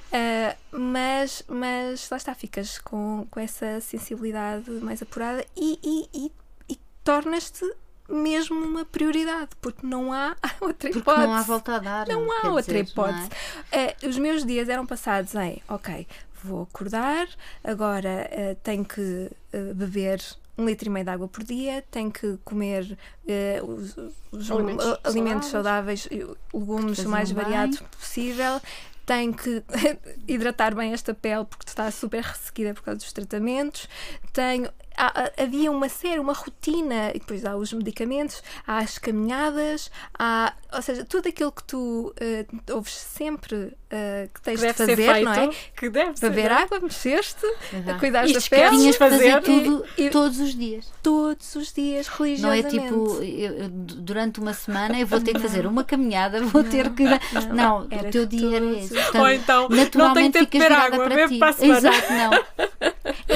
Mas, 0.71 1.43
mas 1.47 2.09
lá 2.09 2.17
está, 2.17 2.33
ficas 2.33 2.79
com, 2.79 3.27
com 3.29 3.39
essa 3.39 3.79
sensibilidade 3.79 4.71
mais 4.81 4.99
apurada 4.99 5.45
e, 5.55 5.79
e, 5.83 6.09
e, 6.11 6.31
e 6.67 6.79
tornas-te 7.03 7.63
mesmo 8.09 8.55
uma 8.63 8.85
prioridade, 8.85 9.49
porque 9.61 9.85
não 9.85 10.11
há 10.11 10.35
outra 10.59 10.89
hipótese. 10.89 11.03
Porque 11.03 11.21
não 11.21 11.33
há 11.33 11.41
volta 11.41 11.75
a 11.75 11.79
dar. 11.79 12.07
Não 12.07 12.31
há 12.31 12.49
outra 12.49 12.81
dizer, 12.81 12.91
hipótese. 12.91 13.29
É? 13.71 13.95
Uh, 14.03 14.09
os 14.09 14.17
meus 14.17 14.45
dias 14.45 14.69
eram 14.69 14.85
passados 14.85 15.33
em, 15.35 15.61
ok, 15.67 16.07
vou 16.43 16.63
acordar, 16.63 17.27
agora 17.63 18.29
tenho 18.63 18.83
que 18.83 19.31
beber 19.75 20.21
um 20.57 20.65
litro 20.65 20.87
e 20.87 20.91
meio 20.91 21.03
de 21.03 21.11
água 21.11 21.27
por 21.27 21.43
dia, 21.43 21.83
tem 21.89 22.11
que 22.11 22.37
comer 22.43 22.97
uh, 23.25 23.65
os, 23.65 23.95
os 24.31 24.51
alimentos, 24.51 24.97
alimentos, 25.03 25.49
saudáveis, 25.49 26.07
legumes 26.53 26.99
o 26.99 27.09
mais 27.09 27.31
variados 27.31 27.79
possível, 27.99 28.61
tem 29.05 29.33
que 29.33 29.63
hidratar 30.27 30.75
bem 30.75 30.93
esta 30.93 31.13
pele 31.13 31.45
porque 31.45 31.67
está 31.67 31.89
super 31.89 32.23
ressequida 32.23 32.73
por 32.73 32.83
causa 32.83 32.99
dos 32.99 33.11
tratamentos, 33.11 33.87
tenho 34.31 34.69
há, 34.97 35.31
havia 35.41 35.71
uma 35.71 35.89
série, 35.89 36.19
uma 36.19 36.33
rotina, 36.33 37.09
e 37.09 37.19
depois 37.19 37.45
há 37.45 37.55
os 37.55 37.71
medicamentos, 37.73 38.43
há 38.65 38.79
as 38.79 38.97
caminhadas, 38.97 39.91
há, 40.17 40.53
ou 40.73 40.81
seja, 40.81 41.05
tudo 41.05 41.29
aquilo 41.29 41.51
que 41.51 41.63
tu 41.63 42.13
uh, 42.21 42.73
ouves 42.73 42.93
sempre 42.93 43.75
uh, 43.93 44.29
que 44.33 44.41
tens 44.41 44.59
que 44.59 44.67
de 44.67 44.73
fazer, 44.73 44.95
feito, 44.95 45.25
não 45.25 45.33
é? 45.33 45.49
Que 45.75 45.89
deve 45.89 46.19
Beber 46.19 46.43
ser, 46.43 46.51
água, 46.51 46.79
mexer-te, 46.79 47.45
uhum. 47.45 47.99
cuidar 47.99 48.27
da 48.27 48.41
pele. 48.41 48.69
Tinhas 48.69 48.95
fazer 48.95 49.41
tudo 49.41 49.85
e, 49.97 50.09
todos 50.09 50.39
os 50.39 50.55
dias. 50.55 50.91
Todos 51.01 51.55
os 51.55 51.71
dias, 51.71 52.07
religiosamente. 52.07 52.75
Não 52.75 52.83
é 52.83 52.87
tipo, 52.87 53.23
eu, 53.23 53.69
durante 53.69 54.39
uma 54.39 54.53
semana 54.53 54.99
eu 54.99 55.05
vou 55.05 55.21
ter 55.21 55.33
que 55.33 55.39
fazer 55.39 55.65
uma 55.65 55.83
caminhada, 55.83 56.41
vou 56.41 56.63
não, 56.63 56.69
ter 56.69 56.89
que. 56.91 57.03
Não, 57.03 57.53
não 57.53 57.79
o 57.81 58.11
teu 58.11 58.25
dia 58.25 58.57
era 58.57 58.65
esse. 58.65 58.93
Portanto, 58.93 59.21
Ou 59.21 59.29
então, 59.29 59.69
naturalmente 59.69 60.23
não 60.23 60.31
tem 60.31 60.45
que 60.45 60.59
ter 60.59 60.59
beber 60.59 60.71
água, 60.71 61.05
para 61.05 61.27
ti. 61.27 61.37
Para 61.37 61.65
Exato, 61.65 62.13
não. 62.13 62.31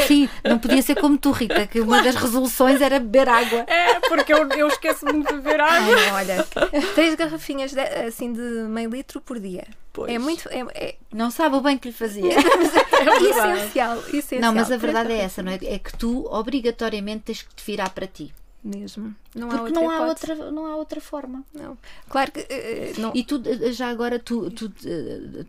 Sim, 0.07 0.29
não 0.43 0.57
podia 0.57 0.81
ser 0.81 0.95
como 0.95 1.17
tu, 1.17 1.31
Rita, 1.31 1.67
que 1.67 1.79
uma 1.79 2.01
das 2.01 2.15
resoluções 2.15 2.81
era 2.81 2.99
beber 2.99 3.27
água. 3.29 3.65
É, 3.67 3.99
porque 3.99 4.33
eu, 4.33 4.47
eu 4.49 4.67
esqueço-me 4.67 5.25
de 5.25 5.33
beber 5.33 5.59
água. 5.59 5.95
Ai, 5.95 6.11
olha, 6.11 6.47
três 6.95 7.15
garrafinhas 7.15 7.71
de, 7.71 7.79
assim 7.79 8.31
de 8.31 8.41
meio 8.41 8.89
litro 8.89 9.19
por 9.19 9.39
dia. 9.39 9.65
Pois. 9.97 10.13
É 10.13 10.19
muito. 10.19 10.47
É, 10.49 10.59
é... 10.75 10.95
Não 11.11 11.31
sabe 11.31 11.55
o 11.55 11.61
bem 11.61 11.75
que 11.75 11.87
lhe 11.87 11.93
fazia. 11.93 12.29
é 12.31 13.57
essencial, 13.57 13.97
essencial. 14.09 14.41
Não, 14.41 14.53
mas 14.53 14.71
a 14.71 14.77
verdade 14.77 15.11
é 15.11 15.17
essa, 15.21 15.41
não 15.41 15.51
é? 15.51 15.55
É 15.63 15.79
que 15.79 15.97
tu 15.97 16.31
obrigatoriamente 16.31 17.23
tens 17.23 17.41
que 17.41 17.55
te 17.55 17.65
virar 17.65 17.89
para 17.89 18.05
ti 18.05 18.31
mesmo. 18.63 19.15
Não 19.33 19.47
Porque 19.49 19.59
há 19.59 19.63
outra 19.63 19.81
não 19.81 19.89
há 19.89 20.07
outra, 20.07 20.51
não 20.51 20.65
há 20.67 20.75
outra 20.75 21.01
forma. 21.01 21.43
Não. 21.51 21.75
Claro 22.07 22.31
que. 22.31 22.41
Uh, 22.41 23.01
não. 23.01 23.11
E 23.15 23.23
tu, 23.23 23.41
eh, 23.43 23.71
já 23.71 23.89
agora, 23.89 24.19
tu, 24.19 24.51
tu, 24.51 24.71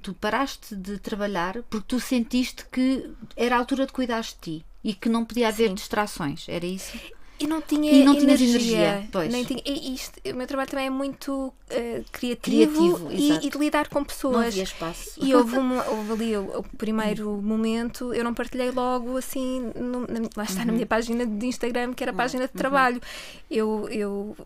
tu 0.00 0.14
paraste 0.14 0.74
de 0.74 0.98
trabalhar 0.98 1.62
porque 1.64 1.86
tu 1.86 2.00
sentiste 2.00 2.64
que 2.72 3.10
era 3.36 3.56
a 3.56 3.58
altura 3.58 3.84
de 3.84 3.92
cuidar 3.92 4.22
de 4.22 4.34
ti 4.40 4.66
e 4.82 4.94
que 4.94 5.10
não 5.10 5.26
podia 5.26 5.48
haver 5.48 5.68
Sim. 5.68 5.74
distrações, 5.74 6.48
era 6.48 6.64
isso? 6.64 6.96
E 7.40 7.46
não 7.46 7.60
tinha 7.60 7.92
e 7.92 8.04
não 8.04 8.14
energia. 8.14 8.48
energia. 8.48 9.08
Pois. 9.12 9.32
Nem 9.32 9.44
tinha, 9.44 9.62
e 9.64 9.94
isto, 9.94 10.20
o 10.28 10.34
meu 10.34 10.46
trabalho 10.46 10.68
também 10.68 10.86
é 10.86 10.90
muito 10.90 11.32
uh, 11.32 12.04
criativo, 12.10 13.08
criativo 13.08 13.12
e, 13.12 13.46
e, 13.46 13.50
de 13.50 13.58
lidar 13.58 13.88
com 13.88 14.02
pessoas. 14.02 14.34
Não 14.34 14.40
havia 14.42 14.62
espaço. 14.64 15.20
E 15.22 15.34
houve, 15.34 15.56
uma, 15.56 15.84
houve 15.88 16.12
ali 16.12 16.36
o, 16.36 16.58
o, 16.58 16.62
primeiro 16.76 17.40
momento, 17.40 18.12
eu 18.12 18.24
não 18.24 18.34
partilhei 18.34 18.70
logo 18.72 19.16
assim, 19.16 19.72
no, 19.76 20.00
na, 20.00 20.28
lá 20.36 20.44
está 20.44 20.60
uhum. 20.60 20.66
na 20.66 20.72
minha 20.72 20.86
página 20.86 21.24
de 21.24 21.46
Instagram, 21.46 21.94
que 21.94 22.02
era 22.02 22.10
a 22.10 22.12
uhum. 22.12 22.18
página 22.18 22.44
de 22.46 22.52
uhum. 22.52 22.58
trabalho. 22.58 23.00
Eu, 23.48 23.88
eu, 23.88 24.36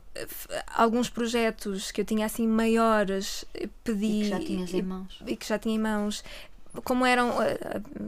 alguns 0.75 1.09
projetos 1.09 1.91
que 1.91 2.03
eu 2.03 2.05
tinha 2.05 2.27
assim 2.27 2.47
maiores, 2.47 3.45
pedi. 3.83 4.07
E 4.07 4.23
que 4.23 4.29
já 4.29 4.41
tinhas 4.41 4.75
em 4.75 4.83
mãos. 4.83 5.23
E 5.27 5.37
que 5.37 5.49
já 5.49 5.59
tinha 5.59 5.75
em 5.75 5.79
mãos 5.79 6.23
como 6.85 7.05
eram 7.05 7.43
eh, 7.43 7.59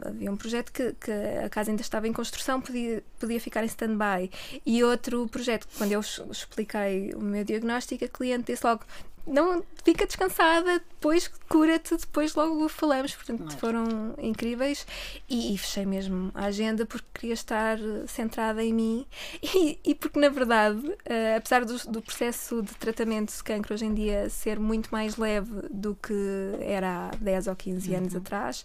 havia 0.06 0.30
um 0.30 0.36
projeto 0.36 0.72
que, 0.72 0.92
que, 0.94 1.10
a 1.44 1.48
casa 1.50 1.70
ainda 1.70 1.82
estava 1.82 2.08
em 2.08 2.12
construção 2.12 2.60
podia, 2.60 3.02
podia 3.18 3.40
ficar 3.40 3.62
em 3.62 3.66
stand-by. 3.66 4.30
E 4.64 4.82
outro 4.82 5.28
projeto 5.28 5.68
quando 5.76 5.92
eu 5.92 6.00
expliquei 6.00 7.12
o 7.14 7.20
meu 7.20 7.44
diagnóstico 7.44 8.04
a 8.04 8.08
cliente 8.08 8.52
disse 8.52 8.66
logo 8.66 8.84
não 9.26 9.62
fica 9.84 10.06
descansada, 10.06 10.78
depois 10.78 11.30
cura-te, 11.48 11.96
depois 11.96 12.34
logo 12.34 12.68
falamos. 12.68 13.14
Portanto, 13.14 13.42
Mas... 13.44 13.54
foram 13.54 14.14
incríveis 14.18 14.86
e, 15.28 15.54
e, 15.54 15.58
fechei 15.58 15.84
mesmo 15.84 16.30
a 16.34 16.46
agenda 16.46 16.86
porque 16.86 17.06
queria 17.12 17.34
estar 17.34 17.78
centrada 18.06 18.62
em 18.64 18.72
mim 18.72 19.06
e, 19.42 19.78
e 19.84 19.94
porque, 19.94 20.18
na 20.18 20.28
verdade, 20.28 20.78
uh, 20.78 21.36
apesar 21.36 21.64
do, 21.64 21.76
do, 21.90 22.00
processo 22.00 22.62
de 22.62 22.74
tratamento 22.74 23.34
de 23.34 23.42
cancro 23.42 23.74
hoje 23.74 23.84
em 23.84 23.94
dia 23.94 24.28
ser 24.30 24.58
muito 24.58 24.88
mais 24.90 25.16
leve 25.16 25.68
do 25.70 25.94
que 25.94 26.14
era 26.60 27.10
há 27.10 27.16
10 27.16 27.48
ou 27.48 27.56
15 27.56 27.90
uhum. 27.90 27.96
anos 27.98 28.16
atrás, 28.16 28.64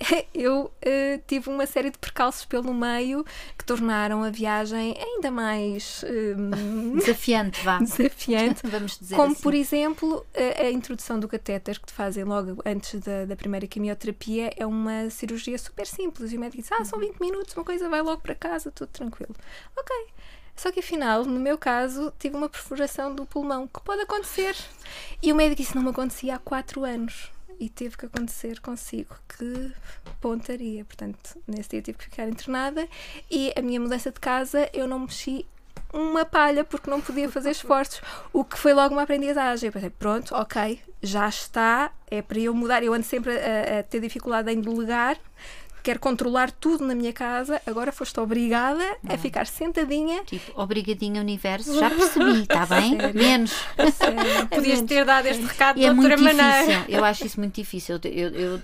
eu 0.34 0.64
uh, 0.64 1.22
tive 1.26 1.48
uma 1.48 1.66
série 1.66 1.90
de 1.90 1.98
percalços 1.98 2.44
pelo 2.44 2.74
meio 2.74 3.24
que 3.56 3.64
tornaram 3.64 4.22
a 4.22 4.30
viagem 4.30 4.94
ainda 5.00 5.30
mais 5.30 6.02
uh, 6.02 6.96
desafiante, 6.98 7.64
vá. 7.64 7.78
desafiante. 7.78 8.66
Vamos 8.66 8.98
dizer 8.98 9.16
como, 9.16 9.32
assim. 9.32 9.42
por 9.42 9.54
exemplo, 9.54 9.97
exemplo, 9.98 10.26
a, 10.34 10.62
a, 10.62 10.70
introdução 10.70 11.18
do 11.18 11.28
catéter 11.28 11.78
que 11.78 11.86
te 11.86 11.92
fazem 11.92 12.24
logo 12.24 12.62
antes 12.64 13.00
da, 13.00 13.24
da, 13.24 13.36
primeira 13.36 13.66
quimioterapia 13.66 14.52
é 14.56 14.64
uma 14.64 15.10
cirurgia 15.10 15.58
super 15.58 15.86
simples. 15.86 16.32
E 16.32 16.36
o 16.36 16.40
médico 16.40 16.62
diz: 16.62 16.72
Ah, 16.72 16.84
são 16.84 16.98
20 16.98 17.18
minutos, 17.18 17.54
uma 17.54 17.64
coisa 17.64 17.88
vai 17.88 18.00
logo 18.00 18.20
para 18.20 18.34
casa, 18.34 18.70
tudo 18.70 18.88
tranquilo. 18.88 19.34
Ok. 19.76 19.96
Só 20.54 20.72
que 20.72 20.80
afinal, 20.80 21.24
no 21.24 21.38
meu 21.38 21.56
caso, 21.56 22.12
tive 22.18 22.36
uma 22.36 22.48
perfuração 22.48 23.14
do 23.14 23.24
pulmão, 23.24 23.68
que 23.68 23.80
pode 23.80 24.02
acontecer. 24.02 24.56
E 25.22 25.32
o 25.32 25.36
médico 25.36 25.62
disse: 25.62 25.74
Não 25.74 25.82
me 25.82 25.90
acontecia 25.90 26.36
há 26.36 26.38
4 26.38 26.84
anos. 26.84 27.30
E 27.60 27.68
teve 27.68 27.96
que 27.96 28.06
acontecer 28.06 28.60
consigo. 28.60 29.16
Que 29.28 29.72
pontaria. 30.20 30.84
Portanto, 30.84 31.36
nesse 31.46 31.70
dia 31.70 31.82
tive 31.82 31.98
que 31.98 32.04
ficar 32.04 32.28
internada. 32.28 32.88
E 33.28 33.52
a 33.56 33.62
minha 33.62 33.80
mudança 33.80 34.12
de 34.12 34.20
casa, 34.20 34.70
eu 34.72 34.86
não 34.86 35.00
mexi 35.00 35.44
uma 35.92 36.24
palha 36.24 36.64
porque 36.64 36.90
não 36.90 37.00
podia 37.00 37.28
fazer 37.28 37.50
esforços, 37.50 38.00
o 38.32 38.44
que 38.44 38.58
foi 38.58 38.72
logo 38.72 38.94
uma 38.94 39.02
aprendizagem. 39.02 39.68
Eu 39.68 39.72
pensei, 39.72 39.90
pronto, 39.90 40.34
ok, 40.34 40.80
já 41.02 41.28
está, 41.28 41.90
é 42.10 42.20
para 42.22 42.38
eu 42.38 42.54
mudar. 42.54 42.82
Eu 42.82 42.92
ando 42.92 43.04
sempre 43.04 43.32
a, 43.32 43.80
a 43.80 43.82
ter 43.82 44.00
dificuldade 44.00 44.50
em 44.52 44.60
delegar, 44.60 45.18
quero 45.82 46.00
controlar 46.00 46.50
tudo 46.50 46.84
na 46.84 46.94
minha 46.94 47.12
casa, 47.12 47.62
agora 47.66 47.90
foste 47.90 48.18
obrigada 48.20 48.84
não. 49.02 49.14
a 49.14 49.18
ficar 49.18 49.46
sentadinha. 49.46 50.22
Tipo, 50.24 50.60
obrigadinha 50.60 51.20
universo, 51.20 51.78
já 51.78 51.88
percebi, 51.88 52.42
está 52.42 52.66
bem? 52.66 52.98
Sério? 52.98 53.18
Menos. 53.18 53.52
Podias 54.50 54.82
ter 54.82 55.04
dado 55.04 55.26
este 55.26 55.44
recado 55.44 55.78
e 55.78 55.80
de 55.80 55.86
é 55.86 55.90
outra 55.90 56.16
maneira. 56.16 56.66
Difícil. 56.66 56.84
Eu 56.88 57.04
acho 57.04 57.26
isso 57.26 57.40
muito 57.40 57.54
difícil. 57.54 57.98
Eu, 58.04 58.28
eu, 58.28 58.62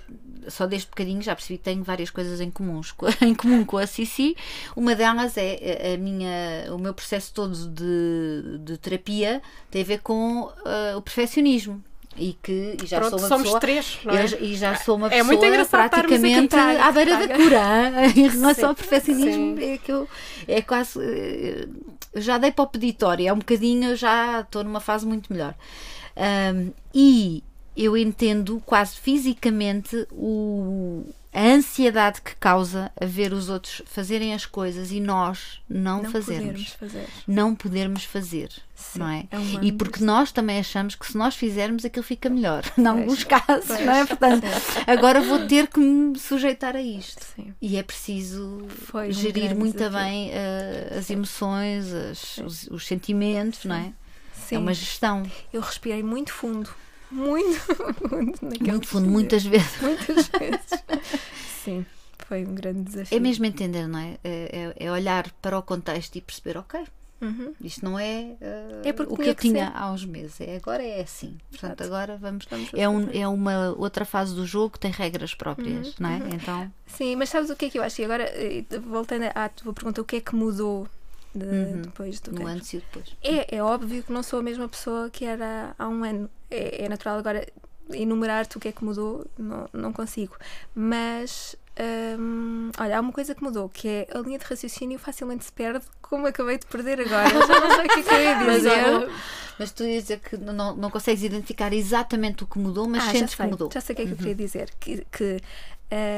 só 0.49 0.65
deste 0.65 0.89
bocadinho 0.89 1.21
já 1.21 1.35
percebi 1.35 1.57
que 1.57 1.63
tenho 1.63 1.83
várias 1.83 2.09
coisas 2.09 2.41
em, 2.41 2.49
comuns, 2.51 2.93
em 3.21 3.33
comum 3.33 3.63
com 3.65 3.77
a 3.77 3.87
Cici. 3.87 4.35
Uma 4.75 4.95
delas 4.95 5.37
é 5.37 5.93
a 5.93 5.97
minha, 5.97 6.73
o 6.73 6.77
meu 6.77 6.93
processo 6.93 7.33
todo 7.33 7.55
de, 7.69 8.59
de 8.59 8.77
terapia 8.77 9.41
tem 9.69 9.81
a 9.81 9.85
ver 9.85 9.99
com 9.99 10.41
uh, 10.43 10.97
o 10.97 11.01
perfeccionismo. 11.01 11.83
E 12.17 12.37
que 12.41 12.77
e 12.81 12.85
já 12.85 12.99
Pronto, 12.99 13.11
sou 13.11 13.19
uma 13.19 13.27
somos 13.27 13.43
pessoa, 13.43 13.59
três, 13.59 13.99
não 14.05 14.13
é? 14.13 14.25
e 14.39 14.55
já 14.55 14.73
sou 14.75 14.95
uma 14.95 15.07
é 15.07 15.21
pessoa 15.21 15.65
praticamente 15.65 16.55
à 16.55 16.89
beira 16.89 17.27
da 17.27 17.35
cura 17.35 18.07
em 18.15 18.29
relação 18.29 18.53
sim, 18.53 18.63
ao 18.63 18.75
perfeccionismo 18.75 19.59
é 19.59 19.77
que 19.77 19.91
eu 19.91 20.07
é 20.47 20.61
quase 20.61 20.97
eh, 21.03 21.67
já 22.15 22.37
dei 22.37 22.53
para 22.53 22.63
o 22.63 22.67
peditório 22.67 23.27
é 23.27 23.33
um 23.33 23.39
bocadinho 23.39 23.97
já 23.97 24.39
estou 24.39 24.63
numa 24.63 24.79
fase 24.79 25.05
muito 25.05 25.31
melhor. 25.31 25.55
Um, 26.15 26.71
e 26.93 27.43
eu 27.75 27.97
entendo 27.97 28.61
quase 28.65 28.95
fisicamente 28.95 30.07
o, 30.11 31.05
a 31.35 31.41
ansiedade 31.41 32.21
que 32.21 32.33
causa 32.37 32.89
a 32.99 33.05
ver 33.05 33.33
os 33.33 33.49
outros 33.49 33.81
fazerem 33.85 34.33
as 34.33 34.45
coisas 34.45 34.89
e 34.89 35.01
nós 35.01 35.59
não, 35.67 36.03
não 36.03 36.09
fazermos. 36.09 36.69
Fazer. 36.69 37.05
Não 37.27 37.53
podermos 37.53 38.05
fazer. 38.05 38.49
Sim, 38.73 38.99
não 38.99 39.09
é? 39.09 39.27
é 39.29 39.37
e 39.61 39.71
porque 39.73 40.01
nós 40.01 40.31
também 40.31 40.59
achamos 40.59 40.95
que 40.95 41.05
se 41.05 41.17
nós 41.17 41.35
fizermos 41.35 41.83
aquilo 41.83 42.03
fica 42.03 42.29
melhor. 42.29 42.63
Em 42.77 42.85
alguns 42.85 43.25
casos, 43.25 43.65
pois, 43.67 43.85
não 43.85 43.93
é? 43.93 44.05
Portanto, 44.05 44.47
agora 44.87 45.19
vou 45.19 45.45
ter 45.45 45.67
que 45.67 45.77
me 45.77 46.17
sujeitar 46.17 46.73
a 46.73 46.81
isto. 46.81 47.21
Sim. 47.35 47.53
E 47.61 47.75
é 47.75 47.83
preciso 47.83 48.65
Foi 48.69 49.11
gerir 49.11 49.51
um 49.51 49.59
muito 49.59 49.89
bem 49.89 50.29
uh, 50.29 50.97
as 50.97 51.09
emoções, 51.09 51.91
as, 51.91 52.37
os, 52.37 52.67
os, 52.67 52.87
sentimentos, 52.87 53.59
Sim. 53.59 53.67
não 53.67 53.75
é? 53.75 53.93
Sim. 54.47 54.55
É 54.55 54.59
uma 54.59 54.73
gestão. 54.73 55.23
Eu 55.51 55.59
respirei 55.59 56.01
muito 56.01 56.31
fundo 56.31 56.69
muito, 57.11 57.59
muito, 58.11 58.45
muito 58.63 58.87
fundo, 58.87 59.07
muitas 59.09 59.43
vezes. 59.43 59.81
Muitas 59.81 60.27
vezes. 60.27 60.83
Sim, 61.63 61.85
foi 62.27 62.45
um 62.45 62.55
grande 62.55 62.81
desafio. 62.83 63.17
É 63.17 63.19
mesmo 63.19 63.45
entender, 63.45 63.87
não 63.87 63.99
é? 63.99 64.17
É, 64.23 64.73
é, 64.79 64.85
é 64.85 64.91
olhar 64.91 65.29
para 65.41 65.57
o 65.57 65.63
contexto 65.63 66.15
e 66.15 66.21
perceber, 66.21 66.57
ok, 66.57 66.81
Isto 67.61 67.83
não 67.85 67.97
é, 67.97 68.35
uh, 68.41 68.87
É 68.87 68.93
porque 68.93 69.13
o 69.13 69.17
que 69.17 69.29
eu 69.29 69.35
tinha 69.35 69.67
ser. 69.67 69.77
há 69.77 69.91
uns 69.91 70.05
meses. 70.05 70.39
É, 70.41 70.57
agora 70.57 70.83
é 70.83 71.01
assim. 71.01 71.37
Portanto, 71.49 71.81
Exato. 71.81 71.83
agora 71.83 72.17
vamos. 72.17 72.45
Vamos 72.49 72.69
É, 72.73 72.87
um, 72.87 73.09
é 73.11 73.27
uma 73.27 73.69
outra 73.77 74.05
fase 74.05 74.35
do 74.35 74.45
jogo 74.45 74.71
que 74.71 74.79
tem 74.79 74.91
regras 74.91 75.33
próprias, 75.33 75.97
não 75.97 76.09
é? 76.09 76.17
Então. 76.33 76.71
Sim, 76.85 77.15
mas 77.15 77.29
sabes 77.29 77.49
o 77.49 77.55
que 77.55 77.65
é 77.65 77.69
que 77.69 77.79
eu 77.79 77.83
acho? 77.83 77.99
E 78.01 78.05
agora, 78.05 78.23
eh, 78.25 78.63
voltando 78.79 79.23
à 79.33 79.49
tua 79.49 79.73
pergunta, 79.73 80.01
o 80.01 80.05
que 80.05 80.17
é 80.17 80.21
que 80.21 80.35
mudou 80.35 80.87
de- 81.33 81.45
Uhum. 81.45 81.81
depois 81.81 82.19
do 82.19 82.31
No 82.31 82.47
antes 82.47 82.73
e 82.73 82.77
depois. 82.77 83.05
É, 83.23 83.55
é 83.57 83.63
óbvio 83.63 84.03
que 84.03 84.11
não 84.13 84.21
sou 84.23 84.39
a 84.39 84.43
mesma 84.43 84.69
pessoa 84.69 85.09
que 85.09 85.25
era 85.25 85.73
há 85.79 85.87
um 85.87 86.03
ano. 86.03 86.29
É, 86.49 86.85
é 86.85 86.89
natural 86.89 87.17
agora 87.17 87.45
enumerar-te 87.91 88.57
o 88.57 88.59
que 88.59 88.67
é 88.67 88.71
que 88.71 88.83
mudou, 88.83 89.25
não, 89.37 89.69
não 89.71 89.93
consigo. 89.93 90.35
Mas 90.73 91.55
hum, 92.19 92.71
olha, 92.79 92.97
há 92.97 93.01
uma 93.01 93.11
coisa 93.11 93.35
que 93.35 93.43
mudou, 93.43 93.69
que 93.69 93.87
é 93.87 94.07
a 94.13 94.19
linha 94.19 94.39
de 94.39 94.45
raciocínio 94.45 94.97
facilmente 94.97 95.45
se 95.45 95.51
perde, 95.51 95.85
como 96.01 96.25
acabei 96.27 96.57
de 96.57 96.65
perder 96.65 96.99
agora. 97.01 97.29
Já 97.29 97.59
não 97.59 97.71
sei 97.75 97.85
o 97.85 97.89
que 97.89 97.99
é 97.99 98.03
que 98.03 98.09
eu 98.13 98.21
ia 98.21 98.35
Mas, 98.43 98.55
dizer. 98.57 98.69
olha, 98.93 99.09
mas 99.59 99.71
tu 99.71 99.83
ias 99.83 100.03
dizer 100.03 100.19
que 100.19 100.35
não, 100.37 100.75
não 100.75 100.89
consegues 100.89 101.23
identificar 101.23 101.71
exatamente 101.73 102.43
o 102.43 102.47
que 102.47 102.57
mudou, 102.57 102.87
mas 102.87 103.03
Ah, 103.03 103.11
sentes 103.11 103.35
sei, 103.35 103.45
que 103.45 103.51
mudou. 103.51 103.69
Já 103.71 103.81
sei 103.81 103.93
o 103.93 103.95
que 103.97 104.01
é 104.01 104.05
que 104.05 104.11
eu 104.13 104.17
queria 104.17 104.35
dizer. 104.35 104.69
Que, 104.79 105.05
que, 105.11 105.37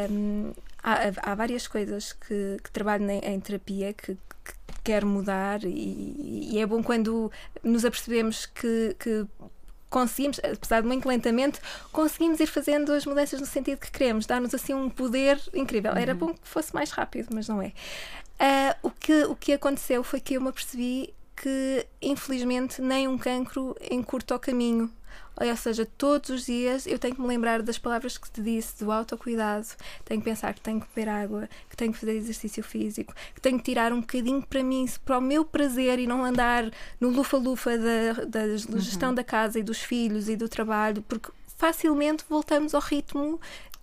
hum, 0.10 0.54
há, 0.82 1.32
há 1.32 1.36
várias 1.36 1.68
coisas 1.68 2.14
que, 2.14 2.58
que 2.64 2.72
trabalho 2.72 3.10
em, 3.10 3.20
em 3.20 3.40
terapia 3.40 3.94
que, 3.94 4.14
que 4.16 4.54
quero 4.84 5.06
mudar 5.06 5.64
e, 5.66 6.50
e 6.54 6.60
é 6.60 6.66
bom 6.66 6.82
quando 6.82 7.30
nos 7.62 7.84
apercebemos 7.84 8.46
que, 8.46 8.96
que 8.98 9.26
conseguimos, 9.90 10.40
apesar 10.40 10.82
de 10.82 10.88
muito 10.88 11.08
lentamente, 11.08 11.60
conseguimos 11.92 12.40
ir 12.40 12.48
fazendo 12.48 12.92
as 12.92 13.06
mudanças 13.06 13.40
no 13.40 13.46
sentido 13.46 13.80
que 13.80 13.92
queremos, 13.92 14.26
dar-nos 14.26 14.54
assim 14.54 14.74
um 14.74 14.90
poder 14.90 15.40
incrível. 15.54 15.94
Era 15.94 16.14
bom 16.14 16.34
que 16.34 16.48
fosse 16.48 16.74
mais 16.74 16.92
rápido, 16.92 17.30
mas 17.34 17.48
não 17.48 17.62
é. 17.62 17.72
Ah, 18.40 18.76
o, 18.84 18.92
que, 18.92 19.24
o 19.26 19.36
que 19.36 19.54
aconteceu 19.54 20.04
foi 20.04 20.20
que 20.20 20.36
eu 20.36 20.42
me 20.42 20.50
apercebi 20.50 21.14
que, 21.36 21.86
infelizmente, 22.02 22.82
nem 22.82 23.08
um 23.08 23.18
cancro 23.18 23.76
encurta 23.90 24.36
o 24.36 24.40
caminho. 24.40 24.92
Ou 25.40 25.56
seja, 25.56 25.88
todos 25.98 26.30
os 26.32 26.46
dias 26.48 26.88
eu 26.88 26.98
tenho 26.98 27.14
que 27.16 27.22
me 27.22 27.28
lembrar 27.28 27.62
das 27.62 27.78
palavras 27.78 28.18
que 28.18 28.30
te 28.30 28.42
disse, 28.42 28.84
do 28.84 28.92
autocuidado, 28.92 29.68
tenho 30.04 30.20
que 30.20 30.26
pensar 30.26 30.52
que 30.54 30.62
tenho 30.62 30.82
que 30.82 30.88
beber 30.96 31.10
água, 31.10 31.48
que 31.70 31.78
tenho 31.78 31.94
que 31.94 32.00
fazer 32.00 32.14
exercício 32.14 32.64
físico, 32.64 33.14
que 33.36 33.42
tenho 33.42 33.58
que 33.60 33.64
tirar 33.64 33.94
um 33.94 34.02
bocadinho 34.02 34.42
para 34.42 34.64
mim, 34.64 34.88
para 35.06 35.20
o 35.20 35.22
meu 35.22 35.46
prazer 35.46 36.00
e 36.00 36.08
não 36.08 36.24
andar 36.26 36.72
no 37.00 37.10
lufa-lufa 37.10 37.78
da, 37.78 38.26
da 38.26 38.58
gestão 38.80 39.14
da 39.14 39.24
casa 39.24 39.60
e 39.60 39.64
dos 39.64 39.78
filhos 39.80 40.28
e 40.28 40.36
do 40.36 40.50
trabalho, 40.50 41.04
porque 41.08 41.30
facilmente 41.56 42.24
voltamos 42.28 42.74
ao 42.74 42.82
ritmo 42.82 43.40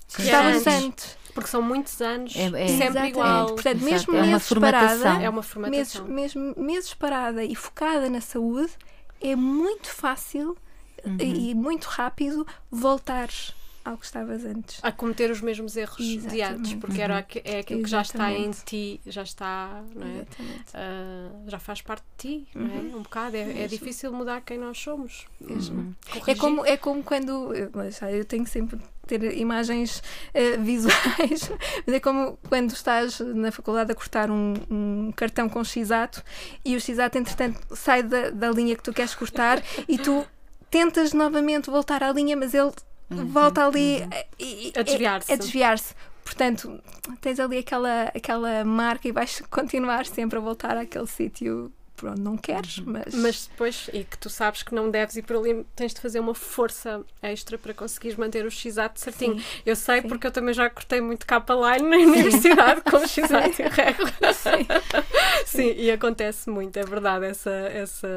que 0.08 0.22
estávamos 0.22 0.66
Antes. 0.66 1.16
Porque 1.34 1.48
são 1.50 1.60
muitos 1.62 2.00
anos, 2.00 2.34
É- 2.36 2.42
é- 2.46 2.48
sempre 2.48 2.64
Exatamente. 2.84 3.08
igual. 3.10 3.46
Portanto, 3.46 3.76
Exato. 3.76 3.84
mesmo 3.92 4.16
É 4.16 4.22
meses 4.22 4.48
parada, 4.52 5.08
É 5.22 5.28
uma 5.28 5.32
meses, 5.40 5.50
formatação. 5.52 6.04
mesmo 6.06 6.54
meses 6.56 6.94
parada 6.94 7.44
e 7.44 7.54
focada 7.56 8.08
na 8.08 8.20
saúde, 8.20 8.72
é 9.20 9.34
muito 9.34 9.88
fácil 9.88 10.56
Uhum. 11.04 11.16
e 11.20 11.54
muito 11.54 11.84
rápido 11.84 12.46
voltares 12.70 13.52
ao 13.84 13.98
que 13.98 14.06
estavas 14.06 14.44
antes. 14.46 14.78
A 14.82 14.90
cometer 14.90 15.30
os 15.30 15.42
mesmos 15.42 15.76
erros 15.76 15.98
de 15.98 16.16
antes, 16.16 16.32
Exatamente. 16.32 16.76
porque 16.78 17.02
era, 17.02 17.18
aque- 17.18 17.42
é 17.44 17.58
aquilo 17.58 17.82
que 17.82 17.90
já 17.90 18.00
está 18.00 18.30
em 18.32 18.48
Exatamente. 18.48 18.64
ti, 18.64 19.00
já 19.06 19.22
está, 19.22 19.82
é? 19.94 19.98
Exatamente. 20.14 20.64
Ah, 20.72 21.30
já 21.46 21.58
faz 21.58 21.82
parte 21.82 22.02
de 22.16 22.28
ti, 22.44 22.48
não 22.54 22.66
é? 22.66 22.78
Um 22.96 23.02
bocado. 23.02 23.36
É, 23.36 23.62
é 23.64 23.66
difícil 23.66 24.10
mudar 24.10 24.40
quem 24.40 24.56
nós 24.56 24.78
somos. 24.78 25.26
Mesmo. 25.38 25.94
É 26.26 26.34
como, 26.34 26.64
é 26.64 26.76
como 26.78 27.02
quando. 27.02 27.52
eu- 27.54 27.70
tenho 28.26 28.46
sempre 28.46 28.80
ter 29.06 29.36
imagens 29.36 30.02
eh, 30.32 30.56
visuais, 30.64 31.52
mas 31.86 31.94
é 31.94 32.00
como 32.00 32.38
quando 32.48 32.70
estás 32.72 33.20
na 33.20 33.52
faculdade 33.52 33.92
a 33.92 33.94
cortar 33.94 34.30
um, 34.30 34.54
um 34.70 35.12
cartão 35.14 35.46
com 35.46 35.62
x-ato 35.62 36.24
e 36.64 36.74
o 36.74 36.80
x-ato, 36.80 37.18
entretanto, 37.18 37.60
sai 37.76 38.02
da, 38.02 38.30
da 38.30 38.50
linha 38.50 38.74
que 38.74 38.82
tu 38.82 38.94
queres 38.94 39.14
cortar 39.14 39.62
e 39.86 39.98
tu 39.98 40.24
tentas 40.74 41.12
novamente 41.12 41.70
voltar 41.70 42.02
à 42.02 42.10
linha, 42.10 42.36
mas 42.36 42.52
ele 42.52 42.72
volta 43.08 43.64
ali 43.64 44.02
e- 44.40 44.72
A 44.76 44.82
desviar-se. 44.82 45.32
A 45.32 45.36
desviar-se. 45.36 45.94
Portanto, 46.24 46.80
tens 47.20 47.38
ali 47.38 47.58
aquela, 47.58 48.10
aquela 48.12 48.64
marca 48.64 49.06
e 49.06 49.12
vais 49.12 49.40
continuar 49.48 50.04
sempre 50.04 50.36
a 50.36 50.40
voltar 50.40 50.76
àquele 50.76 51.06
sítio 51.06 51.70
por 51.96 52.10
onde 52.10 52.20
não 52.20 52.36
queres, 52.36 52.78
mas. 52.80 53.14
Mas 53.14 53.46
depois, 53.46 53.88
e 53.92 54.04
que 54.04 54.18
tu 54.18 54.28
sabes 54.28 54.62
que 54.62 54.74
não 54.74 54.90
deves 54.90 55.16
ir 55.16 55.22
por 55.22 55.36
ali, 55.36 55.64
tens 55.76 55.94
de 55.94 56.00
fazer 56.00 56.20
uma 56.20 56.34
força 56.34 57.02
extra 57.22 57.56
para 57.56 57.72
conseguires 57.72 58.16
manter 58.16 58.44
o 58.44 58.50
x-ato 58.50 59.00
certinho. 59.00 59.38
Sim. 59.38 59.44
Eu 59.64 59.76
sei 59.76 60.02
Sim. 60.02 60.08
porque 60.08 60.26
eu 60.26 60.30
também 60.32 60.52
já 60.54 60.68
cortei 60.68 61.00
muito 61.00 61.26
capa 61.26 61.54
line 61.54 61.88
na 61.88 61.96
universidade 61.96 62.80
com 62.82 62.96
o 62.96 63.06
x-ato 63.06 63.62
régua. 63.70 64.10
Sim, 65.46 65.72
e 65.76 65.90
acontece 65.90 66.50
muito, 66.50 66.76
é 66.76 66.84
verdade. 66.84 67.26
Essa, 67.26 67.50
essa 67.50 68.08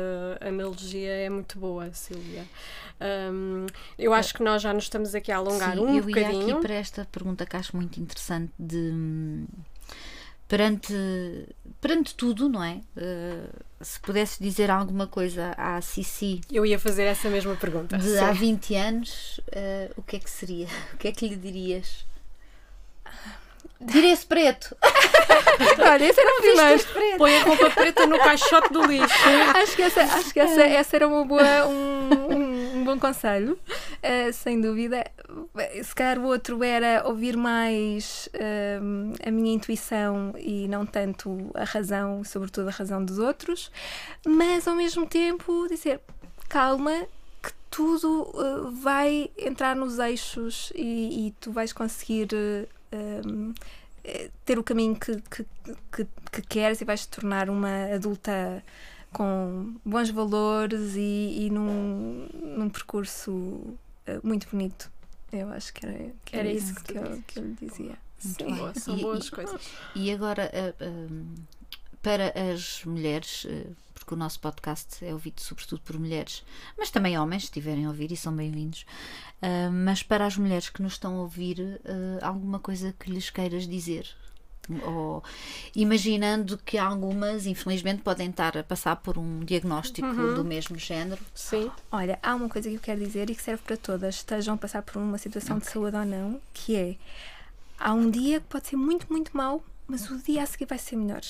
analogia 0.41 1.11
é 1.11 1.29
muito 1.29 1.57
boa, 1.59 1.91
Silvia. 1.93 2.45
Hum, 2.99 3.67
eu 3.97 4.11
acho 4.11 4.33
que 4.33 4.41
nós 4.41 4.61
já 4.61 4.73
nos 4.73 4.85
estamos 4.85 5.13
aqui 5.13 5.31
a 5.31 5.37
alongar 5.37 5.75
Sim, 5.75 5.81
um 5.81 5.89
eu 5.89 5.95
ia 5.95 6.01
bocadinho. 6.01 6.55
aqui 6.55 6.61
para 6.65 6.73
esta 6.73 7.05
pergunta 7.11 7.45
que 7.45 7.55
acho 7.55 7.75
muito 7.75 7.99
interessante 7.99 8.51
de 8.57 8.75
hum, 8.77 9.45
perante, 10.47 10.93
perante 11.81 12.15
tudo, 12.15 12.47
não 12.49 12.63
é? 12.63 12.79
Eh, 12.95 13.43
se 13.81 13.99
pudesse 13.99 14.41
dizer 14.41 14.71
alguma 14.71 15.05
coisa 15.07 15.53
à 15.57 15.79
Cici 15.81 16.41
Eu 16.51 16.65
ia 16.65 16.79
fazer 16.79 17.03
essa 17.03 17.29
mesma 17.29 17.55
pergunta. 17.55 17.97
de 17.97 18.03
Sim. 18.09 18.17
há 18.19 18.31
20 18.31 18.75
anos, 18.75 19.39
eh, 19.51 19.91
o 19.97 20.01
que 20.01 20.15
é 20.15 20.19
que 20.19 20.29
seria? 20.29 20.67
O 20.93 20.97
que 20.97 21.07
é 21.07 21.11
que 21.11 21.27
lhe 21.27 21.35
dirias? 21.35 22.05
Tira 23.91 24.07
esse 24.07 24.25
preto! 24.25 24.75
Olha, 25.79 26.03
esse 26.05 26.19
era 26.19 26.29
o 26.33 26.41
primeiro. 26.41 27.17
Põe 27.17 27.37
a 27.37 27.43
roupa 27.43 27.69
preta 27.69 28.07
no 28.07 28.17
caixote 28.17 28.73
do 28.73 28.83
lixo. 28.87 29.13
acho 29.55 29.75
que 29.75 29.81
essa, 29.83 30.01
acho 30.01 30.33
que 30.33 30.39
essa, 30.39 30.63
essa 30.63 30.95
era 30.95 31.07
uma 31.07 31.23
boa, 31.23 31.67
um, 31.67 32.09
um- 32.09 32.35
um 32.35 32.46
bom 32.87 32.99
conselho, 32.99 33.59
eh, 34.01 34.31
sem 34.31 34.59
dúvida. 34.59 35.05
Se 35.83 35.93
calhar 35.93 36.17
o 36.19 36.25
outro 36.25 36.63
era 36.63 37.03
ouvir 37.05 37.35
mais 37.35 38.29
eh, 38.33 38.79
a 39.25 39.29
minha 39.29 39.53
intuição 39.53 40.33
e 40.37 40.67
não 40.67 40.85
tanto 40.85 41.51
a 41.53 41.65
razão, 41.65 42.23
sobretudo 42.23 42.69
a 42.69 42.71
razão 42.71 43.03
dos 43.03 43.19
outros, 43.19 43.71
mas 44.25 44.67
ao 44.67 44.75
mesmo 44.75 45.05
tempo 45.05 45.67
dizer 45.67 45.99
calma. 46.49 47.05
Que 47.43 47.53
tudo 47.69 48.33
eh, 48.35 48.71
vai 48.81 49.29
entrar 49.37 49.75
nos 49.75 49.99
eixos 49.99 50.73
e, 50.75 51.27
e 51.27 51.31
tu 51.39 51.51
vais 51.51 51.71
conseguir 51.71 52.27
eh, 52.33 53.21
um, 53.25 53.53
eh, 54.03 54.29
ter 54.45 54.57
o 54.57 54.63
caminho 54.63 54.95
que, 54.95 55.21
que, 55.29 55.45
que, 55.91 56.07
que 56.31 56.41
queres 56.41 56.81
e 56.81 56.85
vais 56.85 57.01
te 57.05 57.09
tornar 57.09 57.49
uma 57.49 57.93
adulta 57.93 58.63
com 59.17 59.73
bons 59.83 60.11
valores 60.11 60.93
e, 60.95 61.45
e 61.45 61.49
num, 61.49 62.27
num 62.33 62.69
percurso 62.69 63.75
eh, 64.05 64.19
muito 64.23 64.47
bonito. 64.51 64.91
Eu 65.31 65.49
acho 65.49 65.73
que 65.73 65.85
era, 65.85 65.97
que 66.23 66.35
era, 66.35 66.47
Era 66.47 66.57
isso 66.57 66.75
que 66.75 66.93
que, 66.93 66.97
eu, 66.99 67.23
que 67.25 67.39
eu 67.39 67.43
lhe 67.43 67.57
dizia. 67.59 67.97
Muito 68.23 68.43
Sim. 68.43 68.55
Boa, 68.55 68.73
são 68.75 68.97
E- 68.97 69.01
boas 69.01 69.25
e- 69.27 69.31
coisas. 69.31 69.61
E 69.95 70.11
agora, 70.11 70.43
eh, 70.53 70.73
hum, 70.81 71.33
para 72.01 72.31
as 72.53 72.83
mulheres, 72.85 73.45
eh, 73.49 73.65
porque 73.95 74.13
o 74.13 74.17
nosso 74.17 74.39
podcast 74.39 75.03
é 75.03 75.11
ouvido 75.11 75.41
sobretudo 75.41 75.81
por 75.81 75.99
mulheres, 75.99 76.43
mas 76.77 76.91
também 76.91 77.17
homens, 77.17 77.41
se 77.43 77.47
estiverem 77.47 77.85
a 77.85 77.89
ouvir, 77.89 78.11
e 78.11 78.15
são 78.17 78.33
bem-vindos. 78.35 78.85
Mas 79.71 80.01
para 80.03 80.25
as 80.25 80.37
mulheres 80.37 80.69
que 80.69 80.81
nos 80.81 80.93
estão 80.93 81.17
a 81.17 81.21
ouvir, 81.21 81.59
eh, 81.83 82.19
alguma 82.21 82.59
coisa 82.59 82.93
que 82.99 83.09
lhes 83.11 83.29
queiras 83.29 83.67
dizer? 83.67 84.07
Ou 84.83 85.23
imaginando 85.75 86.57
que 86.57 86.77
algumas, 86.77 87.45
infelizmente, 87.45 88.01
podem 88.01 88.29
estar 88.29 88.57
a 88.57 88.63
passar 88.63 88.97
por 88.97 89.17
um 89.17 89.39
diagnóstico 89.39 90.07
do 90.35 90.43
mesmo 90.43 90.77
género. 90.77 91.21
Sim. 91.33 91.71
Olha, 91.91 92.19
há 92.21 92.35
uma 92.35 92.49
coisa 92.49 92.69
que 92.69 92.75
eu 92.75 92.79
quero 92.81 92.99
dizer 92.99 93.29
e 93.29 93.35
que 93.35 93.41
serve 93.41 93.63
para 93.63 93.77
todas, 93.77 94.15
estejam 94.15 94.55
a 94.55 94.57
passar 94.57 94.81
por 94.81 94.97
uma 94.97 95.17
situação 95.17 95.57
de 95.59 95.65
saúde 95.69 95.95
ou 95.95 96.05
não, 96.05 96.41
que 96.53 96.75
é 96.75 96.95
há 97.79 97.93
um 97.93 98.09
dia 98.11 98.39
que 98.41 98.47
pode 98.47 98.67
ser 98.67 98.75
muito, 98.75 99.07
muito 99.09 99.35
mau, 99.35 99.63
mas 99.87 100.09
o 100.09 100.17
dia 100.17 100.43
a 100.43 100.45
seguir 100.45 100.65
vai 100.65 100.77
ser 100.77 100.95
melhor. 100.97 101.21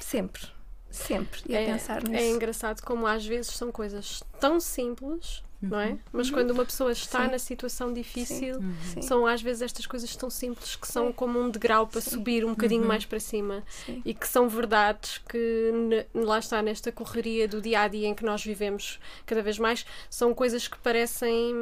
Sempre. 0.00 0.42
Sempre. 0.90 1.40
E 1.48 1.56
a 1.56 1.60
É, 1.60 1.66
pensar 1.72 2.02
nisso. 2.02 2.14
é 2.22 2.28
engraçado 2.30 2.82
como 2.82 3.06
às 3.06 3.24
vezes 3.24 3.52
são 3.52 3.72
coisas 3.72 4.22
tão 4.38 4.60
simples, 4.60 5.42
não 5.62 5.78
é? 5.80 5.96
Mas 6.12 6.30
quando 6.30 6.50
uma 6.50 6.64
pessoa 6.64 6.92
está 6.92 7.20
Uhum. 7.20 7.24
Sim. 7.26 7.30
na 7.32 7.38
situação 7.38 7.92
difícil, 7.92 8.56
Sim. 8.92 9.02
são 9.02 9.26
às 9.26 9.40
vezes 9.40 9.62
estas 9.62 9.86
coisas 9.86 10.14
tão 10.16 10.28
simples 10.28 10.76
que 10.76 10.86
são 10.88 11.12
como 11.12 11.38
um 11.40 11.48
degrau 11.50 11.86
para 11.86 12.00
subir 12.00 12.44
um 12.44 12.50
bocadinho 12.50 12.84
mais 12.84 13.04
para 13.04 13.20
cima 13.20 13.62
Sim. 13.86 14.02
e 14.04 14.12
que 14.12 14.26
são 14.28 14.48
verdades 14.48 15.18
que 15.28 15.70
lá 16.14 16.38
está 16.38 16.60
nesta 16.62 16.90
correria 16.92 17.46
do 17.46 17.60
dia 17.60 17.80
a 17.82 17.88
dia 17.88 18.08
em 18.08 18.14
que 18.14 18.24
nós 18.24 18.44
vivemos 18.44 18.98
cada 19.24 19.42
vez 19.42 19.58
mais, 19.58 19.86
são 20.10 20.34
coisas 20.34 20.66
que 20.68 20.78
parecem 20.78 21.54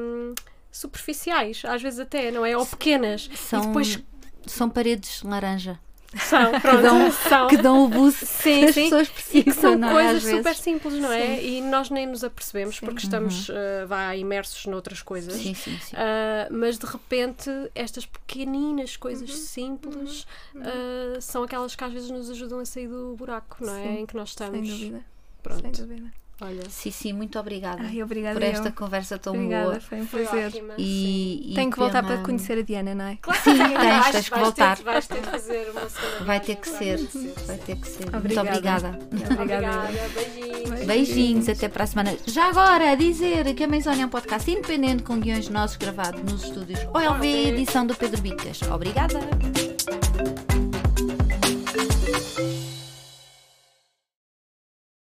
superficiais, 0.73 1.63
às 1.65 1.83
vezes 1.83 1.99
até, 2.01 2.31
não 2.31 2.45
é? 2.47 2.57
Ou 2.57 2.65
pequenas. 2.65 3.29
São, 3.35 3.63
E 3.63 3.67
depois 3.67 3.99
são 4.47 4.71
paredes 4.71 5.23
laranja. 5.23 5.79
São, 6.19 6.61
pronto, 6.61 6.77
que 6.77 6.83
dão, 6.83 7.11
são. 7.13 7.47
que 7.49 7.57
dão 7.57 7.85
o 7.85 7.89
boost 7.89 8.27
Sim, 8.27 8.61
que 8.61 8.65
as 8.67 8.75
sim. 8.75 8.83
pessoas 8.85 9.09
E 9.09 9.13
precisam, 9.13 9.45
que 9.45 9.53
são 9.61 9.77
não 9.79 9.89
é? 9.91 9.93
coisas 10.13 10.23
super 10.25 10.55
simples, 10.57 10.95
não 10.95 11.13
é? 11.13 11.45
E 11.45 11.61
nós 11.61 11.89
nem 11.91 12.07
nos 12.07 12.25
apercebemos 12.25 12.81
porque 12.81 13.03
estamos 13.05 13.49
Uhum. 13.49 13.55
uh, 13.55 13.87
vá, 13.87 14.17
imersos 14.17 14.67
noutras 14.67 15.03
coisas. 15.03 15.35
Sim, 15.35 15.55
sim, 15.55 15.79
sim. 15.81 15.95
Uh, 15.95 16.53
mas 16.53 16.79
de 16.79 16.87
repente 16.87 17.49
estas 17.75 18.05
pequeninas 18.07 18.97
coisas 18.97 19.31
Uhum. 19.31 19.37
simples 19.37 20.27
uh, 20.57 21.21
são 21.21 21.43
aquelas 21.45 21.77
que 21.77 21.85
às 21.85 21.93
vezes 21.93 22.11
nos 22.11 22.29
ajudam 22.31 22.59
a 22.59 22.65
sair 22.65 22.89
do 22.89 23.15
buraco, 23.17 23.59
não 23.65 23.75
é? 23.77 23.83
Sim, 23.85 23.99
Em 24.01 24.07
que 24.07 24.17
nós 24.17 24.33
Sem 24.33 24.47
estamos. 24.49 24.69
dúvida. 24.69 25.05
Pronto, 25.43 25.63
Sem 25.63 25.87
dúvida. 25.87 26.13
Olha. 26.41 26.63
Sim, 26.69 26.91
sim, 26.91 27.13
muito 27.13 27.39
obrigada 27.39 27.83
Ai, 27.85 28.03
obrigada. 28.03 28.35
por 28.35 28.43
esta 28.43 28.69
eu. 28.69 28.73
conversa 28.73 29.19
tão 29.19 29.35
Obrigada, 29.35 29.65
boa. 29.67 29.81
foi 29.81 30.01
um 30.01 30.07
Foi 30.07 30.25
prazer. 30.25 30.47
ótima. 30.49 30.75
E, 30.79 31.53
e 31.53 31.55
Tenho 31.55 31.71
que 31.71 31.79
voltar 31.79 32.03
pela- 32.03 32.17
para 32.17 32.25
conhecer 32.25 32.59
a 32.59 32.63
Diana, 32.63 32.95
não 32.95 33.05
é? 33.05 33.19
Sim, 33.43 33.57
tens, 33.57 34.11
tens 34.11 34.29
que 34.29 34.39
voltar. 34.39 34.77
Ter, 34.77 34.83
vais 34.85 35.07
ter 35.07 35.21
de 35.21 35.27
fazer 35.29 35.71
uma 35.71 35.89
segunda 35.89 36.25
Vai 36.25 36.41
ter 36.41 36.57
que 36.57 36.69
ser. 36.69 36.99
que. 37.07 37.33
Vai 37.47 37.57
ter 37.59 37.77
que 37.77 37.89
ser. 37.89 38.05
Muito 38.11 38.17
Obrigada. 38.17 38.49
obrigada. 38.49 38.89
Obrigada. 38.89 39.43
Obrigada, 39.43 39.89
beijinhos. 40.15 40.87
Beijinhos, 40.87 41.49
até 41.49 41.69
para 41.69 41.85
a 41.85 41.87
semana. 41.87 42.17
Já 42.27 42.49
agora, 42.49 42.95
dizer 42.97 43.55
que 43.55 43.65
a 43.65 43.69
Menzónia 43.69 44.03
é 44.03 44.07
um 44.07 44.09
podcast 44.09 44.51
independente 44.51 45.03
com 45.03 45.19
guiões 45.21 45.49
nossos 45.49 45.77
gravados 45.77 46.23
nos 46.23 46.45
estúdios 46.45 46.81
OLV, 46.95 47.27
edição 47.27 47.87
do 47.87 47.95
Pedro 47.95 48.21
Bicas. 48.21 48.61
Obrigada. 48.63 49.21